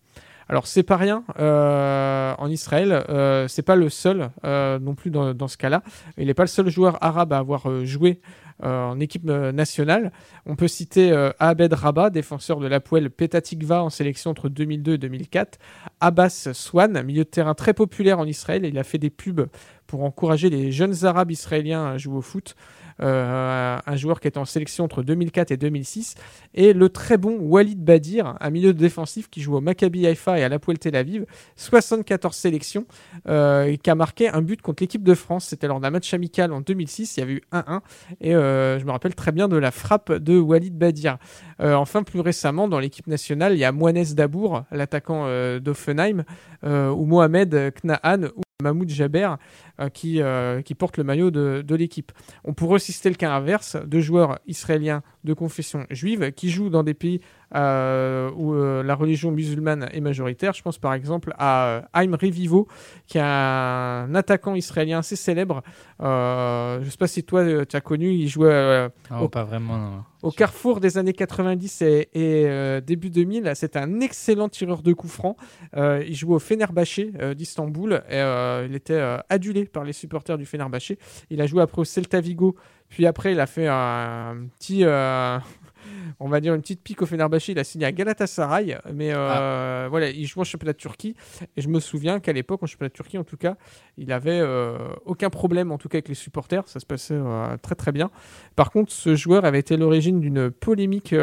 Alors 0.50 0.66
c'est 0.66 0.82
pas 0.82 0.96
rien 0.96 1.22
euh, 1.38 2.34
en 2.36 2.50
Israël, 2.50 3.04
euh, 3.08 3.46
c'est 3.46 3.62
pas 3.62 3.76
le 3.76 3.88
seul 3.88 4.30
euh, 4.44 4.80
non 4.80 4.96
plus 4.96 5.12
dans, 5.12 5.46
ce 5.46 5.56
cas-là. 5.56 5.84
Il 6.18 6.26
n'est 6.26 6.34
pas 6.34 6.42
le 6.42 6.48
seul 6.48 6.68
joueur 6.68 6.98
arabe 7.04 7.32
à 7.32 7.38
avoir 7.38 7.84
joué 7.84 8.20
en 8.62 9.00
équipe 9.00 9.28
euh, 9.28 9.52
nationale. 9.52 10.12
On 10.46 10.56
peut 10.56 10.68
citer 10.68 11.12
euh, 11.12 11.30
Abed 11.38 11.72
Rabat, 11.72 12.10
défenseur 12.10 12.60
de 12.60 12.66
l'Apoel 12.66 13.10
Petatikva 13.10 13.82
en 13.82 13.90
sélection 13.90 14.30
entre 14.30 14.48
2002 14.48 14.94
et 14.94 14.98
2004. 14.98 15.58
Abbas 16.00 16.48
Swan, 16.52 17.02
milieu 17.02 17.24
de 17.24 17.28
terrain 17.28 17.54
très 17.54 17.74
populaire 17.74 18.18
en 18.18 18.26
Israël. 18.26 18.64
Il 18.64 18.78
a 18.78 18.84
fait 18.84 18.98
des 18.98 19.10
pubs 19.10 19.46
pour 19.86 20.04
encourager 20.04 20.50
les 20.50 20.72
jeunes 20.72 21.04
arabes 21.04 21.30
israéliens 21.30 21.86
à 21.86 21.98
jouer 21.98 22.16
au 22.16 22.22
foot. 22.22 22.54
Euh, 23.02 23.78
un 23.86 23.96
joueur 23.96 24.20
qui 24.20 24.28
était 24.28 24.38
en 24.38 24.44
sélection 24.44 24.84
entre 24.84 25.02
2004 25.02 25.50
et 25.50 25.56
2006, 25.56 26.14
et 26.54 26.72
le 26.72 26.88
très 26.88 27.16
bon 27.16 27.38
Walid 27.40 27.82
Badir, 27.82 28.36
un 28.40 28.50
milieu 28.50 28.74
défensif 28.74 29.30
qui 29.30 29.40
joue 29.40 29.56
au 29.56 29.60
Maccabi 29.60 30.06
Haïfa 30.06 30.38
et 30.38 30.44
à 30.44 30.48
l'Apoel 30.48 30.78
Tel 30.78 30.96
Aviv, 30.96 31.24
74 31.56 32.34
sélections, 32.34 32.86
euh, 33.28 33.64
et 33.64 33.78
qui 33.78 33.90
a 33.90 33.94
marqué 33.94 34.28
un 34.28 34.42
but 34.42 34.60
contre 34.60 34.82
l'équipe 34.82 35.02
de 35.02 35.14
France. 35.14 35.46
C'était 35.46 35.66
lors 35.66 35.80
d'un 35.80 35.90
match 35.90 36.12
amical 36.12 36.52
en 36.52 36.60
2006, 36.60 37.16
il 37.16 37.20
y 37.20 37.22
avait 37.22 37.32
eu 37.34 37.42
1-1, 37.52 37.80
et 38.20 38.34
euh, 38.34 38.78
je 38.78 38.84
me 38.84 38.90
rappelle 38.90 39.14
très 39.14 39.32
bien 39.32 39.48
de 39.48 39.56
la 39.56 39.70
frappe 39.70 40.12
de 40.12 40.38
Walid 40.38 40.76
Badir. 40.76 41.18
Enfin, 41.62 42.02
plus 42.02 42.20
récemment, 42.20 42.68
dans 42.68 42.78
l'équipe 42.78 43.06
nationale, 43.06 43.52
il 43.52 43.58
y 43.58 43.64
a 43.64 43.72
Moines 43.72 44.14
Dabour, 44.14 44.64
l'attaquant 44.70 45.26
d'Offenheim, 45.58 46.24
ou 46.64 47.04
Mohamed 47.04 47.74
Knaan, 47.82 48.28
ou 48.34 48.40
Mahmoud 48.60 48.88
Jaber, 48.88 49.34
euh, 49.80 49.88
qui, 49.88 50.20
euh, 50.20 50.62
qui 50.62 50.74
porte 50.74 50.96
le 50.96 51.04
maillot 51.04 51.30
de, 51.30 51.62
de 51.66 51.74
l'équipe. 51.74 52.12
On 52.44 52.54
pourrait 52.54 52.74
aussi 52.76 52.92
citer 52.92 53.08
le 53.08 53.14
cas 53.14 53.32
inverse, 53.32 53.76
deux 53.86 54.00
joueurs 54.00 54.38
israéliens 54.46 55.02
de 55.24 55.34
confession 55.34 55.86
juive 55.90 56.32
qui 56.32 56.50
jouent 56.50 56.70
dans 56.70 56.82
des 56.82 56.94
pays 56.94 57.20
euh, 57.54 58.30
où 58.36 58.54
euh, 58.54 58.82
la 58.82 58.94
religion 58.94 59.30
musulmane 59.32 59.88
est 59.92 60.00
majoritaire. 60.00 60.52
Je 60.52 60.62
pense 60.62 60.78
par 60.78 60.94
exemple 60.94 61.34
à 61.38 61.66
euh, 61.66 61.82
Haim 61.94 62.16
Revivo, 62.20 62.68
qui 63.06 63.18
est 63.18 63.22
un 63.24 64.14
attaquant 64.14 64.54
israélien 64.54 64.98
assez 65.00 65.16
célèbre. 65.16 65.62
Euh, 66.00 66.78
je 66.80 66.86
ne 66.86 66.90
sais 66.90 66.96
pas 66.96 67.06
si 67.08 67.24
toi 67.24 67.66
tu 67.66 67.76
as 67.76 67.80
connu, 67.80 68.12
il 68.12 68.28
jouait 68.28 68.88
au- 69.20 69.28
pas 69.28 69.44
vraiment. 69.44 69.76
non. 69.78 70.04
au 70.22 70.30
carrefour 70.30 70.80
des 70.80 70.96
années 70.98 71.12
90 71.12 71.82
et, 71.82 72.08
et, 72.14 72.80
début 72.82 73.10
2000. 73.10 73.50
C'est 73.54 73.76
un 73.76 74.00
excellent 74.00 74.48
tireur 74.48 74.82
de 74.82 74.92
coups 74.92 75.12
francs. 75.12 75.36
Il 75.76 76.14
jouait 76.14 76.34
au 76.36 76.38
Fenerbahçe 76.38 77.00
d'Istanbul 77.36 78.02
et 78.08 78.20
il 78.66 78.74
était 78.74 79.18
adulé 79.28 79.64
par 79.64 79.84
les 79.84 79.92
supporters 79.92 80.38
du 80.38 80.46
Fenerbahçe. 80.46 80.92
Il 81.30 81.40
a 81.40 81.46
joué 81.46 81.62
après 81.62 81.80
au 81.80 81.84
Celta 81.84 82.20
Vigo, 82.20 82.56
puis 82.90 83.06
après 83.06 83.32
il 83.32 83.40
a 83.40 83.46
fait 83.46 83.66
un 83.66 84.36
petit, 84.58 84.84
euh, 84.84 85.38
on 86.20 86.28
va 86.28 86.40
dire 86.40 86.54
une 86.54 86.60
petite 86.60 86.82
pique 86.82 87.00
au 87.00 87.06
Fenerbahçe. 87.06 87.48
Il 87.48 87.58
a 87.58 87.64
signé 87.64 87.86
à 87.86 87.92
Galatasaray, 87.92 88.76
mais 88.92 89.12
euh, 89.14 89.86
voilà, 89.88 90.10
il 90.10 90.26
joue 90.26 90.40
en 90.40 90.44
championnat 90.44 90.74
de 90.74 90.78
Turquie. 90.78 91.16
Et 91.56 91.62
je 91.62 91.68
me 91.68 91.80
souviens 91.80 92.20
qu'à 92.20 92.32
l'époque, 92.32 92.62
en 92.62 92.66
championnat 92.66 92.90
de 92.90 92.94
Turquie, 92.94 93.16
en 93.16 93.24
tout 93.24 93.38
cas, 93.38 93.56
il 93.96 94.12
avait 94.12 94.40
euh, 94.40 94.76
aucun 95.06 95.30
problème, 95.30 95.72
en 95.72 95.78
tout 95.78 95.88
cas 95.88 95.96
avec 95.96 96.08
les 96.08 96.14
supporters. 96.14 96.68
Ça 96.68 96.80
se 96.80 96.86
passait 96.86 97.18
très 97.62 97.74
très 97.74 97.92
bien. 97.92 98.10
Par 98.56 98.70
contre, 98.70 98.92
ce 98.92 99.14
joueur 99.14 99.44
avait 99.44 99.60
été 99.60 99.76
l'origine 99.76 100.20
d'une 100.20 100.50
polémique. 100.50 101.14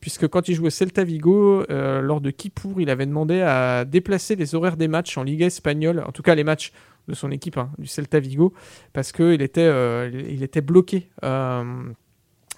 Puisque 0.00 0.28
quand 0.28 0.48
il 0.48 0.54
jouait 0.54 0.70
Celta 0.70 1.02
Vigo, 1.02 1.64
euh, 1.70 2.00
lors 2.00 2.20
de 2.20 2.30
Kippour, 2.30 2.80
il 2.80 2.88
avait 2.88 3.06
demandé 3.06 3.40
à 3.40 3.84
déplacer 3.84 4.36
les 4.36 4.54
horaires 4.54 4.76
des 4.76 4.86
matchs 4.86 5.18
en 5.18 5.24
Liga 5.24 5.46
espagnole, 5.46 6.04
en 6.06 6.12
tout 6.12 6.22
cas 6.22 6.36
les 6.36 6.44
matchs 6.44 6.72
de 7.08 7.14
son 7.14 7.30
équipe, 7.30 7.56
hein, 7.56 7.70
du 7.78 7.86
Celta 7.86 8.20
Vigo, 8.20 8.52
parce 8.92 9.12
qu'il 9.12 9.42
euh, 9.56 10.10
il 10.28 10.42
était 10.42 10.60
bloqué. 10.60 11.08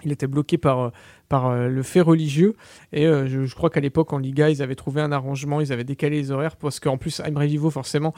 Il 0.05 0.12
était 0.12 0.26
bloqué 0.26 0.59
par, 0.59 0.80
euh, 0.80 0.90
par 1.28 1.46
euh, 1.46 1.68
le 1.68 1.82
fait 1.82 2.01
religieux. 2.01 2.57
Et 2.92 3.07
euh, 3.07 3.26
je, 3.26 3.44
je 3.44 3.55
crois 3.55 3.70
qu'à 3.70 3.80
l'époque, 3.80 4.12
en 4.12 4.18
Liga, 4.18 4.51
ils 4.51 4.62
avaient 4.62 4.74
trouvé 4.74 5.01
un 5.01 5.12
arrangement, 5.12 5.61
ils 5.61 5.72
avaient 5.72 5.84
décalé 5.84 6.16
les 6.16 6.30
horaires, 6.30 6.57
parce 6.57 6.80
qu'en 6.80 6.96
plus, 6.98 7.20
Imre 7.20 7.42
Vivo, 7.42 7.70
forcément, 7.70 8.14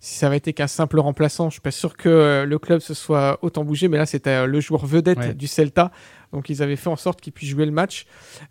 si 0.00 0.16
ça 0.18 0.26
avait 0.26 0.36
été 0.38 0.52
qu'un 0.52 0.66
simple 0.66 0.98
remplaçant, 1.00 1.48
je 1.48 1.54
suis 1.54 1.60
pas 1.60 1.70
sûr 1.70 1.96
que 1.96 2.44
le 2.46 2.58
club 2.58 2.80
se 2.80 2.94
soit 2.94 3.38
autant 3.42 3.64
bougé, 3.64 3.88
mais 3.88 3.98
là, 3.98 4.06
c'était 4.06 4.46
le 4.46 4.60
joueur 4.60 4.86
vedette 4.86 5.18
Ouais. 5.18 5.34
du 5.34 5.46
Celta. 5.46 5.90
Donc, 6.32 6.50
ils 6.50 6.62
avaient 6.62 6.76
fait 6.76 6.90
en 6.90 6.96
sorte 6.96 7.20
qu'il 7.20 7.32
puisse 7.32 7.48
jouer 7.50 7.66
le 7.66 7.72
match. 7.72 8.04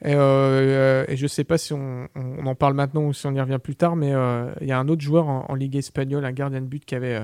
Et, 0.03 0.13
euh, 0.15 1.05
et 1.07 1.17
je 1.17 1.27
sais 1.27 1.43
pas 1.43 1.57
si 1.57 1.73
on, 1.73 2.07
en 2.15 2.55
parle 2.55 2.73
maintenant 2.73 3.03
ou 3.03 3.13
si 3.13 3.27
on 3.27 3.33
y 3.33 3.39
revient 3.41 3.59
plus 3.61 3.75
tard, 3.75 3.95
mais 3.95 4.13
euh, 4.13 4.51
il 4.61 4.67
y 4.67 4.71
a 4.71 4.79
un 4.79 4.87
autre 4.87 5.01
joueur 5.01 5.27
en, 5.27 5.45
en 5.49 5.55
Ligue 5.55 5.75
espagnole, 5.75 6.25
un 6.25 6.31
gardien 6.31 6.61
de 6.61 6.65
but 6.65 6.83
qui 6.85 6.95
avait, 6.95 7.21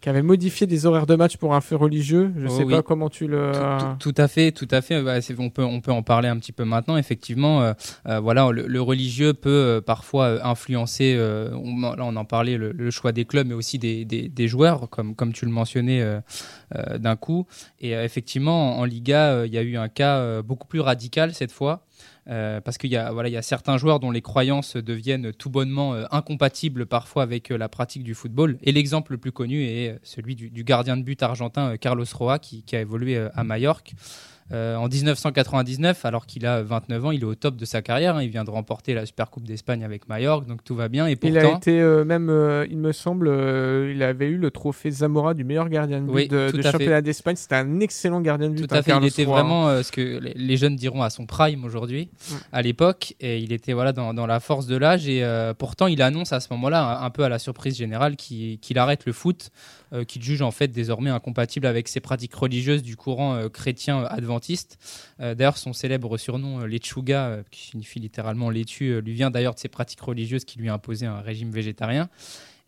qui 0.00 0.08
avait 0.08 0.22
modifié 0.22 0.66
des 0.66 0.86
horaires 0.86 1.06
de 1.06 1.14
match 1.14 1.36
pour 1.36 1.54
un 1.54 1.60
fait 1.60 1.74
religieux. 1.74 2.32
Je 2.38 2.46
Oh 2.46 2.48
sais 2.48 2.64
oui. 2.64 2.72
pas 2.72 2.82
comment 2.82 3.08
tu 3.10 3.26
le. 3.26 3.52
Tout, 3.52 3.84
tout- 3.98 4.12
tout 4.12 4.22
à 4.22 4.28
fait, 4.28 4.50
tout 4.52 4.68
à 4.70 4.80
fait. 4.80 5.02
Bah, 5.02 5.16
on 5.38 5.50
peut, 5.50 5.62
on 5.62 5.80
peut 5.80 5.92
en 5.92 6.02
parler 6.02 6.28
un 6.28 6.38
petit 6.38 6.52
peu 6.52 6.64
maintenant. 6.64 6.96
Effectivement, 6.96 7.62
euh, 7.62 7.72
euh, 8.08 8.18
voilà, 8.20 8.50
le, 8.50 8.66
le 8.66 8.80
religieux 8.80 9.34
peut 9.34 9.50
euh, 9.50 9.80
parfois 9.80 10.24
euh, 10.24 10.38
influencer. 10.42 11.14
euh, 11.18 11.50
on, 11.54 11.80
là, 11.80 11.96
on 12.00 12.16
en 12.16 12.24
parlait, 12.24 12.56
le, 12.56 12.72
le 12.72 12.90
choix 12.90 13.12
des 13.12 13.24
clubs, 13.26 13.46
mais 13.46 13.54
aussi 13.54 13.78
des, 13.78 14.04
des, 14.04 14.28
des 14.28 14.48
joueurs, 14.48 14.88
comme, 14.88 15.14
comme 15.14 15.32
tu 15.32 15.44
le 15.44 15.50
mentionnais 15.50 16.00
euh, 16.00 16.20
euh, 16.76 16.98
d'un 16.98 17.16
coup. 17.16 17.46
Et 17.80 17.94
euh, 17.94 18.04
effectivement, 18.04 18.76
en, 18.78 18.80
en 18.80 18.84
Liga, 18.84 19.32
euh, 19.32 19.46
il 19.46 19.52
y 19.52 19.58
a 19.58 19.62
eu 19.62 19.76
un 19.76 19.88
cas 19.88 20.16
euh, 20.16 20.42
beaucoup 20.42 20.66
plus 20.66 20.80
radical 20.80 21.34
cette 21.34 21.52
fois. 21.52 21.84
Euh, 22.28 22.60
parce 22.60 22.76
qu'il 22.76 22.90
y 22.90 22.96
a 22.96 23.10
voilà 23.12 23.30
il 23.30 23.32
y 23.32 23.36
a 23.38 23.42
certains 23.42 23.78
joueurs 23.78 23.98
dont 23.98 24.10
les 24.10 24.20
croyances 24.20 24.76
deviennent 24.76 25.32
tout 25.32 25.48
bonnement 25.48 25.94
euh, 25.94 26.04
incompatibles 26.10 26.84
parfois 26.84 27.22
avec 27.22 27.50
euh, 27.50 27.56
la 27.56 27.68
pratique 27.68 28.04
du 28.04 28.14
football. 28.14 28.58
Et 28.62 28.72
l'exemple 28.72 29.12
le 29.12 29.18
plus 29.18 29.32
connu 29.32 29.64
est 29.64 29.98
celui 30.02 30.36
du, 30.36 30.64
gardien 30.64 30.96
de 30.96 31.02
but 31.02 31.22
argentin 31.22 31.76
Carlos 31.78 32.04
Roa 32.12 32.38
qui, 32.38 32.62
qui 32.62 32.76
a 32.76 32.80
évolué 32.80 33.16
à 33.34 33.44
Majorque 33.44 33.94
Euh, 34.52 34.74
en 34.74 34.88
1999 34.88 36.04
alors 36.04 36.26
qu'il 36.26 36.44
a 36.44 36.60
29 36.62 37.04
ans 37.04 37.10
il 37.12 37.20
est 37.20 37.24
au 37.24 37.36
top 37.36 37.54
de 37.54 37.64
sa 37.64 37.82
carrière 37.82 38.16
hein. 38.16 38.22
il 38.24 38.30
vient 38.30 38.42
de 38.42 38.50
remporter 38.50 38.94
la 38.94 39.06
Super 39.06 39.30
Coupe 39.30 39.44
d'Espagne 39.44 39.84
avec 39.84 40.08
Majorque 40.08 40.46
donc 40.46 40.64
tout 40.64 40.74
va 40.74 40.88
bien 40.88 41.06
et 41.06 41.16
Il 41.22 41.38
a 41.38 41.42
pourtant 41.42 41.58
été 41.58 41.80
euh, 41.80 42.04
même, 42.04 42.28
euh, 42.30 42.66
il 42.68 42.78
me 42.78 42.90
semble, 42.90 43.28
il 43.28 44.02
avait 44.02 44.26
eu 44.26 44.38
le 44.38 44.50
trophée 44.50 44.90
Zamora 44.90 45.34
du 45.34 45.44
meilleur 45.44 45.68
gardien 45.68 46.00
de 46.00 46.06
but 46.06 46.12
Oui, 46.12 46.28
de, 46.28 46.62
championnat 46.62 47.00
d'Espagne. 47.00 47.36
C'était 47.36 47.54
un 47.54 47.78
excellent 47.78 48.20
gardien 48.20 48.48
de 48.48 48.54
but. 48.54 48.66
Tout 48.66 48.74
hein, 48.74 48.78
à 48.78 48.82
fait, 48.82 48.92
il 48.96 49.04
était 49.04 49.24
vraiment 49.24 49.82
ce 49.82 49.92
que 49.92 50.18
les- 50.20 50.56
jeunes 50.56 50.76
diront 50.76 51.02
à 51.02 51.10
son 51.10 51.26
prime 51.26 51.64
aujourd'hui, 51.64 52.10
à 52.52 52.60
l'époque, 52.60 53.14
et 53.20 53.38
il 53.38 53.52
était 53.52 53.72
voilà 53.72 53.92
dans, 53.92 54.12
dans 54.14 54.26
la 54.26 54.40
force 54.40 54.66
de 54.66 54.76
l'âge. 54.76 55.08
Et 55.08 55.24
pourtant, 55.58 55.86
il 55.86 56.02
annonce 56.02 56.32
à 56.32 56.40
ce 56.40 56.48
moment-là, 56.50 57.00
un, 57.00 57.06
un 57.06 57.10
peu 57.10 57.22
à 57.22 57.28
la 57.28 57.38
surprise 57.38 57.76
générale, 57.76 58.16
qu'il 58.16 58.58
qu'il 58.58 58.78
arrête 58.78 59.06
le 59.06 59.12
foot, 59.12 59.50
euh, 59.92 60.04
qu'il 60.04 60.22
juge 60.22 60.42
en 60.42 60.50
fait 60.50 60.68
désormais 60.68 61.10
incompatible 61.10 61.66
avec 61.66 61.88
ses 61.88 62.00
pratiques 62.00 62.34
religieuses 62.34 62.82
du 62.82 62.96
courant 62.96 63.34
euh, 63.34 63.48
chrétien 63.48 64.02
euh, 64.02 64.06
adventiste. 64.08 64.78
Euh, 65.20 65.34
d'ailleurs, 65.34 65.56
son 65.56 65.72
célèbre 65.72 66.16
surnom, 66.16 66.60
Lechuga, 66.60 67.38
qui 67.50 67.68
signifie 67.68 67.98
littéralement 67.98 68.50
laitue, 68.50 69.00
lui 69.00 69.12
vient 69.14 69.30
d'ailleurs 69.30 69.54
de 69.54 69.58
ses 69.58 69.68
pratiques 69.68 70.00
religieuses 70.00 70.44
qui 70.44 70.58
lui 70.58 70.68
imposaient 70.68 71.06
un 71.06 71.20
régime 71.20 71.50
végétarien. 71.50 72.08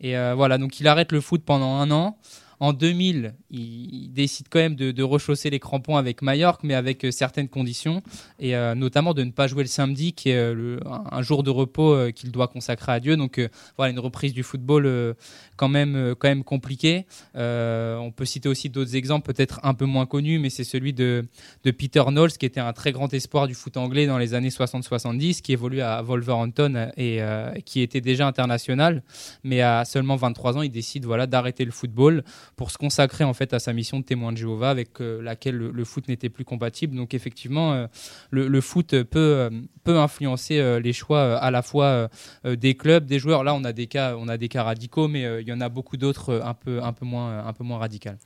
Et 0.01 0.15
voilà, 0.35 0.57
donc 0.57 0.81
il 0.81 0.87
arrête 0.87 1.13
le 1.13 1.21
foot 1.21 1.43
pendant 1.45 1.75
un 1.75 1.89
an. 1.91 2.17
En 2.59 2.73
2000, 2.73 3.35
il, 3.51 4.11
décide 4.11 4.47
quand 4.49 4.59
même 4.59 4.75
de, 4.75 5.03
rechausser 5.03 5.49
les 5.49 5.59
crampons 5.59 5.95
avec 5.95 6.21
Majorque, 6.21 6.63
mais 6.63 6.73
avec 6.73 7.05
certaines 7.11 7.47
conditions, 7.47 8.01
et 8.39 8.53
notamment 8.75 9.13
de 9.13 9.23
ne 9.23 9.31
pas 9.31 9.47
jouer 9.47 9.63
le 9.63 9.69
samedi, 9.69 10.11
qui 10.11 10.29
est 10.29 10.53
un, 10.85 11.21
jour 11.21 11.43
de 11.43 11.49
repos 11.49 12.11
qu'il 12.13 12.31
doit 12.31 12.47
consacrer 12.47 12.91
à 12.91 12.99
Dieu. 12.99 13.15
Donc 13.15 13.39
voilà, 13.77 13.91
une 13.91 13.99
reprise 13.99 14.33
du 14.33 14.43
football 14.43 15.15
quand 15.55 15.69
même, 15.69 15.95
euh, 15.95 16.15
quand 16.15 16.27
même 16.27 16.43
compliquée. 16.43 17.05
Euh, 17.35 17.97
on 17.97 18.11
peut 18.11 18.25
citer 18.25 18.49
aussi 18.49 18.69
d'autres 18.69 18.95
exemples, 18.95 19.31
peut-être 19.31 19.59
un 19.63 19.73
peu 19.73 19.85
moins 19.85 20.05
connus, 20.05 20.39
mais 20.39 20.49
c'est 20.49 20.63
celui 20.63 20.93
de, 20.93 21.25
de 21.63 21.71
Peter 21.71 22.03
Knowles, 22.07 22.31
qui 22.31 22.45
était 22.45 22.59
un 22.59 22.73
très 22.73 22.91
grand 22.91 23.13
espoir 23.13 23.47
du 23.47 23.53
foot 23.53 23.77
anglais 23.77 24.07
dans 24.07 24.17
les 24.17 24.33
années 24.33 24.49
60-70, 24.49 25.41
qui 25.41 25.53
évoluait 25.53 25.81
à 25.81 26.01
Wolverhampton 26.01 26.91
et 26.97 27.21
euh, 27.21 27.53
qui 27.65 27.81
était 27.81 28.01
déjà 28.01 28.27
international, 28.27 29.03
mais 29.43 29.61
à 29.61 29.85
seulement 29.85 30.15
23 30.15 30.57
ans, 30.57 30.61
il 30.61 30.71
décide 30.71 31.05
voilà 31.05 31.27
d'arrêter 31.27 31.65
le 31.65 31.71
football 31.71 32.23
pour 32.55 32.71
se 32.71 32.77
consacrer 32.77 33.23
en 33.23 33.33
fait 33.33 33.53
à 33.53 33.59
sa 33.59 33.73
mission 33.73 33.99
de 33.99 34.05
témoin 34.05 34.31
de 34.31 34.37
Jéhovah 34.37 34.69
avec 34.69 34.89
laquelle 34.99 35.55
le, 35.57 35.85
foot 35.85 36.07
n'était 36.07 36.29
plus 36.29 36.45
compatible. 36.45 36.95
Donc 36.95 37.13
effectivement, 37.13 37.87
le, 38.31 38.61
foot 38.61 39.03
peut, 39.03 39.49
peut 39.83 39.97
influencer 39.97 40.79
les 40.79 40.93
choix 40.93 41.35
à 41.37 41.51
la 41.51 41.61
fois 41.61 42.09
des 42.45 42.75
clubs, 42.75 43.05
des 43.05 43.19
joueurs. 43.19 43.43
Là, 43.43 43.53
on 43.53 43.63
a 43.63 43.73
des 43.73 43.87
cas, 43.87 44.15
on 44.17 44.27
a 44.27 44.37
des 44.37 44.47
cas 44.49 44.63
radicaux, 44.63 45.07
mais 45.07 45.41
il 45.43 45.47
y 45.47 45.52
en 45.52 45.52
a 45.61 45.69
beaucoup 45.69 45.97
d'autres 45.97 46.29
euh, 46.33 46.41
un 46.43 46.53
peu, 46.53 46.81
un 46.83 46.93
peu 46.93 47.05
moins, 47.05 47.29
euh, 47.31 47.43
un 47.45 47.53
peu 47.53 47.63
moins 47.63 47.77
radicales. 47.77 48.17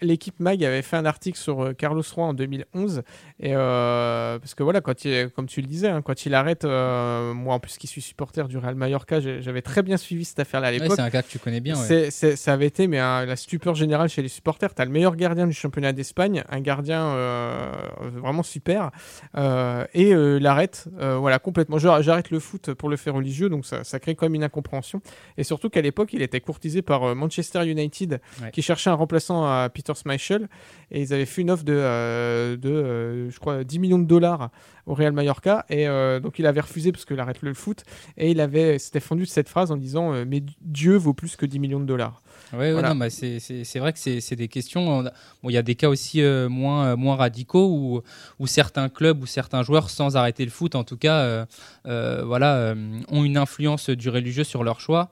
L'équipe 0.00 0.38
Mag 0.40 0.62
avait 0.64 0.82
fait 0.82 0.96
un 0.96 1.04
article 1.04 1.38
sur 1.38 1.62
euh, 1.62 1.72
Carlos 1.72 2.02
Roy 2.14 2.24
en 2.24 2.34
2011 2.34 3.02
et 3.40 3.50
euh, 3.54 4.38
parce 4.38 4.54
que 4.54 4.62
voilà, 4.62 4.80
quand 4.80 5.04
il, 5.04 5.28
comme 5.30 5.46
tu 5.46 5.60
le 5.60 5.66
disais, 5.66 5.88
hein, 5.88 6.02
quand 6.02 6.26
il 6.26 6.34
arrête, 6.34 6.64
euh, 6.64 7.34
moi 7.34 7.54
en 7.54 7.58
plus 7.60 7.76
qui 7.76 7.86
suis 7.86 8.00
supporter 8.02 8.46
du 8.48 8.58
Real 8.58 8.74
Mallorca, 8.74 9.20
j'avais 9.20 9.62
très 9.62 9.82
bien 9.82 9.96
suivi 9.96 10.24
cette 10.24 10.38
affaire-là 10.40 10.68
à 10.68 10.70
Ouais, 10.72 10.78
l'époque. 10.78 10.96
c'est 10.96 11.02
un 11.02 11.10
cas 11.10 11.22
que 11.22 11.28
tu 11.28 11.38
connais 11.38 11.60
bien. 11.60 11.74
ouais. 11.76 11.84
C'est- 11.86 12.10
c'est- 12.10 12.36
ça 12.36 12.52
avait 12.52 12.66
été 12.66 12.86
mais 12.86 12.98
la 12.98 13.36
stupeur 13.36 13.64
peur 13.64 13.74
générale 13.74 14.10
chez 14.10 14.20
les 14.20 14.28
supporters. 14.28 14.74
Tu 14.74 14.82
as 14.82 14.84
le 14.84 14.90
meilleur 14.90 15.16
gardien 15.16 15.46
du 15.46 15.54
championnat 15.54 15.92
d'Espagne, 15.94 16.44
un 16.50 16.60
gardien 16.60 17.14
vraiment 18.16 18.42
super, 18.42 18.90
et 19.36 20.12
l'arrête, 20.40 20.86
voilà, 20.98 21.38
complètement. 21.38 21.78
J'arrête 21.78 22.30
le 22.30 22.40
foot 22.40 22.74
pour 22.74 22.88
le 22.88 22.96
faire 22.96 23.14
religieux, 23.14 23.48
donc 23.48 23.64
ça, 23.66 23.84
ça 23.84 23.98
crée 24.00 24.14
quand 24.14 24.26
même 24.26 24.34
une 24.34 24.44
incompréhension. 24.44 25.00
Et 25.38 25.44
surtout 25.44 25.70
qu'à 25.70 25.80
l'époque, 25.80 26.12
il 26.12 26.22
était 26.22 26.40
par 26.82 27.14
Manchester 27.14 27.66
United, 27.66 28.20
qui 28.52 28.62
cherchait 28.62 28.90
un 28.90 28.94
remplaçant 28.94 29.44
à 29.44 29.68
Peter 29.68 29.92
Schmeichel, 29.94 30.48
et 30.90 31.00
ils 31.00 31.12
avaient 31.12 31.26
fait 31.26 31.42
une 31.42 31.50
offre 31.50 31.64
de, 31.64 32.56
de 32.56 33.30
je 33.30 33.38
crois, 33.38 33.64
10 33.64 33.78
millions 33.78 33.98
de 33.98 34.04
dollars 34.04 34.50
au 34.86 34.94
Real 34.94 35.12
Mallorca. 35.12 35.64
Et 35.68 35.88
euh, 35.88 36.20
donc 36.20 36.38
il 36.38 36.46
avait 36.46 36.60
refusé 36.60 36.92
parce 36.92 37.04
qu'il 37.04 37.18
arrête 37.20 37.42
le 37.42 37.54
foot. 37.54 37.84
Et 38.16 38.30
il 38.30 38.40
avait 38.40 38.78
s'était 38.78 39.00
fendu 39.00 39.22
de 39.22 39.28
cette 39.28 39.48
phrase 39.48 39.70
en 39.70 39.76
disant 39.76 40.12
euh, 40.12 40.24
Mais 40.26 40.42
Dieu 40.60 40.96
vaut 40.96 41.14
plus 41.14 41.36
que 41.36 41.46
10 41.46 41.58
millions 41.58 41.80
de 41.80 41.86
dollars. 41.86 42.22
Oui, 42.58 42.72
ouais, 42.72 43.10
c'est 43.10 43.78
vrai 43.78 43.92
que 43.92 43.98
c'est 43.98 44.36
des 44.36 44.48
questions. 44.48 45.02
Bon, 45.02 45.50
il 45.50 45.52
y 45.52 45.58
a 45.58 45.62
des 45.62 45.74
cas 45.74 45.88
aussi 45.88 46.22
euh, 46.22 46.48
moins, 46.48 46.96
moins 46.96 47.16
radicaux 47.16 47.68
où, 47.68 48.02
où, 48.38 48.46
certains 48.46 48.88
clubs 48.88 49.22
ou 49.22 49.26
certains 49.26 49.62
joueurs, 49.62 49.90
sans 49.90 50.16
arrêter 50.16 50.44
le 50.44 50.50
foot 50.50 50.74
en 50.74 50.84
tout 50.84 50.96
cas, 50.96 51.46
voilà, 51.84 52.74
ont 53.08 53.24
une 53.24 53.36
influence 53.36 53.90
du 53.90 54.08
religieux 54.08 54.44
sur 54.44 54.64
leur 54.64 54.80
choix. 54.80 55.10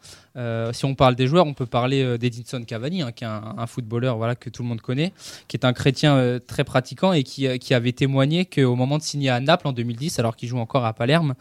si 0.72 0.84
on 0.84 0.94
parle 0.94 1.14
des 1.14 1.26
joueurs, 1.26 1.46
on 1.46 1.54
peut 1.54 1.66
parler 1.66 2.18
d'Edinson 2.18 2.62
Cavani, 2.64 3.02
hein, 3.02 3.12
qui 3.12 3.24
est 3.24 3.28
un, 3.28 3.54
un, 3.58 3.66
footballeur 3.66 4.16
voilà, 4.16 4.34
que 4.34 4.50
tout 4.50 4.62
le 4.62 4.68
monde 4.68 4.80
connaît, 4.80 5.12
qui 5.48 5.56
est 5.56 5.64
un 5.64 5.72
chrétien 5.72 6.38
très 6.46 6.64
pratiquant 6.64 7.12
et 7.12 7.22
qui, 7.22 7.58
qui 7.58 7.74
avait 7.74 7.92
témoigné 7.92 8.46
qu'au 8.46 8.76
moment 8.76 8.98
de 8.98 9.02
signer 9.02 9.30
à 9.30 9.40
Naples, 9.40 9.68
en 9.68 9.72
2010, 9.72 10.18
alors 10.18 10.36
qu'il 10.36 10.48
joue 10.48 10.58
encore 10.58 10.84
à 10.84 10.92
Palerme. 10.92 11.34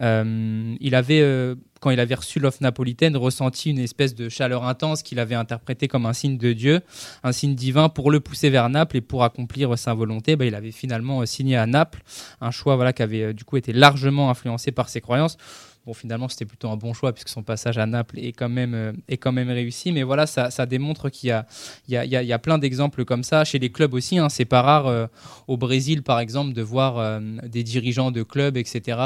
Euh, 0.00 0.74
il 0.80 0.94
avait, 0.94 1.20
euh, 1.20 1.54
quand 1.84 1.90
il 1.90 2.00
avait 2.00 2.14
reçu 2.14 2.40
l'offre 2.40 2.62
napolitaine, 2.62 3.14
ressenti 3.14 3.68
une 3.68 3.78
espèce 3.78 4.14
de 4.14 4.30
chaleur 4.30 4.64
intense 4.64 5.02
qu'il 5.02 5.18
avait 5.18 5.34
interprété 5.34 5.86
comme 5.86 6.06
un 6.06 6.14
signe 6.14 6.38
de 6.38 6.54
Dieu, 6.54 6.80
un 7.22 7.32
signe 7.32 7.54
divin 7.54 7.90
pour 7.90 8.10
le 8.10 8.20
pousser 8.20 8.48
vers 8.48 8.70
Naples 8.70 8.96
et 8.96 9.00
pour 9.02 9.22
accomplir 9.22 9.78
sa 9.78 9.92
volonté. 9.92 10.34
Bah, 10.34 10.46
il 10.46 10.54
avait 10.54 10.70
finalement 10.70 11.20
euh, 11.20 11.26
signé 11.26 11.58
à 11.58 11.66
Naples, 11.66 12.00
un 12.40 12.50
choix 12.50 12.76
voilà, 12.76 12.94
qui 12.94 13.02
avait 13.02 13.34
du 13.34 13.44
coup 13.44 13.58
été 13.58 13.74
largement 13.74 14.30
influencé 14.30 14.72
par 14.72 14.88
ses 14.88 15.02
croyances. 15.02 15.36
Bon, 15.86 15.92
finalement, 15.92 16.30
c'était 16.30 16.46
plutôt 16.46 16.70
un 16.70 16.78
bon 16.78 16.94
choix 16.94 17.12
puisque 17.12 17.28
son 17.28 17.42
passage 17.42 17.76
à 17.76 17.84
Naples 17.84 18.18
est 18.18 18.32
quand 18.32 18.48
même, 18.48 18.72
euh, 18.72 18.92
est 19.06 19.18
quand 19.18 19.32
même 19.32 19.50
réussi. 19.50 19.92
Mais 19.92 20.02
voilà, 20.02 20.26
ça, 20.26 20.50
ça 20.50 20.64
démontre 20.64 21.10
qu'il 21.10 21.28
y 21.28 21.32
a, 21.32 21.44
il 21.88 21.92
y 21.92 21.96
a, 21.98 22.04
il 22.04 22.26
y 22.26 22.32
a 22.32 22.38
plein 22.38 22.56
d'exemples 22.56 23.04
comme 23.04 23.22
ça. 23.22 23.44
Chez 23.44 23.58
les 23.58 23.70
clubs 23.70 23.92
aussi, 23.92 24.16
hein, 24.16 24.30
c'est 24.30 24.46
pas 24.46 24.62
rare 24.62 24.86
euh, 24.86 25.06
au 25.46 25.58
Brésil, 25.58 26.02
par 26.02 26.20
exemple, 26.20 26.54
de 26.54 26.62
voir 26.62 26.96
euh, 26.96 27.20
des 27.42 27.62
dirigeants 27.62 28.10
de 28.10 28.22
clubs, 28.22 28.56
etc., 28.56 28.98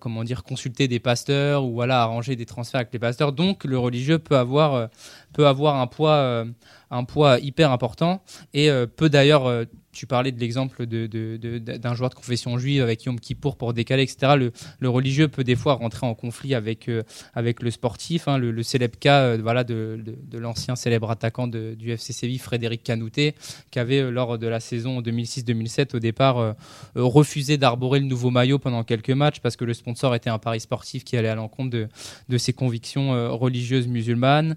comment 0.00 0.22
dire, 0.22 0.44
consulter 0.44 0.86
des 0.86 1.00
pasteurs 1.00 1.64
ou 1.64 1.72
voilà, 1.72 2.02
arranger 2.02 2.36
des 2.36 2.46
transferts 2.46 2.80
avec 2.80 2.92
les 2.92 2.98
pasteurs. 2.98 3.32
Donc, 3.32 3.64
le 3.64 3.78
religieux 3.78 4.18
peut 4.18 4.36
avoir, 4.36 4.88
peut 5.34 5.46
avoir 5.46 5.76
un 5.76 5.86
poids, 5.86 6.44
un 6.90 7.04
poids 7.04 7.38
hyper 7.40 7.70
important 7.72 8.22
et 8.54 8.70
peut 8.96 9.10
d'ailleurs 9.10 9.66
tu 9.94 10.06
parlais 10.06 10.32
de 10.32 10.40
l'exemple 10.40 10.86
d'un 10.86 11.06
de, 11.06 11.36
de, 11.38 11.94
joueur 11.94 12.10
de 12.10 12.14
confession 12.14 12.58
juive 12.58 12.82
avec 12.82 13.04
Yom 13.04 13.18
Kippour 13.18 13.56
pour 13.56 13.72
décaler, 13.72 14.02
etc. 14.02 14.34
Le, 14.36 14.52
le, 14.80 14.88
religieux 14.88 15.28
peut 15.28 15.44
des 15.44 15.56
fois 15.56 15.74
rentrer 15.74 16.06
en 16.06 16.14
conflit 16.14 16.54
avec, 16.54 16.88
euh, 16.88 17.02
avec 17.32 17.62
le 17.62 17.70
sportif. 17.70 18.28
Hein. 18.28 18.38
le, 18.38 18.62
célèbre 18.62 18.98
cas 18.98 19.22
euh, 19.22 19.38
voilà, 19.40 19.64
de, 19.64 20.04
l'ancien 20.34 20.76
célèbre 20.76 21.10
attaquant 21.10 21.46
du 21.46 21.90
FC 21.90 22.12
Séville, 22.12 22.38
Frédéric 22.38 22.82
Canouté, 22.82 23.34
qui 23.70 23.78
avait, 23.78 24.00
euh, 24.00 24.10
lors 24.10 24.36
de 24.36 24.46
la 24.46 24.60
saison 24.60 25.00
2006-2007, 25.00 25.96
au 25.96 26.00
départ, 26.00 26.56
refusé 26.96 27.56
d'arborer 27.56 28.00
le 28.00 28.06
nouveau 28.06 28.30
maillot 28.30 28.58
pendant 28.58 28.82
quelques 28.82 29.10
matchs 29.10 29.40
parce 29.40 29.56
que 29.56 29.64
le 29.64 29.74
sponsor 29.74 30.14
était 30.14 30.30
un 30.30 30.38
pari 30.38 30.58
sportif 30.58 31.04
qui 31.04 31.16
allait 31.16 31.28
à 31.28 31.34
l'encontre 31.36 31.70
de, 32.28 32.38
ses 32.38 32.52
convictions 32.52 33.38
religieuses 33.38 33.86
musulmanes. 33.86 34.56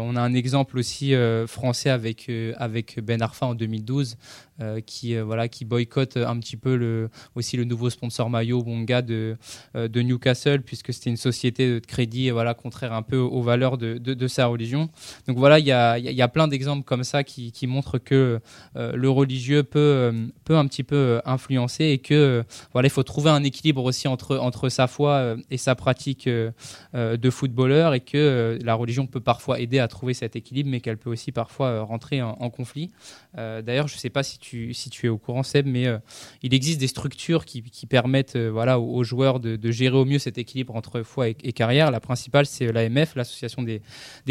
On 0.00 0.16
a 0.16 0.20
un 0.20 0.34
exemple 0.34 0.78
aussi 0.78 1.14
français 1.46 1.90
avec, 1.90 2.30
avec 2.56 2.98
Ben 3.02 3.22
Arfa 3.22 3.46
en 3.46 3.54
2012. 3.54 4.16
Euh, 4.60 4.80
qui 4.84 5.14
euh, 5.14 5.24
voilà 5.24 5.48
qui 5.48 5.64
boycotte 5.64 6.18
un 6.18 6.38
petit 6.38 6.58
peu 6.58 7.08
aussi 7.34 7.56
le 7.56 7.64
nouveau 7.64 7.88
sponsor 7.88 8.28
maillot 8.28 8.62
Wonga 8.62 9.00
de 9.00 9.38
euh, 9.74 9.88
de 9.88 10.02
Newcastle 10.02 10.60
puisque 10.60 10.92
c'était 10.92 11.08
une 11.08 11.16
société 11.16 11.66
de 11.66 11.78
crédit 11.78 12.28
voilà 12.28 12.52
contraire 12.52 12.92
un 12.92 13.00
peu 13.00 13.16
aux 13.16 13.40
valeurs 13.40 13.78
de, 13.78 13.96
de, 13.96 14.28
sa 14.28 14.46
religion. 14.46 14.90
Donc 15.26 15.38
voilà 15.38 15.58
il 15.58 15.64
y 15.64 15.72
a 15.72 15.98
y 15.98 16.20
a 16.20 16.28
plein 16.28 16.46
d'exemples 16.46 16.84
comme 16.84 17.04
ça 17.04 17.24
qui, 17.24 17.52
qui 17.52 17.66
montrent 17.66 17.96
que 17.98 18.40
le 18.74 19.08
religieux 19.08 19.62
peut 19.62 20.12
peut 20.44 20.56
un 20.56 20.66
petit 20.66 20.82
peu 20.82 21.22
influencer 21.24 21.84
et 21.86 21.98
que 21.98 22.44
voilà 22.72 22.88
il 22.88 22.90
faut 22.90 23.02
trouver 23.02 23.30
un 23.30 23.42
équilibre 23.44 23.84
aussi 23.84 24.08
entre 24.08 24.36
entre 24.36 24.68
sa 24.68 24.86
foi 24.86 25.36
et 25.50 25.56
sa 25.56 25.74
pratique 25.74 26.28
de 26.28 27.30
footballeur 27.30 27.94
et 27.94 28.00
que 28.00 28.58
la 28.62 28.74
religion 28.74 29.06
peut 29.06 29.20
parfois 29.20 29.58
aider 29.58 29.78
à 29.78 29.88
trouver 29.88 30.12
cet 30.12 30.36
équilibre 30.36 30.68
mais 30.68 30.80
qu'elle 30.80 30.98
peut 30.98 31.10
aussi 31.10 31.32
parfois 31.32 31.80
rentrer 31.80 32.20
en, 32.20 32.36
en 32.40 32.50
conflit. 32.50 32.90
D'ailleurs 33.36 33.88
je 33.88 33.96
sais 33.96 34.10
pas 34.10 34.22
si 34.22 34.38
tu 34.38 34.49
si 34.72 34.90
tu 34.90 35.06
es 35.06 35.08
au 35.08 35.18
courant, 35.18 35.42
Seb, 35.42 35.66
mais 35.66 35.86
euh, 35.86 35.98
il 36.42 36.54
existe 36.54 36.80
des 36.80 36.86
structures 36.86 37.44
qui, 37.44 37.62
permettent 37.88 38.36
euh, 38.36 38.50
voilà, 38.50 38.78
aux, 38.78 39.04
joueurs 39.04 39.40
de, 39.40 39.70
gérer 39.70 39.96
au 39.96 40.04
mieux 40.04 40.18
cet 40.18 40.38
équilibre 40.38 40.76
entre 40.76 41.02
foi 41.02 41.28
et, 41.28 41.34
carrière. 41.52 41.90
La 41.90 42.00
principale, 42.00 42.46
c'est 42.46 42.72
l'AMF, 42.72 43.14
l'Association 43.14 43.62
des, 43.62 43.82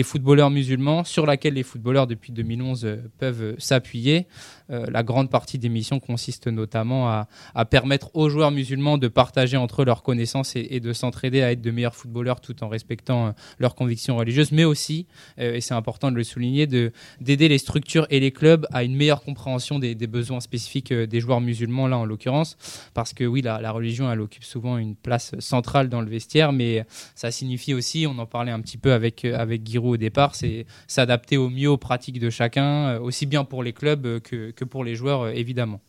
footballeurs 0.03 0.49
musulmans, 0.49 1.03
sur 1.03 1.25
laquelle 1.25 1.53
les 1.53 1.63
footballeurs 1.63 2.07
depuis 2.07 2.31
2011 2.31 2.85
euh, 2.85 2.97
peuvent 3.17 3.55
s'appuyer. 3.57 4.27
la 4.69 5.03
grande 5.03 5.29
partie 5.29 5.57
des 5.57 5.69
missions 5.69 5.99
consiste 5.99 6.47
notamment 6.47 7.09
à, 7.09 7.65
permettre 7.65 8.11
aux 8.15 8.29
joueurs 8.29 8.51
musulmans 8.51 8.97
de 8.97 9.07
partager 9.07 9.57
entre 9.57 9.81
eux 9.81 9.85
leurs 9.85 10.03
connaissances 10.03 10.55
et, 10.55 10.79
de 10.79 10.93
s'entraider 10.93 11.41
à 11.41 11.51
être 11.51 11.61
de 11.61 11.71
meilleurs 11.71 11.95
footballeurs 11.95 12.39
tout 12.39 12.63
en 12.63 12.67
respectant 12.67 13.33
leurs 13.57 13.75
convictions 13.75 14.17
religieuses, 14.17 14.51
mais 14.51 14.65
aussi, 14.65 15.07
et 15.37 15.61
c'est 15.61 15.73
important 15.73 16.11
de 16.11 16.15
le 16.15 16.23
souligner, 16.23 16.67
d'aider 16.67 17.47
les 17.47 17.57
structures 17.57 18.05
et 18.09 18.19
les 18.19 18.31
clubs 18.31 18.67
à 18.71 18.83
une 18.83 18.95
meilleure 18.95 19.21
compréhension 19.21 19.79
des 19.79 19.95
besoins 20.09 20.41
spécifiques 20.41 20.91
euh, 20.91 21.07
des 21.07 21.21
joueurs 21.21 21.39
musulmans, 21.39 21.87
là 21.87 21.97
en 21.97 22.05
l'occurrence, 22.05 22.57
parce 22.93 23.13
que 23.13 23.23
oui, 23.23 23.41
la, 23.41 23.71
religion, 23.71 24.11
elle 24.11 24.19
occupe 24.19 24.43
souvent 24.43 24.77
une 24.77 24.95
place 24.95 25.33
centrale 25.39 25.87
dans 25.87 26.01
le 26.01 26.09
vestiaire, 26.09 26.51
mais 26.51 26.85
ça 27.15 27.31
signifie 27.31 27.73
aussi, 27.73 28.05
on 28.07 28.17
en 28.19 28.25
parlait 28.25 28.51
un 28.51 28.59
petit 28.59 28.77
peu 28.77 28.91
avec, 28.91 29.23
euh, 29.23 29.37
avec 29.37 29.65
Giroud 29.65 29.93
au 29.93 29.97
départ, 29.97 30.35
c'est 30.35 30.65
s'adapter 30.87 31.37
au 31.37 31.49
mieux 31.49 31.69
aux 31.69 31.77
pratiques 31.77 32.19
de 32.19 32.29
chacun, 32.29 32.89
euh, 32.89 32.99
aussi 32.99 33.25
bien 33.25 33.45
pour 33.45 33.63
les 33.63 33.73
clubs 33.73 34.19
que, 34.19 34.51
que 34.51 34.65
pour 34.65 34.83
les 34.83 34.95
joueurs, 34.95 35.29
évidemment. 35.29 35.79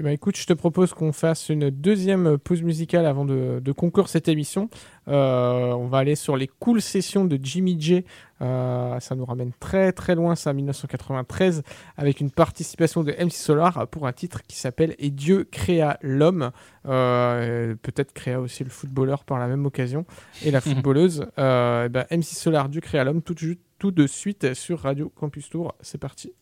Eh 0.00 0.02
ben, 0.02 0.12
écoute, 0.12 0.38
je 0.38 0.46
te 0.46 0.54
propose 0.54 0.94
qu'on 0.94 1.12
fasse 1.12 1.50
une 1.50 1.68
deuxième 1.68 2.38
pause 2.38 2.62
musicale 2.62 3.04
avant 3.04 3.26
de, 3.26 3.72
conclure 3.72 4.08
cette 4.08 4.28
émission. 4.28 4.70
Euh, 5.08 5.72
on 5.72 5.88
va 5.88 5.98
aller 5.98 6.14
sur 6.14 6.38
les 6.38 6.46
cool 6.46 6.80
sessions 6.80 7.26
de 7.26 7.38
Jimmy 7.42 7.78
J. 7.78 8.06
Euh, 8.40 8.98
ça 8.98 9.14
nous 9.14 9.26
ramène 9.26 9.52
très 9.60 9.92
très 9.92 10.14
loin, 10.14 10.36
ça, 10.36 10.54
1993, 10.54 11.62
avec 11.98 12.20
une 12.20 12.30
participation 12.30 13.04
de 13.04 13.12
MC 13.12 13.32
Solar 13.32 13.88
pour 13.88 14.06
un 14.06 14.14
titre 14.14 14.40
qui 14.48 14.56
s'appelle 14.56 14.94
Et 14.98 15.10
Dieu 15.10 15.44
créa 15.44 15.98
l'homme. 16.00 16.50
Euh, 16.86 17.74
peut-être 17.82 18.14
créa 18.14 18.40
aussi 18.40 18.64
le 18.64 18.70
footballeur 18.70 19.24
par 19.24 19.38
la 19.38 19.48
même 19.48 19.66
occasion 19.66 20.06
et 20.42 20.50
la 20.50 20.60
footballeuse. 20.62 21.26
Eh 21.36 21.90
ben, 21.90 22.06
MC 22.10 22.24
Solar, 22.24 22.70
Dieu 22.70 22.80
créa 22.80 23.04
l'homme, 23.04 23.20
tout, 23.20 23.34
tout 23.78 23.90
de 23.90 24.06
suite 24.06 24.54
sur 24.54 24.80
Radio 24.80 25.12
Campus 25.14 25.50
Tour. 25.50 25.74
C'est 25.82 25.98
parti. 25.98 26.32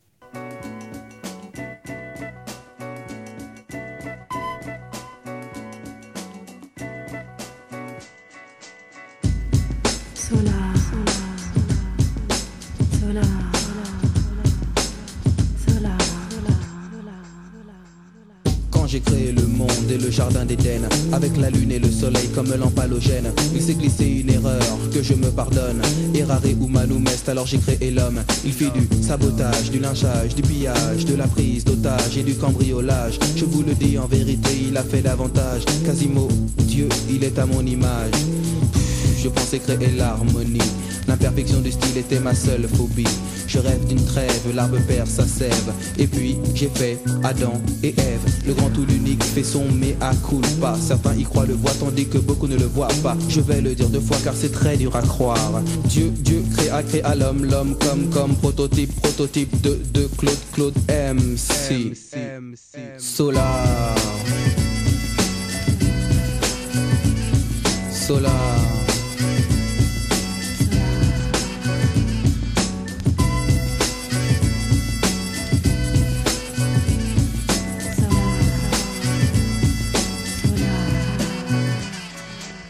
J'ai 18.88 19.00
créé 19.00 19.32
le 19.32 19.46
monde 19.46 19.90
et 19.90 19.98
le 19.98 20.10
jardin 20.10 20.46
d'Éden. 20.46 20.88
Avec 21.12 21.36
la 21.36 21.50
lune 21.50 21.70
et 21.72 21.78
le 21.78 21.90
soleil 21.90 22.28
comme 22.34 22.48
lampe 22.54 22.78
halogène 22.78 23.30
Il 23.54 23.60
s'est 23.60 23.74
glissé 23.74 24.06
une 24.06 24.30
erreur 24.30 24.78
que 24.92 25.02
je 25.02 25.14
me 25.14 25.30
pardonne. 25.30 25.82
Errare 26.14 26.46
humanum 26.46 27.06
est 27.06 27.28
alors 27.28 27.46
j'ai 27.46 27.58
créé 27.58 27.90
l'homme. 27.90 28.20
Il 28.44 28.52
fait 28.52 28.70
du 28.70 28.88
sabotage, 29.02 29.70
du 29.70 29.78
lynchage, 29.78 30.34
du 30.34 30.42
pillage 30.42 31.04
De 31.04 31.14
la 31.14 31.26
prise 31.26 31.64
d'otage 31.64 32.16
et 32.16 32.22
du 32.22 32.34
cambriolage. 32.34 33.18
Je 33.36 33.44
vous 33.44 33.62
le 33.62 33.74
dis 33.74 33.98
en 33.98 34.06
vérité 34.06 34.50
il 34.68 34.76
a 34.76 34.82
fait 34.82 35.02
davantage. 35.02 35.64
Quasimo, 35.84 36.28
Dieu 36.58 36.88
il 37.10 37.24
est 37.24 37.38
à 37.38 37.44
mon 37.44 37.64
image. 37.66 38.12
Je 39.18 39.28
pensais 39.28 39.58
créer 39.58 39.92
l'harmonie. 39.96 40.60
L'imperfection 41.08 41.60
du 41.60 41.72
style 41.72 41.96
était 41.96 42.20
ma 42.20 42.34
seule 42.34 42.68
phobie. 42.68 43.08
Je 43.46 43.58
rêve 43.58 43.86
d'une 43.86 44.04
trêve, 44.04 44.54
l'arbre 44.54 44.76
perd 44.86 45.08
sa 45.08 45.26
sève. 45.26 45.72
Et 45.98 46.06
puis 46.06 46.36
j'ai 46.54 46.68
fait 46.68 46.98
Adam 47.24 47.54
et 47.82 47.94
Ève. 47.96 48.20
Le 48.46 48.52
grand 48.52 48.70
ou 48.76 48.84
l'unique 48.84 49.24
fait 49.24 49.42
son 49.42 49.64
à 50.02 50.12
culpa. 50.28 50.76
Certains 50.78 51.14
y 51.14 51.22
croient 51.22 51.46
le 51.46 51.54
voient 51.54 51.72
tandis 51.80 52.06
que 52.06 52.18
beaucoup 52.18 52.46
ne 52.46 52.56
le 52.56 52.66
voient 52.66 52.88
pas. 53.02 53.16
Je 53.30 53.40
vais 53.40 53.62
le 53.62 53.74
dire 53.74 53.88
deux 53.88 54.00
fois 54.00 54.18
car 54.22 54.34
c'est 54.36 54.52
très 54.52 54.76
dur 54.76 54.94
à 54.94 55.00
croire. 55.00 55.62
Dieu, 55.84 56.10
Dieu 56.10 56.44
créa, 56.54 56.82
créa 56.82 57.14
l'homme, 57.14 57.46
l'homme 57.46 57.74
comme, 57.78 58.10
comme 58.10 58.34
prototype, 58.36 58.94
prototype 59.00 59.62
de, 59.62 59.78
de 59.94 60.08
Claude, 60.18 60.38
Claude 60.52 60.74
MC. 60.88 61.96
Solar. 62.98 63.94
Solar. 67.90 68.67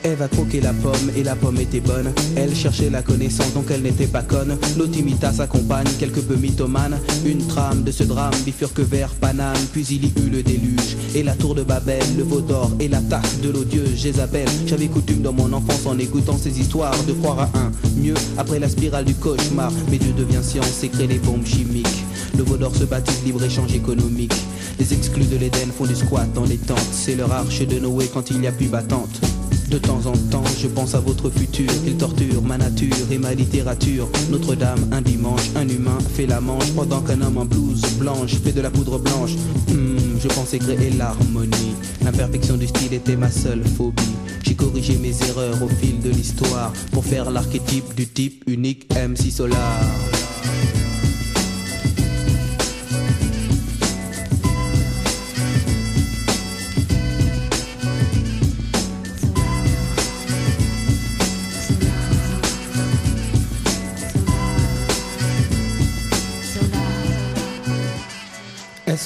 Ève 0.09 0.23
a 0.23 0.29
croqué 0.29 0.63
la 0.63 0.73
pomme 0.73 1.11
et 1.15 1.23
la 1.23 1.37
pomme 1.37 1.59
était 1.59 1.81
bonne. 1.81 2.11
Elle 2.35 2.55
cherchait 2.55 2.89
la 2.89 3.03
connaissance 3.03 3.53
donc 3.53 3.67
elle 3.71 3.83
n'était 3.83 4.07
pas 4.07 4.23
conne. 4.23 4.57
L'autre 4.79 4.99
imita 4.99 5.35
sa 5.35 5.47
compagne, 5.47 5.87
quelque 5.99 6.21
peu 6.21 6.35
mythomane. 6.35 6.99
Une 7.27 7.47
trame 7.47 7.83
de 7.83 7.91
ce 7.91 8.05
drame 8.05 8.33
bifurque 8.47 8.81
vers 8.81 9.11
Paname. 9.11 9.59
Puis 9.71 9.85
il 9.91 10.07
y 10.07 10.09
eut 10.09 10.31
le 10.31 10.43
déluge 10.43 10.97
et 11.15 11.23
la 11.23 11.35
tour 11.35 11.55
de 11.55 11.63
Babel, 11.63 12.03
le 12.17 12.23
veau 12.23 12.41
d'or 12.41 12.71
et 12.81 12.89
l'attaque 12.89 13.41
de 13.43 13.51
l'odieuse 13.51 13.97
Jézabel. 13.97 14.49
J'avais 14.67 14.87
coutume 14.87 15.21
dans 15.21 15.35
mon 15.35 15.53
enfance 15.53 15.85
en 15.85 15.99
écoutant 15.99 16.39
ces 16.39 16.59
histoires 16.59 16.97
de 17.07 17.13
croire 17.13 17.41
à 17.41 17.59
un 17.59 17.71
mieux 18.01 18.15
après 18.39 18.59
la 18.59 18.69
spirale 18.71 19.05
du 19.05 19.15
cauchemar. 19.15 19.73
Mais 19.91 19.99
Dieu 19.99 20.15
devient 20.17 20.43
science 20.43 20.83
et 20.83 20.89
crée 20.89 21.07
les 21.07 21.19
bombes 21.19 21.45
chimiques. 21.45 22.05
Le 22.35 22.45
veau 22.45 22.57
d'or 22.57 22.75
se 22.75 22.85
baptise 22.85 23.23
libre-échange 23.27 23.75
économique. 23.75 24.35
Les 24.79 24.95
exclus 24.95 25.27
de 25.27 25.37
l'Éden 25.37 25.69
font 25.77 25.85
du 25.85 25.97
squat 25.97 26.33
dans 26.33 26.45
les 26.45 26.57
tentes. 26.57 26.79
C'est 26.93 27.15
leur 27.15 27.31
arche 27.31 27.61
de 27.61 27.79
Noé 27.79 28.09
quand 28.13 28.31
il 28.31 28.41
n'y 28.41 28.47
a 28.47 28.53
plus 28.53 28.69
battante. 28.69 29.21
De 29.71 29.77
temps 29.77 30.07
en 30.07 30.13
temps, 30.31 30.45
je 30.59 30.67
pense 30.67 30.95
à 30.95 31.01
votre 31.01 31.29
futur. 31.29 31.71
Il 31.87 31.97
torture 31.97 32.41
ma 32.43 32.57
nature 32.57 32.97
et 33.11 33.19
ma 33.19 33.35
littérature. 33.35 34.09
Notre-Dame, 34.31 34.89
un 34.93 35.03
dimanche, 35.03 35.51
un 35.57 35.69
humain 35.69 35.99
fait 36.15 36.27
la 36.27 36.41
manche 36.41 36.71
pendant 36.75 37.03
qu'un 37.03 37.21
homme 37.21 37.37
en 37.37 37.45
blouse 37.45 37.83
blanche 37.99 38.37
fait 38.43 38.53
de 38.53 38.63
la 38.63 38.71
poudre 38.71 38.99
blanche. 38.99 39.33
Hmm, 39.69 40.19
je 40.23 40.29
pensais 40.29 40.59
créer 40.59 40.91
l'harmonie. 40.91 41.75
L'imperfection 42.03 42.57
du 42.57 42.67
style 42.67 42.95
était 42.95 43.17
ma 43.17 43.31
seule 43.31 43.63
phobie. 43.63 44.17
J'ai 44.43 44.55
corrigé 44.55 44.97
mes 44.97 45.15
erreurs 45.29 45.63
au 45.63 45.69
fil 45.69 46.01
de 46.01 46.09
l'histoire 46.09 46.73
pour 46.93 47.05
faire 47.05 47.31
l'archétype 47.31 47.95
du 47.95 48.07
type 48.07 48.45
unique 48.47 48.89
MC 48.95 49.31
Solar. 49.31 49.85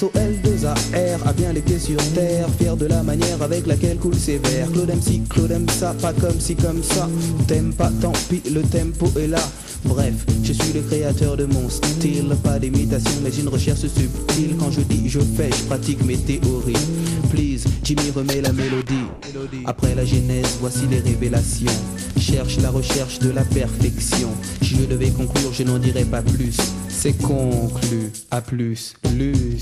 SOL2AR 0.03 1.25
a 1.25 1.31
bien 1.31 1.53
les 1.53 1.61
pieds 1.61 1.79
sur 1.79 1.95
terre, 2.13 2.47
fier 2.59 2.75
de 2.75 2.87
la 2.87 3.03
manière 3.03 3.41
avec 3.41 3.65
laquelle 3.65 3.97
coule 3.97 4.15
ses 4.15 4.37
vers. 4.37 4.69
Claude 4.69 4.89
MC, 4.89 5.25
Claude 5.29 5.51
aime 5.51 5.69
ça, 5.69 5.95
pas 6.01 6.11
comme 6.11 6.39
si 6.41 6.57
comme 6.57 6.83
ça. 6.83 7.07
T'aimes 7.47 7.73
pas, 7.73 7.89
tant 8.01 8.11
pis, 8.29 8.41
le 8.53 8.63
tempo 8.63 9.09
est 9.17 9.27
là. 9.27 9.39
Bref, 9.85 10.13
je 10.43 10.51
suis 10.51 10.73
le 10.73 10.81
créateur 10.81 11.37
de 11.37 11.45
mon 11.45 11.69
style, 11.69 12.35
pas 12.43 12.59
d'imitation 12.59 13.11
mais 13.23 13.29
une 13.29 13.47
recherche 13.47 13.79
subtile. 13.79 14.57
Quand 14.59 14.71
je 14.71 14.81
dis 14.81 15.07
je 15.07 15.19
fais, 15.19 15.49
je 15.51 15.63
pratique 15.63 16.03
mes 16.03 16.17
théories. 16.17 16.73
Please, 17.29 17.63
Jimmy 17.83 18.11
remet 18.13 18.41
la 18.41 18.51
mélodie. 18.51 19.07
Après 19.65 19.95
la 19.95 20.03
genèse, 20.03 20.57
voici 20.59 20.85
les 20.91 20.99
révélations. 20.99 21.71
Cherche 22.19 22.57
la 22.57 22.71
recherche 22.71 23.19
de 23.19 23.29
la 23.29 23.43
perfection. 23.43 24.29
Si 24.61 24.75
je 24.75 24.83
devais 24.83 25.11
conclure, 25.11 25.53
je 25.53 25.63
n'en 25.63 25.79
dirais 25.79 26.05
pas 26.05 26.21
plus. 26.21 26.57
C'est 27.03 27.21
conclu. 27.21 28.13
À 28.31 28.39
plus. 28.39 28.93
Plus. 29.01 29.61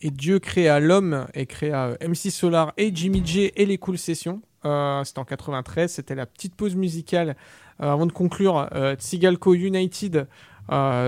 Et 0.00 0.10
Dieu 0.10 0.38
créa 0.38 0.78
l'homme 0.78 1.26
et 1.34 1.46
créa 1.46 1.88
euh, 1.88 2.08
MC 2.08 2.30
Solar 2.30 2.72
et 2.76 2.94
Jimmy 2.94 3.22
J 3.24 3.50
et 3.56 3.66
les 3.66 3.78
Cool 3.78 3.98
Sessions. 3.98 4.42
Euh, 4.64 5.02
c'était 5.02 5.18
en 5.18 5.24
93, 5.24 5.90
c'était 5.90 6.14
la 6.14 6.26
petite 6.26 6.54
pause 6.54 6.76
musicale 6.76 7.36
euh, 7.80 7.92
avant 7.92 8.06
de 8.06 8.12
conclure 8.12 8.68
Tsigalco 8.96 9.54
United 9.54 10.28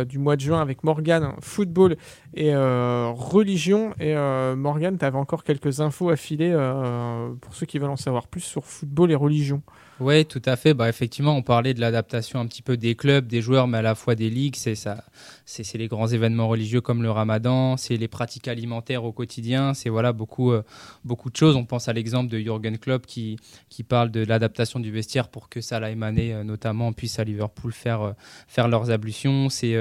du 0.09 0.19
mois 0.19 0.37
de 0.37 0.41
juin 0.41 0.63
avec 0.63 0.85
Morgan, 0.85 1.35
football 1.41 1.97
et 2.33 2.57
religion. 2.57 3.93
Et 4.01 4.15
Morgan, 4.57 4.97
tu 4.97 5.05
avais 5.05 5.19
encore 5.19 5.45
quelques 5.45 5.83
infos 5.83 6.09
à 6.09 6.17
filer 6.17 6.51
pour 7.43 7.55
ceux 7.55 7.67
qui 7.67 7.79
veulent 7.79 7.91
en 7.91 7.97
savoir 7.97 8.27
plus 8.27 8.41
sur 8.41 8.65
football 8.65 9.11
et 9.11 9.15
religion. 9.15 9.61
Oui, 10.01 10.25
tout 10.25 10.41
à 10.47 10.57
fait. 10.57 10.73
Bah, 10.73 10.89
effectivement, 10.89 11.37
on 11.37 11.43
parlait 11.43 11.75
de 11.75 11.81
l'adaptation 11.81 12.41
un 12.41 12.47
petit 12.47 12.63
peu 12.63 12.79
des 12.79 12.95
clubs, 12.95 13.27
des 13.27 13.43
joueurs, 13.43 13.69
mais 13.69 13.79
à 13.79 13.83
la 13.83 13.95
fois 13.95 14.15
des 14.15 14.31
ligues. 14.31 14.57
C'est 14.57 14.75
ça, 14.75 15.05
c'est 15.45 15.77
les 15.77 15.89
grands 15.89 16.07
événements 16.07 16.49
religieux 16.49 16.81
comme 16.81 17.03
le 17.03 17.11
Ramadan, 17.11 17.77
c'est 17.77 17.99
les 17.99 18.09
pratiques 18.09 18.49
alimentaires 18.49 19.05
au 19.05 19.13
quotidien, 19.13 19.75
c'est 19.75 19.91
voilà 19.91 20.15
beaucoup 20.15 20.53
euh, 20.53 20.63
beaucoup 21.05 21.29
de 21.29 21.37
choses. 21.37 21.55
On 21.55 21.67
pense 21.67 21.89
à 21.89 21.93
l'exemple 21.93 22.31
de 22.31 22.39
Jürgen 22.39 22.79
Klopp 22.79 23.05
qui 23.05 23.37
qui 23.69 23.83
parle 23.83 24.11
de 24.11 24.25
l'adaptation 24.25 24.81
du 24.81 24.91
vestiaire 24.91 25.29
pour 25.29 25.51
que 25.51 25.61
Salah 25.61 25.91
et 25.91 25.97
Mané 25.97 26.33
euh, 26.33 26.45
notamment 26.45 26.93
puissent 26.95 27.19
à 27.19 27.25
Liverpool 27.25 27.73
faire 27.73 28.01
euh, 28.01 28.13
faire 28.49 28.69
leurs 28.69 28.91
ablutions. 28.91 29.51
C'est 29.51 29.77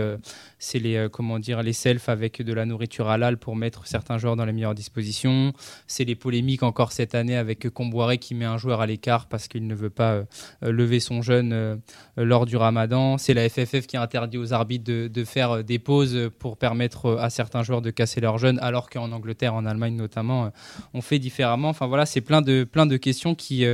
c'est 0.57 0.79
les 0.79 1.07
comment 1.11 1.39
dire 1.39 1.63
les 1.63 1.73
selfs 1.73 2.09
avec 2.09 2.41
de 2.41 2.53
la 2.53 2.65
nourriture 2.65 3.07
halal 3.07 3.37
pour 3.37 3.55
mettre 3.55 3.87
certains 3.87 4.17
joueurs 4.17 4.35
dans 4.35 4.45
les 4.45 4.51
meilleures 4.53 4.75
dispositions. 4.75 5.53
C'est 5.87 6.03
les 6.03 6.15
polémiques 6.15 6.63
encore 6.63 6.91
cette 6.91 7.15
année 7.15 7.37
avec 7.37 7.69
Comboiré 7.69 8.17
qui 8.17 8.35
met 8.35 8.45
un 8.45 8.57
joueur 8.57 8.81
à 8.81 8.85
l'écart 8.85 9.27
parce 9.27 9.47
qu'il 9.47 9.65
ne 9.65 9.75
veut 9.75 9.89
pas 9.89 10.08
euh, 10.09 10.23
euh, 10.63 10.71
lever 10.71 10.99
son 10.99 11.21
jeûne 11.21 11.51
euh, 11.53 11.75
lors 12.17 12.45
du 12.45 12.57
Ramadan. 12.57 13.17
C'est 13.17 13.33
la 13.33 13.47
FFF 13.47 13.87
qui 13.87 13.97
interdit 13.97 14.37
aux 14.37 14.53
arbitres 14.53 14.85
de, 14.85 15.23
faire 15.23 15.63
des 15.63 15.79
pauses 15.79 16.29
pour 16.39 16.57
permettre 16.57 17.17
à 17.19 17.29
certains 17.29 17.63
joueurs 17.63 17.81
de 17.81 17.91
casser 17.91 18.21
leur 18.21 18.37
jeûne, 18.37 18.59
alors 18.61 18.89
qu'en 18.89 19.11
Angleterre, 19.11 19.53
en 19.53 19.65
Allemagne 19.65 19.95
notamment, 19.95 20.51
on 20.93 21.01
fait 21.01 21.19
différemment. 21.19 21.69
Enfin 21.69 21.87
voilà, 21.87 22.05
c'est 22.05 22.21
plein 22.21 22.41
de 22.41 22.97
questions 22.97 23.35
qui 23.35 23.65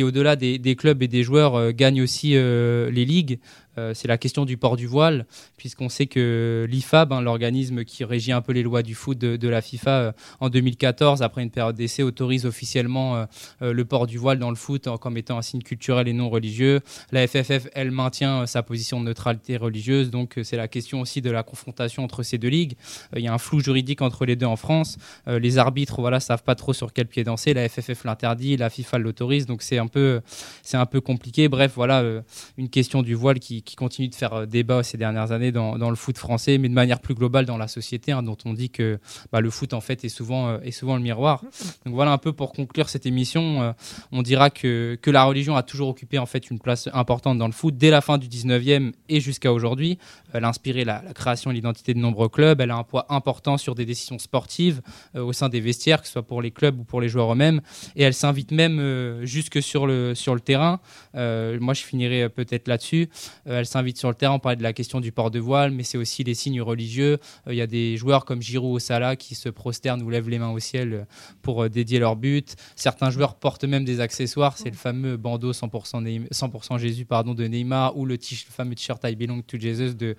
au-delà 0.00 0.36
des, 0.36 0.76
clubs 0.76 1.02
et 1.02 1.08
des 1.08 1.22
joueurs 1.22 1.72
gagnent 1.72 2.02
aussi 2.02 2.30
les 2.32 3.04
ligues. 3.04 3.38
Euh, 3.78 3.94
c'est 3.94 4.08
la 4.08 4.18
question 4.18 4.44
du 4.44 4.56
port 4.56 4.76
du 4.76 4.86
voile, 4.86 5.26
puisqu'on 5.56 5.88
sait 5.88 6.06
que 6.06 6.66
l'IFAB, 6.68 7.12
hein, 7.12 7.20
l'organisme 7.20 7.84
qui 7.84 8.04
régit 8.04 8.32
un 8.32 8.42
peu 8.42 8.52
les 8.52 8.62
lois 8.62 8.82
du 8.82 8.94
foot 8.94 9.16
de, 9.16 9.36
de 9.36 9.48
la 9.48 9.62
FIFA, 9.62 9.90
euh, 9.90 10.12
en 10.40 10.48
2014, 10.48 11.22
après 11.22 11.42
une 11.42 11.50
période 11.50 11.76
d'essai, 11.76 12.02
autorise 12.02 12.46
officiellement 12.46 13.26
euh, 13.62 13.72
le 13.72 13.84
port 13.84 14.06
du 14.06 14.18
voile 14.18 14.38
dans 14.38 14.50
le 14.50 14.56
foot 14.56 14.88
comme 15.00 15.16
étant 15.16 15.38
un 15.38 15.42
signe 15.42 15.62
culturel 15.62 16.08
et 16.08 16.12
non 16.12 16.28
religieux. 16.28 16.80
La 17.12 17.26
FFF, 17.26 17.68
elle 17.74 17.90
maintient 17.90 18.46
sa 18.46 18.62
position 18.62 19.00
de 19.00 19.06
neutralité 19.06 19.56
religieuse, 19.56 20.10
donc 20.10 20.38
c'est 20.42 20.56
la 20.56 20.68
question 20.68 21.00
aussi 21.00 21.20
de 21.20 21.30
la 21.30 21.42
confrontation 21.42 22.04
entre 22.04 22.22
ces 22.22 22.38
deux 22.38 22.48
ligues. 22.48 22.74
Il 23.16 23.22
y 23.22 23.28
a 23.28 23.34
un 23.34 23.38
flou 23.38 23.60
juridique 23.60 24.02
entre 24.02 24.24
les 24.24 24.36
deux 24.36 24.46
en 24.46 24.56
France. 24.56 24.98
Les 25.26 25.58
arbitres, 25.58 26.00
voilà, 26.00 26.20
savent 26.20 26.42
pas 26.42 26.54
trop 26.54 26.72
sur 26.72 26.92
quel 26.92 27.06
pied 27.06 27.24
danser. 27.24 27.54
La 27.54 27.68
FFF 27.68 28.04
l'interdit, 28.04 28.56
la 28.56 28.70
FIFA 28.70 28.98
l'autorise, 28.98 29.46
donc 29.46 29.62
c'est 29.62 29.78
un 29.78 29.86
peu, 29.86 30.20
c'est 30.62 30.76
un 30.76 30.86
peu 30.86 31.00
compliqué. 31.00 31.48
Bref, 31.48 31.72
voilà, 31.74 32.04
une 32.56 32.68
question 32.68 33.02
du 33.02 33.14
voile 33.14 33.38
qui, 33.38 33.59
qui 33.62 33.76
continue 33.76 34.08
de 34.08 34.14
faire 34.14 34.32
euh, 34.32 34.46
débat 34.46 34.82
ces 34.82 34.96
dernières 34.96 35.32
années 35.32 35.52
dans, 35.52 35.90
le 35.90 35.96
foot 35.96 36.18
français, 36.18 36.58
mais 36.58 36.68
de 36.68 36.74
manière 36.74 37.00
plus 37.00 37.14
globale 37.14 37.46
dans 37.46 37.56
la 37.56 37.68
société, 37.68 38.12
hein, 38.12 38.22
dont 38.22 38.36
on 38.44 38.52
dit 38.52 38.70
que 38.70 38.98
bah, 39.32 39.40
le 39.40 39.50
foot 39.50 39.72
en 39.74 39.80
fait 39.80 40.04
est 40.04 40.08
souvent, 40.08 40.48
euh, 40.48 40.58
est 40.62 40.70
souvent 40.70 40.96
le 40.96 41.02
miroir. 41.02 41.42
Donc 41.84 41.94
voilà 41.94 42.12
un 42.12 42.18
peu 42.18 42.32
pour 42.32 42.52
conclure 42.52 42.88
cette 42.88 43.06
émission, 43.06 43.62
euh, 43.62 43.72
on 44.12 44.22
dira 44.22 44.50
que, 44.50 44.98
que 45.00 45.10
la 45.10 45.24
religion 45.24 45.56
a 45.56 45.62
toujours 45.62 45.88
occupé 45.88 46.18
en 46.18 46.26
fait 46.26 46.50
une 46.50 46.58
place 46.58 46.88
importante 46.92 47.38
dans 47.38 47.46
le 47.46 47.52
foot 47.52 47.76
dès 47.76 47.90
la 47.90 48.00
fin 48.00 48.18
du 48.18 48.28
19e 48.28 48.92
et 49.08 49.20
jusqu'à 49.20 49.52
aujourd'hui. 49.52 49.98
Elle 50.32 50.44
a 50.44 50.48
inspiré 50.48 50.84
la, 50.84 51.02
création 51.14 51.50
et 51.50 51.54
l'identité 51.54 51.94
de 51.94 51.98
nombreux 51.98 52.28
clubs. 52.28 52.60
Elle 52.60 52.70
a 52.70 52.76
un 52.76 52.84
poids 52.84 53.06
important 53.08 53.58
sur 53.58 53.74
des 53.74 53.84
décisions 53.84 54.18
sportives 54.18 54.80
au 55.14 55.32
sein 55.32 55.48
des 55.48 55.60
vestiaires, 55.60 56.00
que 56.00 56.06
ce 56.06 56.12
soit 56.12 56.22
pour 56.22 56.40
les 56.40 56.52
clubs 56.52 56.78
ou 56.78 56.84
pour 56.84 57.00
les 57.00 57.08
joueurs 57.08 57.32
eux-mêmes. 57.32 57.60
Et 57.96 58.02
elle 58.04 58.14
s'invite 58.14 58.52
même 58.52 59.24
jusque 59.24 59.60
sur 59.60 59.86
le, 59.86 60.14
sur 60.14 60.34
le 60.34 60.40
terrain. 60.40 60.80
Moi, 61.14 61.74
je 61.74 61.82
finirai 61.82 62.28
peut-être 62.28 62.68
là-dessus. 62.68 63.08
Elle 63.50 63.66
s'invite 63.66 63.98
sur 63.98 64.08
le 64.08 64.14
terrain, 64.14 64.34
on 64.34 64.38
parlait 64.38 64.56
de 64.56 64.62
la 64.62 64.72
question 64.72 65.00
du 65.00 65.12
port 65.12 65.30
de 65.30 65.38
voile, 65.38 65.70
mais 65.70 65.82
c'est 65.82 65.98
aussi 65.98 66.24
les 66.24 66.34
signes 66.34 66.62
religieux. 66.62 67.18
Il 67.48 67.54
y 67.54 67.60
a 67.60 67.66
des 67.66 67.96
joueurs 67.96 68.24
comme 68.24 68.42
Giroud 68.42 68.76
ou 68.76 68.78
Salah 68.78 69.16
qui 69.16 69.34
se 69.34 69.48
prosternent 69.48 70.02
ou 70.02 70.10
lèvent 70.10 70.28
les 70.28 70.38
mains 70.38 70.50
au 70.50 70.58
ciel 70.58 71.06
pour 71.42 71.68
dédier 71.68 71.98
leur 71.98 72.16
but. 72.16 72.56
Certains 72.76 73.10
joueurs 73.10 73.34
portent 73.34 73.64
même 73.64 73.84
des 73.84 74.00
accessoires, 74.00 74.56
c'est 74.56 74.70
le 74.70 74.76
fameux 74.76 75.16
bandeau 75.16 75.52
100%, 75.52 76.26
100 76.30 76.78
Jésus 76.78 77.04
pardon, 77.04 77.34
de 77.34 77.44
Neymar 77.44 77.96
ou 77.96 78.06
le, 78.06 78.18
fameux 78.48 78.74
t-shirt 78.74 79.02
I 79.04 79.16
belong 79.16 79.42
to 79.42 79.58
Jesus 79.58 79.94
de, 79.94 80.16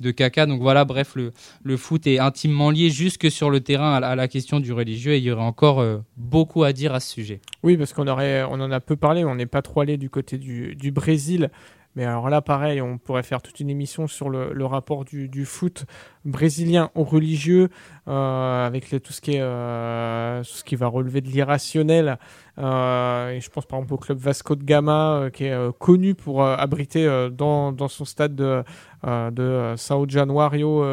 de 0.00 0.10
Kaka. 0.10 0.46
Donc 0.46 0.60
voilà, 0.60 0.84
bref, 0.84 1.14
le, 1.14 1.32
le 1.62 1.76
foot 1.76 2.06
est 2.06 2.18
intimement 2.18 2.70
lié 2.70 2.90
jusque 2.90 3.30
sur 3.30 3.50
le 3.50 3.60
terrain 3.60 3.94
à, 3.94 4.16
la 4.16 4.28
question 4.28 4.60
du 4.60 4.72
religieux 4.72 5.12
et 5.12 5.18
il 5.18 5.24
y 5.24 5.30
aurait 5.30 5.42
encore 5.42 5.84
beaucoup 6.16 6.64
à 6.64 6.72
dire 6.72 6.94
à 6.94 7.00
ce 7.00 7.10
sujet. 7.10 7.40
Oui, 7.62 7.76
parce 7.76 7.92
qu'on 7.92 8.06
on 8.06 8.60
en 8.60 8.70
a 8.70 8.80
peu 8.80 8.96
parlé, 8.96 9.24
on 9.24 9.34
n'est 9.34 9.46
pas 9.46 9.62
trop 9.62 9.80
allé 9.80 9.96
du 9.96 10.10
côté 10.10 10.38
du, 10.38 10.74
du 10.74 10.90
Brésil. 10.90 11.50
Mais 11.94 12.04
alors 12.06 12.30
là, 12.30 12.40
pareil, 12.40 12.80
on 12.80 12.96
pourrait 12.96 13.22
faire 13.22 13.42
toute 13.42 13.60
une 13.60 13.68
émission 13.68 14.06
sur 14.06 14.30
le, 14.30 14.64
rapport 14.64 15.04
du, 15.04 15.28
du, 15.28 15.44
foot 15.44 15.84
brésilien 16.24 16.90
au 16.94 17.04
religieux, 17.04 17.68
euh, 18.08 18.66
avec 18.66 18.88
tout, 19.02 19.12
ce 19.12 19.20
qui 19.20 19.32
est, 19.32 19.42
euh, 19.42 20.42
ce 20.42 20.64
qui 20.64 20.74
va 20.74 20.86
relever 20.86 21.20
de 21.20 21.28
l'irrationnel. 21.28 22.18
Euh, 22.58 23.30
et 23.30 23.40
je 23.40 23.50
pense 23.50 23.66
par 23.66 23.78
exemple 23.78 23.94
au 23.94 23.98
club 23.98 24.18
Vasco 24.18 24.56
de 24.56 24.64
Gama, 24.64 25.28
qui 25.34 25.44
est 25.44 25.78
connu 25.78 26.14
pour 26.14 26.44
abriter 26.44 27.28
dans, 27.30 27.72
dans, 27.72 27.88
son 27.88 28.06
stade 28.06 28.34
de, 28.34 28.64
de 29.04 29.74
Sao 29.76 30.06
Januario 30.08 30.84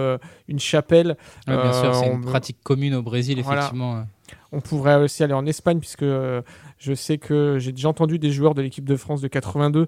une 0.49 0.59
chapelle. 0.59 1.15
bien 1.47 1.71
sûr, 1.71 1.95
c'est 1.95 2.11
une 2.11 2.21
pratique 2.21 2.57
commune 2.61 2.95
au 2.95 3.03
Brésil, 3.03 3.39
effectivement. 3.39 4.03
On 4.51 4.61
pourrait 4.61 4.95
aussi 4.95 5.23
aller 5.23 5.33
en 5.33 5.45
Espagne, 5.45 5.79
puisque 5.79 6.05
je 6.79 6.93
sais 6.93 7.17
que 7.17 7.57
j'ai 7.59 7.71
déjà 7.71 7.89
entendu 7.89 8.19
des 8.19 8.31
joueurs 8.31 8.55
de 8.55 8.61
l'équipe 8.61 8.85
de 8.85 8.95
France 8.95 9.21
de 9.21 9.27
82 9.27 9.87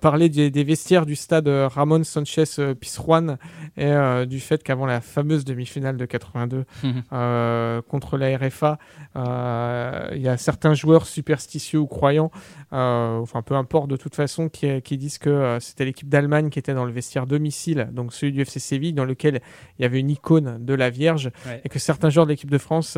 parler 0.00 0.28
des, 0.28 0.64
vestiaires 0.64 1.06
du 1.06 1.16
stade 1.16 1.48
euh, 1.48 1.68
Ramon 1.68 2.04
Sanchez 2.04 2.44
euh, 2.58 2.74
Pizjuan 2.74 3.38
et 3.76 3.86
euh, 3.86 4.26
du 4.26 4.40
fait 4.40 4.62
qu'avant 4.62 4.86
la 4.86 5.00
fameuse 5.00 5.44
demi-finale 5.44 5.96
de 5.96 6.04
82 6.04 6.64
mhm. 6.82 7.82
contre 7.82 8.16
la 8.16 8.36
RFA, 8.36 8.78
il 9.14 10.22
y 10.22 10.28
a 10.28 10.36
certains 10.36 10.74
joueurs 10.74 11.06
superstitieux 11.06 11.78
ou 11.78 11.86
croyants, 11.86 12.30
enfin 12.70 13.42
peu 13.42 13.54
importe 13.54 13.88
de 13.88 13.96
toute 13.96 14.14
façon, 14.14 14.48
qui, 14.48 14.80
qui 14.82 14.98
disent 14.98 15.18
que 15.18 15.58
c'était 15.60 15.84
l'équipe 15.84 16.08
d'Allemagne 16.08 16.50
qui 16.50 16.58
était 16.58 16.74
dans 16.74 16.84
le 16.84 16.92
vestiaire 16.92 17.26
domicile, 17.26 17.88
donc 17.92 18.12
celui 18.12 18.32
du 18.32 18.40
FC 18.42 18.60
Séville, 18.60 18.92
dans 18.92 19.04
lequel 19.04 19.40
il 19.78 19.82
y 19.82 19.84
avait 19.84 20.00
une 20.00 20.10
icône 20.10 20.64
de 20.64 20.74
la 20.74 20.90
Vierge, 20.90 21.30
et 21.64 21.68
que 21.68 21.78
certains 21.78 22.10
joueurs 22.10 22.26
de 22.26 22.32
l'équipe 22.32 22.50
de 22.50 22.58
France 22.58 22.96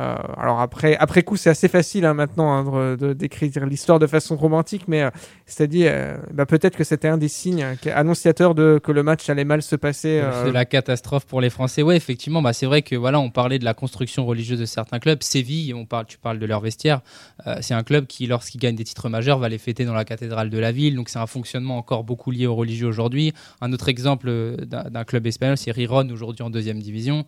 euh, 0.00 0.16
alors 0.36 0.60
après, 0.60 0.96
après 0.96 1.22
coup, 1.22 1.36
c'est 1.36 1.50
assez 1.50 1.68
facile 1.68 2.04
hein, 2.04 2.14
maintenant 2.14 2.52
hein, 2.52 2.96
de, 2.96 3.12
décrire 3.12 3.66
l'histoire 3.66 3.98
de 3.98 4.06
façon 4.06 4.36
romantique, 4.36 4.84
mais 4.88 5.02
euh, 5.02 5.10
c'est-à-dire 5.46 5.90
euh, 5.94 6.16
bah, 6.32 6.46
peut-être 6.46 6.76
que 6.76 6.82
c'était 6.82 7.06
un 7.06 7.18
des 7.18 7.28
signes 7.28 7.64
annonciateurs 7.94 8.54
de 8.54 8.80
que 8.82 8.90
le 8.90 9.02
match 9.02 9.28
allait 9.28 9.44
mal 9.44 9.62
se 9.62 9.76
passer. 9.76 10.22
C'est 10.44 10.52
la 10.52 10.64
catastrophe 10.64 11.26
pour 11.26 11.40
les 11.40 11.50
Français. 11.50 11.82
Ouais, 11.82 11.96
effectivement, 11.96 12.42
bah, 12.42 12.52
c'est 12.52 12.66
vrai 12.66 12.82
que 12.82 12.96
voilà, 12.96 13.20
on 13.20 13.30
parlait 13.30 13.58
de 13.58 13.64
la 13.64 13.74
construction 13.74 14.26
religieuse 14.26 14.58
de 14.58 14.64
certains 14.64 14.98
clubs. 14.98 15.22
Séville, 15.22 15.74
on 15.74 15.86
parle, 15.86 16.06
tu 16.06 16.18
parles 16.18 16.38
de 16.38 16.46
leur 16.46 16.60
vestiaire. 16.60 17.00
c'est 17.60 17.74
un 17.74 17.82
club 17.82 18.06
qui, 18.06 18.26
lorsqu'il 18.26 18.60
gagne 18.60 18.74
des 18.74 18.84
titres 18.84 19.08
majeurs, 19.08 19.38
va 19.38 19.48
les 19.48 19.58
fêter 19.58 19.84
dans 19.84 19.94
la 19.94 20.04
cathédrale 20.04 20.50
de 20.50 20.58
la 20.58 20.72
ville. 20.72 20.96
Donc 20.96 21.08
c'est 21.08 21.18
un 21.18 21.26
fonctionnement 21.26 21.78
encore 21.78 22.04
beaucoup 22.04 22.30
lié 22.30 22.46
aux 22.46 22.54
religieux 22.54 22.88
aujourd'hui. 22.88 23.32
Un 23.60 23.72
autre 23.72 23.88
exemple 23.88 24.56
d'un 24.66 25.04
club 25.04 25.26
espagnol, 25.26 25.56
c'est 25.56 25.70
Riron 25.70 26.08
aujourd'hui 26.10 26.42
en 26.42 26.50
deuxième 26.50 26.80
division. 26.80 27.24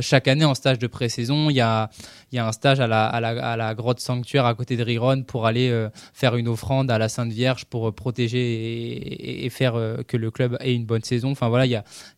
chaque 0.00 0.28
année 0.28 0.44
en 0.44 0.54
stage 0.54 0.78
de 0.78 0.86
pré-saison, 0.86 1.48
il 1.48 1.56
y 1.56 1.60
a 1.60 1.88
il 2.34 2.36
y 2.36 2.40
a 2.40 2.48
un 2.48 2.52
stage 2.52 2.80
à 2.80 2.88
la, 2.88 3.74
grotte 3.74 4.00
sanctuaire 4.00 4.44
à 4.44 4.54
côté 4.54 4.76
de 4.76 4.82
Riron 4.82 5.22
pour 5.22 5.46
aller 5.46 5.70
euh, 5.70 5.88
faire 6.12 6.34
une 6.34 6.48
offrande 6.48 6.90
à 6.90 6.98
la 6.98 7.08
Sainte 7.08 7.30
Vierge 7.30 7.64
pour 7.64 7.88
euh, 7.88 7.92
protéger 7.92 9.44
et, 9.44 9.48
faire 9.50 9.76
euh, 9.76 10.02
que 10.02 10.16
le 10.16 10.32
club 10.32 10.56
ait 10.58 10.74
une 10.74 10.84
bonne 10.84 11.04
saison. 11.04 11.30
Enfin 11.30 11.48
voilà, 11.48 11.66
il 11.66 11.70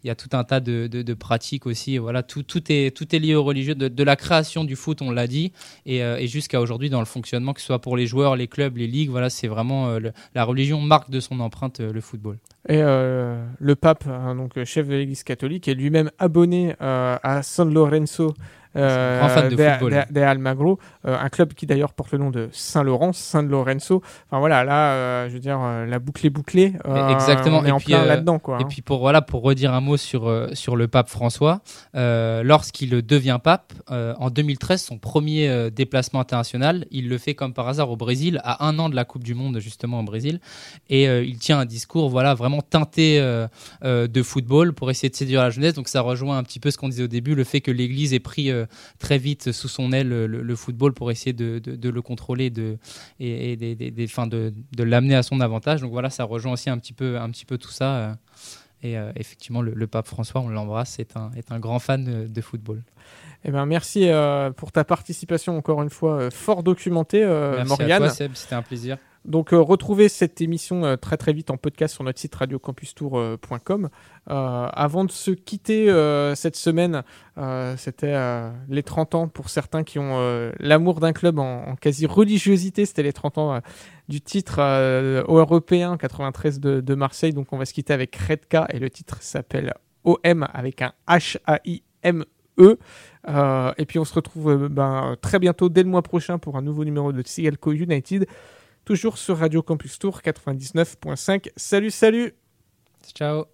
y 0.04 0.10
a, 0.10 0.14
tout 0.14 0.30
un 0.32 0.42
tas 0.44 0.60
de, 0.60 1.14
pratiques 1.14 1.66
aussi. 1.66 1.98
Voilà, 1.98 2.22
tout, 2.22 2.46
est, 2.72 3.18
lié 3.18 3.34
au 3.34 3.44
religieux, 3.44 3.74
de, 3.74 4.02
la 4.02 4.16
création 4.16 4.64
du 4.64 4.74
foot, 4.74 5.02
on 5.02 5.10
l'a 5.10 5.26
dit, 5.26 5.52
et, 5.84 5.98
et 5.98 6.26
jusqu'à 6.26 6.62
aujourd'hui 6.62 6.88
dans 6.88 7.00
le 7.00 7.06
fonctionnement, 7.06 7.52
que 7.52 7.60
ce 7.60 7.66
soit 7.66 7.80
pour 7.80 7.96
les 7.96 8.06
joueurs, 8.06 8.36
les 8.36 8.48
clubs, 8.48 8.76
les 8.76 8.86
ligues. 8.86 9.10
Voilà, 9.10 9.28
c'est 9.28 9.48
vraiment 9.48 9.98
la 10.34 10.44
religion 10.44 10.80
marque 10.80 11.10
de 11.10 11.20
son 11.20 11.40
empreinte 11.40 11.80
le 11.80 12.00
football. 12.00 12.38
Et 12.68 12.80
le 12.80 13.74
pape, 13.74 14.06
hein, 14.06 14.34
donc 14.34 14.62
chef 14.64 14.88
de 14.88 14.94
l'Église 14.94 15.24
catholique, 15.24 15.68
est 15.68 15.74
lui-même 15.74 16.10
abonné 16.18 16.74
à 16.80 17.40
San 17.42 17.72
Lorenzo 17.72 18.34
euh, 18.76 20.06
de, 20.10 20.20
Almagro, 20.20 20.78
euh, 21.06 21.16
un 21.18 21.28
club 21.28 21.54
qui 21.54 21.66
d'ailleurs 21.66 21.92
porte 21.92 22.12
le 22.12 22.18
nom 22.18 22.30
de 22.30 22.48
Saint-Laurent, 22.52 23.12
Saint-Lorenzo. 23.12 24.02
Enfin 24.26 24.38
voilà, 24.38 24.64
là, 24.64 24.92
euh, 24.92 25.28
je 25.28 25.34
veux 25.34 25.40
dire, 25.40 25.58
la 25.58 25.98
boucle 25.98 26.26
est 26.26 26.30
bouclée. 26.30 26.74
Exactement. 27.10 27.60
On 27.60 27.64
est 27.64 27.68
et 27.68 27.72
en 27.72 27.78
puis, 27.78 27.86
plein 27.86 28.04
là-dedans, 28.04 28.38
quoi. 28.38 28.58
Et 28.58 28.62
hein. 28.62 28.66
puis 28.68 28.82
pour 28.82 29.00
voilà, 29.00 29.22
pour 29.22 29.42
redire 29.42 29.72
un 29.72 29.80
mot 29.80 29.96
sur 29.96 30.48
sur 30.52 30.76
le 30.76 30.88
pape 30.88 31.08
François, 31.08 31.60
lorsqu'il 31.94 32.90
devient 32.90 33.38
pape 33.42 33.72
en 33.88 34.30
2013, 34.30 34.82
son 34.82 34.98
premier 34.98 35.70
déplacement 35.70 36.20
international, 36.20 36.86
il 36.90 37.08
le 37.08 37.18
fait 37.18 37.34
comme 37.34 37.54
par 37.54 37.68
hasard 37.68 37.90
au 37.90 37.96
Brésil, 37.96 38.40
à 38.44 38.66
un 38.66 38.78
an 38.78 38.88
de 38.88 38.96
la 38.96 39.04
Coupe 39.04 39.24
du 39.24 39.34
Monde 39.34 39.58
justement 39.58 40.00
au 40.00 40.04
Brésil, 40.04 40.40
et 40.90 41.04
il 41.04 41.38
tient 41.38 41.58
un 41.58 41.64
discours 41.64 42.08
voilà 42.08 42.34
vraiment 42.34 42.60
teinté 42.60 43.20
de 43.82 44.22
football 44.22 44.72
pour 44.72 44.90
essayer 44.90 45.08
de 45.08 45.16
séduire 45.16 45.42
la 45.42 45.50
jeunesse. 45.50 45.74
Donc 45.74 45.88
ça 45.88 46.00
rejoint 46.00 46.38
un 46.38 46.42
petit 46.42 46.60
peu 46.60 46.70
ce 46.70 46.78
qu'on 46.78 46.88
disait 46.88 47.04
au 47.04 47.08
début, 47.08 47.34
le 47.34 47.44
fait 47.44 47.60
que 47.60 47.70
l'Église 47.70 48.12
ait 48.12 48.20
pris 48.20 48.50
très 48.98 49.18
vite 49.18 49.52
sous 49.52 49.68
son 49.68 49.92
aile 49.92 50.08
le, 50.08 50.56
football 50.56 50.92
pour 50.92 51.10
essayer 51.10 51.32
de, 51.32 51.60
le 51.88 52.02
contrôler 52.02 52.50
de, 52.50 52.78
et, 53.20 53.56
des, 53.56 53.74
des, 53.74 53.90
de, 53.90 54.54
de 54.76 54.82
l'amener 54.82 55.14
à 55.14 55.22
son 55.22 55.40
avantage. 55.40 55.80
Donc 55.80 55.92
voilà, 55.92 56.10
ça 56.10 56.24
rejoint 56.24 56.52
aussi 56.52 56.70
un 56.70 56.78
petit 56.78 56.92
peu, 56.92 57.18
un 57.18 57.30
petit 57.30 57.44
peu 57.44 57.58
tout 57.58 57.70
ça. 57.70 57.96
Euh, 57.96 58.14
et 58.82 58.98
euh, 58.98 59.10
effectivement, 59.16 59.62
le, 59.62 59.86
pape 59.86 60.06
François, 60.06 60.40
on 60.40 60.48
l'embrasse, 60.48 60.98
est 60.98 61.16
un, 61.16 61.30
est 61.36 61.50
un 61.50 61.58
grand 61.58 61.78
fan 61.78 62.26
de, 62.26 62.40
football. 62.40 62.82
Eh 63.44 63.50
ben, 63.50 63.64
merci 63.66 64.08
euh, 64.08 64.50
pour 64.50 64.70
ta 64.70 64.84
participation 64.84 65.56
encore 65.56 65.82
une 65.82 65.90
fois 65.90 66.30
fort 66.30 66.62
documentée, 66.62 67.24
merci 67.24 67.68
Morgane. 67.68 68.02
À 68.02 68.06
toi, 68.06 68.10
Seb, 68.10 68.32
c'était 68.34 68.54
un 68.54 68.62
plaisir. 68.62 68.98
Donc 69.26 69.52
euh, 69.52 69.60
retrouvez 69.60 70.08
cette 70.08 70.40
émission 70.40 70.84
euh, 70.84 70.96
très 70.96 71.16
très 71.16 71.32
vite 71.32 71.50
en 71.50 71.56
podcast 71.56 71.94
sur 71.94 72.04
notre 72.04 72.20
site 72.20 72.34
radiocampustour.com. 72.34 73.88
Euh, 74.30 74.68
avant 74.72 75.04
de 75.04 75.10
se 75.10 75.32
quitter 75.32 75.86
cette 76.34 76.56
semaine, 76.56 77.02
c'était 77.76 78.16
les 78.68 78.82
30 78.82 79.14
ans 79.14 79.28
pour 79.28 79.50
certains 79.50 79.84
qui 79.84 79.98
ont 79.98 80.52
l'amour 80.58 81.00
d'un 81.00 81.12
club 81.12 81.38
en, 81.38 81.76
quasi 81.76 82.06
religiosité. 82.06 82.86
C'était 82.86 83.02
les 83.02 83.12
30 83.12 83.38
ans 83.38 83.60
du 84.08 84.20
titre 84.20 84.60
européen 85.28 85.96
93 85.96 86.60
de, 86.60 86.94
Marseille. 86.94 87.32
Donc 87.32 87.52
on 87.52 87.58
va 87.58 87.64
se 87.64 87.74
quitter 87.74 87.92
avec 87.92 88.16
Redka 88.16 88.66
et 88.70 88.78
le 88.78 88.90
titre 88.90 89.18
s'appelle 89.20 89.74
OM 90.04 90.46
avec 90.52 90.82
un 90.82 90.92
H-A-I-M-E. 91.08 92.78
et 93.78 93.86
puis 93.86 93.98
on 93.98 94.04
se 94.04 94.14
retrouve 94.14 94.68
ben, 94.68 95.16
très 95.20 95.38
bientôt 95.38 95.68
dès 95.68 95.82
le 95.82 95.88
mois 95.88 96.02
prochain 96.02 96.38
pour 96.38 96.56
un 96.56 96.62
nouveau 96.62 96.84
numéro 96.84 97.12
de 97.12 97.22
Sigalco 97.24 97.72
United 97.72 98.26
toujours 98.86 99.18
sur 99.18 99.36
Radio 99.36 99.62
Campus 99.62 99.98
Tour 99.98 100.20
99.5. 100.24 101.50
Salut, 101.56 101.90
salut 101.90 102.34
Ciao 103.14 103.44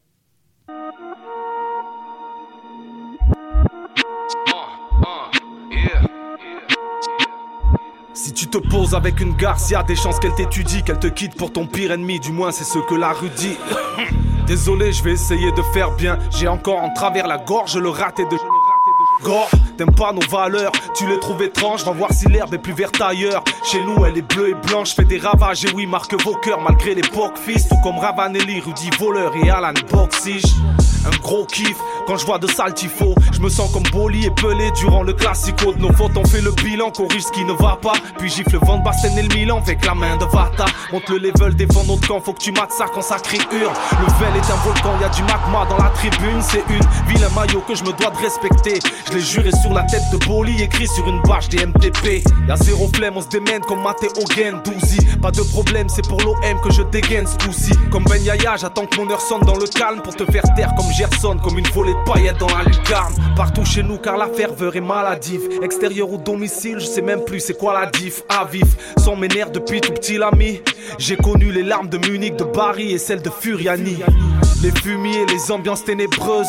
Si 8.14 8.32
tu 8.34 8.46
te 8.46 8.58
poses 8.58 8.94
avec 8.94 9.20
une 9.20 9.34
garce, 9.34 9.70
y 9.70 9.74
a 9.74 9.82
des 9.82 9.96
chances 9.96 10.20
qu'elle 10.20 10.34
t'étudie, 10.34 10.82
qu'elle 10.82 10.98
te 10.98 11.06
quitte 11.06 11.34
pour 11.34 11.50
ton 11.50 11.66
pire 11.66 11.92
ennemi, 11.92 12.20
du 12.20 12.30
moins 12.30 12.52
c'est 12.52 12.64
ce 12.64 12.78
que 12.78 12.94
la 12.94 13.12
rue 13.12 13.30
dit. 13.30 13.56
Désolé, 14.46 14.92
je 14.92 15.02
vais 15.02 15.12
essayer 15.12 15.50
de 15.52 15.62
faire 15.72 15.92
bien. 15.92 16.18
J'ai 16.30 16.46
encore 16.46 16.82
en 16.82 16.92
travers 16.92 17.26
la 17.26 17.38
gorge 17.38 17.78
le 17.78 17.88
raté 17.88 18.24
de. 18.26 18.36
Gore, 19.22 19.50
t'aimes 19.76 19.94
pas 19.94 20.12
nos 20.12 20.26
valeurs, 20.28 20.72
tu 20.94 21.06
les 21.06 21.20
trouves 21.20 21.42
étranges, 21.42 21.84
va 21.84 21.92
voir 21.92 22.12
si 22.12 22.26
l'herbe 22.26 22.54
est 22.54 22.58
plus 22.58 22.72
verte 22.72 23.00
ailleurs. 23.00 23.44
Chez 23.64 23.82
nous, 23.84 24.04
elle 24.04 24.18
est 24.18 24.22
bleue 24.22 24.50
et 24.50 24.54
blanche, 24.66 24.94
fait 24.94 25.04
des 25.04 25.18
ravages, 25.18 25.64
et 25.64 25.72
oui, 25.72 25.86
marque 25.86 26.20
vos 26.24 26.34
cœurs 26.34 26.60
malgré 26.60 26.94
l'époque, 26.94 27.38
fils. 27.38 27.68
Tout 27.68 27.76
comme 27.82 27.98
Ravanelli, 27.98 28.60
Rudy 28.60 28.90
Voleur 28.98 29.32
et 29.36 29.50
Alan 29.50 29.74
Boxige. 29.90 30.42
Un 31.04 31.16
gros 31.20 31.44
kiff 31.46 31.76
quand 32.06 32.16
je 32.16 32.26
vois 32.26 32.38
de 32.38 32.46
sales 32.46 32.74
tifos. 32.74 33.14
Je 33.32 33.40
me 33.40 33.48
sens 33.48 33.72
comme 33.72 33.82
Boli 33.92 34.26
et 34.26 34.30
Pelé 34.30 34.70
durant 34.72 35.02
le 35.02 35.12
classico 35.12 35.72
de 35.72 35.78
nos 35.78 35.92
fautes. 35.92 36.16
On 36.16 36.24
fait 36.24 36.40
le 36.40 36.52
bilan, 36.52 36.90
corrige 36.90 37.24
ce 37.24 37.32
qui 37.32 37.44
ne 37.44 37.52
va 37.52 37.76
pas. 37.80 37.94
Puis 38.18 38.30
gifle 38.30 38.52
de 38.52 38.84
Basten 38.84 39.18
et 39.18 39.22
le 39.22 39.34
Milan 39.34 39.58
avec 39.58 39.84
la 39.84 39.94
main 39.94 40.16
de 40.16 40.24
Vata. 40.26 40.66
Monte 40.92 41.08
le 41.08 41.18
level, 41.18 41.56
défend 41.56 41.84
notre 41.84 42.06
camp. 42.06 42.20
Faut 42.20 42.32
que 42.32 42.38
tu 42.38 42.52
mates 42.52 42.72
ça 42.72 42.86
quand 42.92 43.02
ça 43.02 43.18
crie 43.18 43.40
hurle. 43.50 43.72
Le 44.00 44.06
Vel 44.20 44.36
est 44.36 44.50
un 44.50 44.56
volcan, 44.64 44.92
y 45.00 45.04
a 45.04 45.08
du 45.08 45.22
magma 45.22 45.66
dans 45.68 45.78
la 45.78 45.90
tribune. 45.90 46.40
C'est 46.40 46.62
une 46.70 47.08
ville, 47.08 47.24
un 47.24 47.34
maillot 47.34 47.64
que 47.66 47.74
je 47.74 47.82
me 47.82 47.92
dois 47.92 48.10
de 48.10 48.18
respecter. 48.18 48.78
Je 49.12 49.18
l'ai 49.18 49.24
juré 49.24 49.50
sur 49.60 49.74
la 49.74 49.82
tête 49.82 50.04
de 50.10 50.16
Boli, 50.26 50.62
écrit 50.62 50.88
sur 50.88 51.06
une 51.06 51.20
bâche 51.20 51.50
des 51.50 51.66
MTP. 51.66 52.24
Y'a 52.48 52.56
zéro 52.56 52.88
flemme, 52.94 53.18
on 53.18 53.20
se 53.20 53.28
démène 53.28 53.60
comme 53.60 53.82
Matteo 53.82 54.08
Gen, 54.34 54.58
Douzi. 54.64 54.96
Pas 55.20 55.30
de 55.30 55.42
problème, 55.42 55.86
c'est 55.90 56.06
pour 56.08 56.18
l'OM 56.22 56.60
que 56.64 56.72
je 56.72 56.80
dégaine 56.84 57.26
ce 57.26 57.36
coup-ci. 57.44 57.72
Comme 57.90 58.04
Ben 58.04 58.22
Yaya, 58.22 58.56
j'attends 58.56 58.86
que 58.86 58.96
mon 58.96 59.10
heure 59.10 59.20
sonne 59.20 59.42
dans 59.42 59.56
le 59.56 59.66
calme 59.66 60.00
pour 60.00 60.16
te 60.16 60.24
faire 60.32 60.44
taire 60.56 60.72
comme 60.78 60.90
Gerson, 60.96 61.36
comme 61.42 61.58
une 61.58 61.66
volée 61.74 61.92
de 61.92 62.10
paillettes 62.10 62.38
dans 62.38 62.46
la 62.46 62.62
lucarne. 62.62 63.12
Partout 63.36 63.66
chez 63.66 63.82
nous, 63.82 63.98
car 63.98 64.16
la 64.16 64.28
ferveur 64.28 64.74
est 64.76 64.80
maladive. 64.80 65.42
Extérieur 65.62 66.10
ou 66.10 66.16
domicile, 66.16 66.78
je 66.78 66.86
sais 66.86 67.02
même 67.02 67.22
plus 67.22 67.40
c'est 67.40 67.58
quoi 67.58 67.78
la 67.78 67.90
diff. 67.90 68.22
À 68.30 68.46
vif, 68.46 68.94
sans 68.96 69.16
mes 69.16 69.28
nerfs 69.28 69.50
depuis 69.50 69.82
tout 69.82 69.92
petit 69.92 70.16
l'ami. 70.16 70.62
J'ai 70.98 71.16
connu 71.16 71.52
les 71.52 71.62
larmes 71.62 71.90
de 71.90 71.98
Munich, 71.98 72.36
de 72.36 72.44
Barry 72.44 72.92
et 72.92 72.98
celles 72.98 73.20
de 73.20 73.28
Furiani. 73.28 73.98
Les 74.62 74.70
fumiers, 74.70 75.26
les 75.26 75.50
ambiances 75.50 75.84
ténébreuses. 75.84 76.46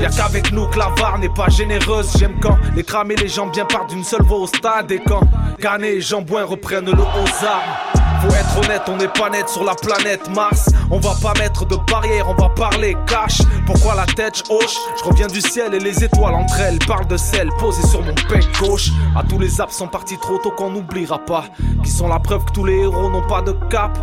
Y'a 0.00 0.10
qu'avec 0.10 0.52
nous 0.52 0.68
que 0.68 0.78
la 0.78 0.90
VAR 0.96 1.18
n'est 1.18 1.28
pas 1.28 1.48
généreuse. 1.48 2.12
J'aime 2.16 2.38
quand 2.40 2.56
les 2.76 2.84
cramer 2.84 3.16
les 3.16 3.26
gens 3.26 3.48
bien 3.48 3.64
partent 3.64 3.90
d'une 3.90 4.04
seule 4.04 4.22
voix 4.22 4.38
au 4.38 4.46
stade. 4.46 4.92
Et 4.92 5.00
quand 5.04 5.22
Canet 5.60 5.94
et 5.94 6.00
Jambouin 6.00 6.44
reprennent 6.44 6.86
le 6.86 6.92
aux 6.92 7.44
armes. 7.44 7.98
Faut 8.20 8.34
être 8.34 8.58
honnête, 8.58 8.82
on 8.88 8.96
n'est 8.96 9.08
pas 9.08 9.30
net 9.30 9.48
sur 9.48 9.64
la 9.64 9.74
planète 9.74 10.28
Mars. 10.34 10.70
On 10.90 10.98
va 10.98 11.14
pas 11.20 11.32
mettre 11.38 11.66
de 11.66 11.76
barrière, 11.90 12.28
on 12.28 12.34
va 12.34 12.48
parler 12.48 12.96
cash. 13.06 13.42
Pourquoi 13.66 13.94
la 13.94 14.06
tête 14.06 14.42
hoche? 14.50 14.76
Je 14.98 15.04
reviens 15.04 15.28
du 15.28 15.40
ciel 15.40 15.74
et 15.74 15.78
les 15.78 16.04
étoiles 16.04 16.34
entre 16.34 16.60
elles 16.60 16.78
parlent 16.80 17.06
de 17.06 17.16
sel 17.16 17.48
posé 17.58 17.84
sur 17.86 18.02
mon 18.02 18.14
pec 18.14 18.44
gauche. 18.60 18.90
À 19.16 19.22
tous 19.24 19.38
les 19.38 19.60
absents 19.60 19.88
partis 19.88 20.18
trop 20.18 20.38
tôt 20.38 20.50
qu'on 20.50 20.70
n'oubliera 20.70 21.18
pas. 21.18 21.44
Qui 21.82 21.90
sont 21.90 22.08
la 22.08 22.18
preuve 22.18 22.44
que 22.44 22.52
tous 22.52 22.64
les 22.64 22.78
héros 22.78 23.10
n'ont 23.10 23.26
pas 23.26 23.42
de 23.42 23.52
cap. 23.68 23.98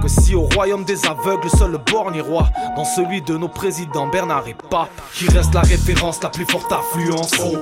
Que 0.00 0.08
si 0.08 0.34
au 0.34 0.48
royaume 0.54 0.84
des 0.84 1.04
aveugles, 1.06 1.50
seul 1.50 1.72
le 1.72 1.78
borgne 1.78 2.22
roi, 2.22 2.48
dans 2.74 2.86
celui 2.86 3.20
de 3.20 3.36
nos 3.36 3.48
présidents 3.48 4.06
Bernard 4.06 4.48
et 4.48 4.54
Pape, 4.54 4.88
qui 5.12 5.28
reste 5.28 5.52
la 5.52 5.60
référence, 5.60 6.22
la 6.22 6.30
plus 6.30 6.46
forte 6.46 6.72
affluence. 6.72 7.32
OM, 7.38 7.58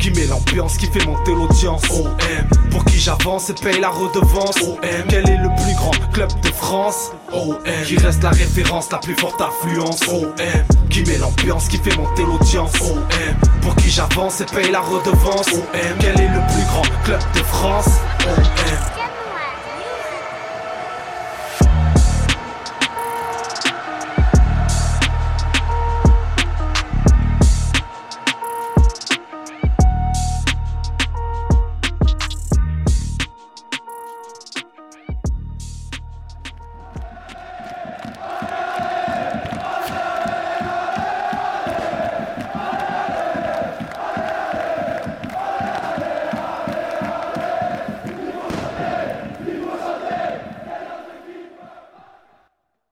qui 0.00 0.10
met 0.10 0.26
l'ambiance, 0.26 0.76
qui 0.76 0.86
fait 0.86 1.04
monter 1.06 1.32
l'audience. 1.34 1.82
OM, 1.90 2.16
pour 2.70 2.84
qui 2.84 2.98
j'avance 2.98 3.50
et 3.50 3.54
paye 3.54 3.80
la 3.80 3.90
redevance. 3.90 4.60
OM, 4.60 4.78
quel 5.08 5.28
est 5.28 5.36
le 5.36 5.48
plus 5.62 5.74
grand 5.76 6.12
club 6.12 6.28
de 6.40 6.48
France? 6.48 7.12
OM, 7.32 7.58
qui 7.86 7.96
reste 7.96 8.24
la 8.24 8.30
référence, 8.30 8.90
la 8.90 8.98
plus 8.98 9.14
forte 9.14 9.40
affluence. 9.40 10.00
OM, 10.08 10.32
qui 10.90 11.04
met 11.04 11.18
l'ambiance, 11.18 11.68
qui 11.68 11.78
fait 11.78 11.96
monter 11.96 12.24
l'audience. 12.24 12.72
OM, 12.80 13.04
pour 13.62 13.76
qui 13.76 13.88
j'avance 13.88 14.40
et 14.40 14.46
paye 14.46 14.72
la 14.72 14.80
redevance. 14.80 15.52
OM, 15.52 15.98
quel 16.00 16.20
est 16.20 16.28
le 16.28 16.40
plus 16.52 16.64
grand 16.66 17.04
club 17.04 17.20
de 17.34 17.42
France? 17.44 17.88
OM. 18.26 19.07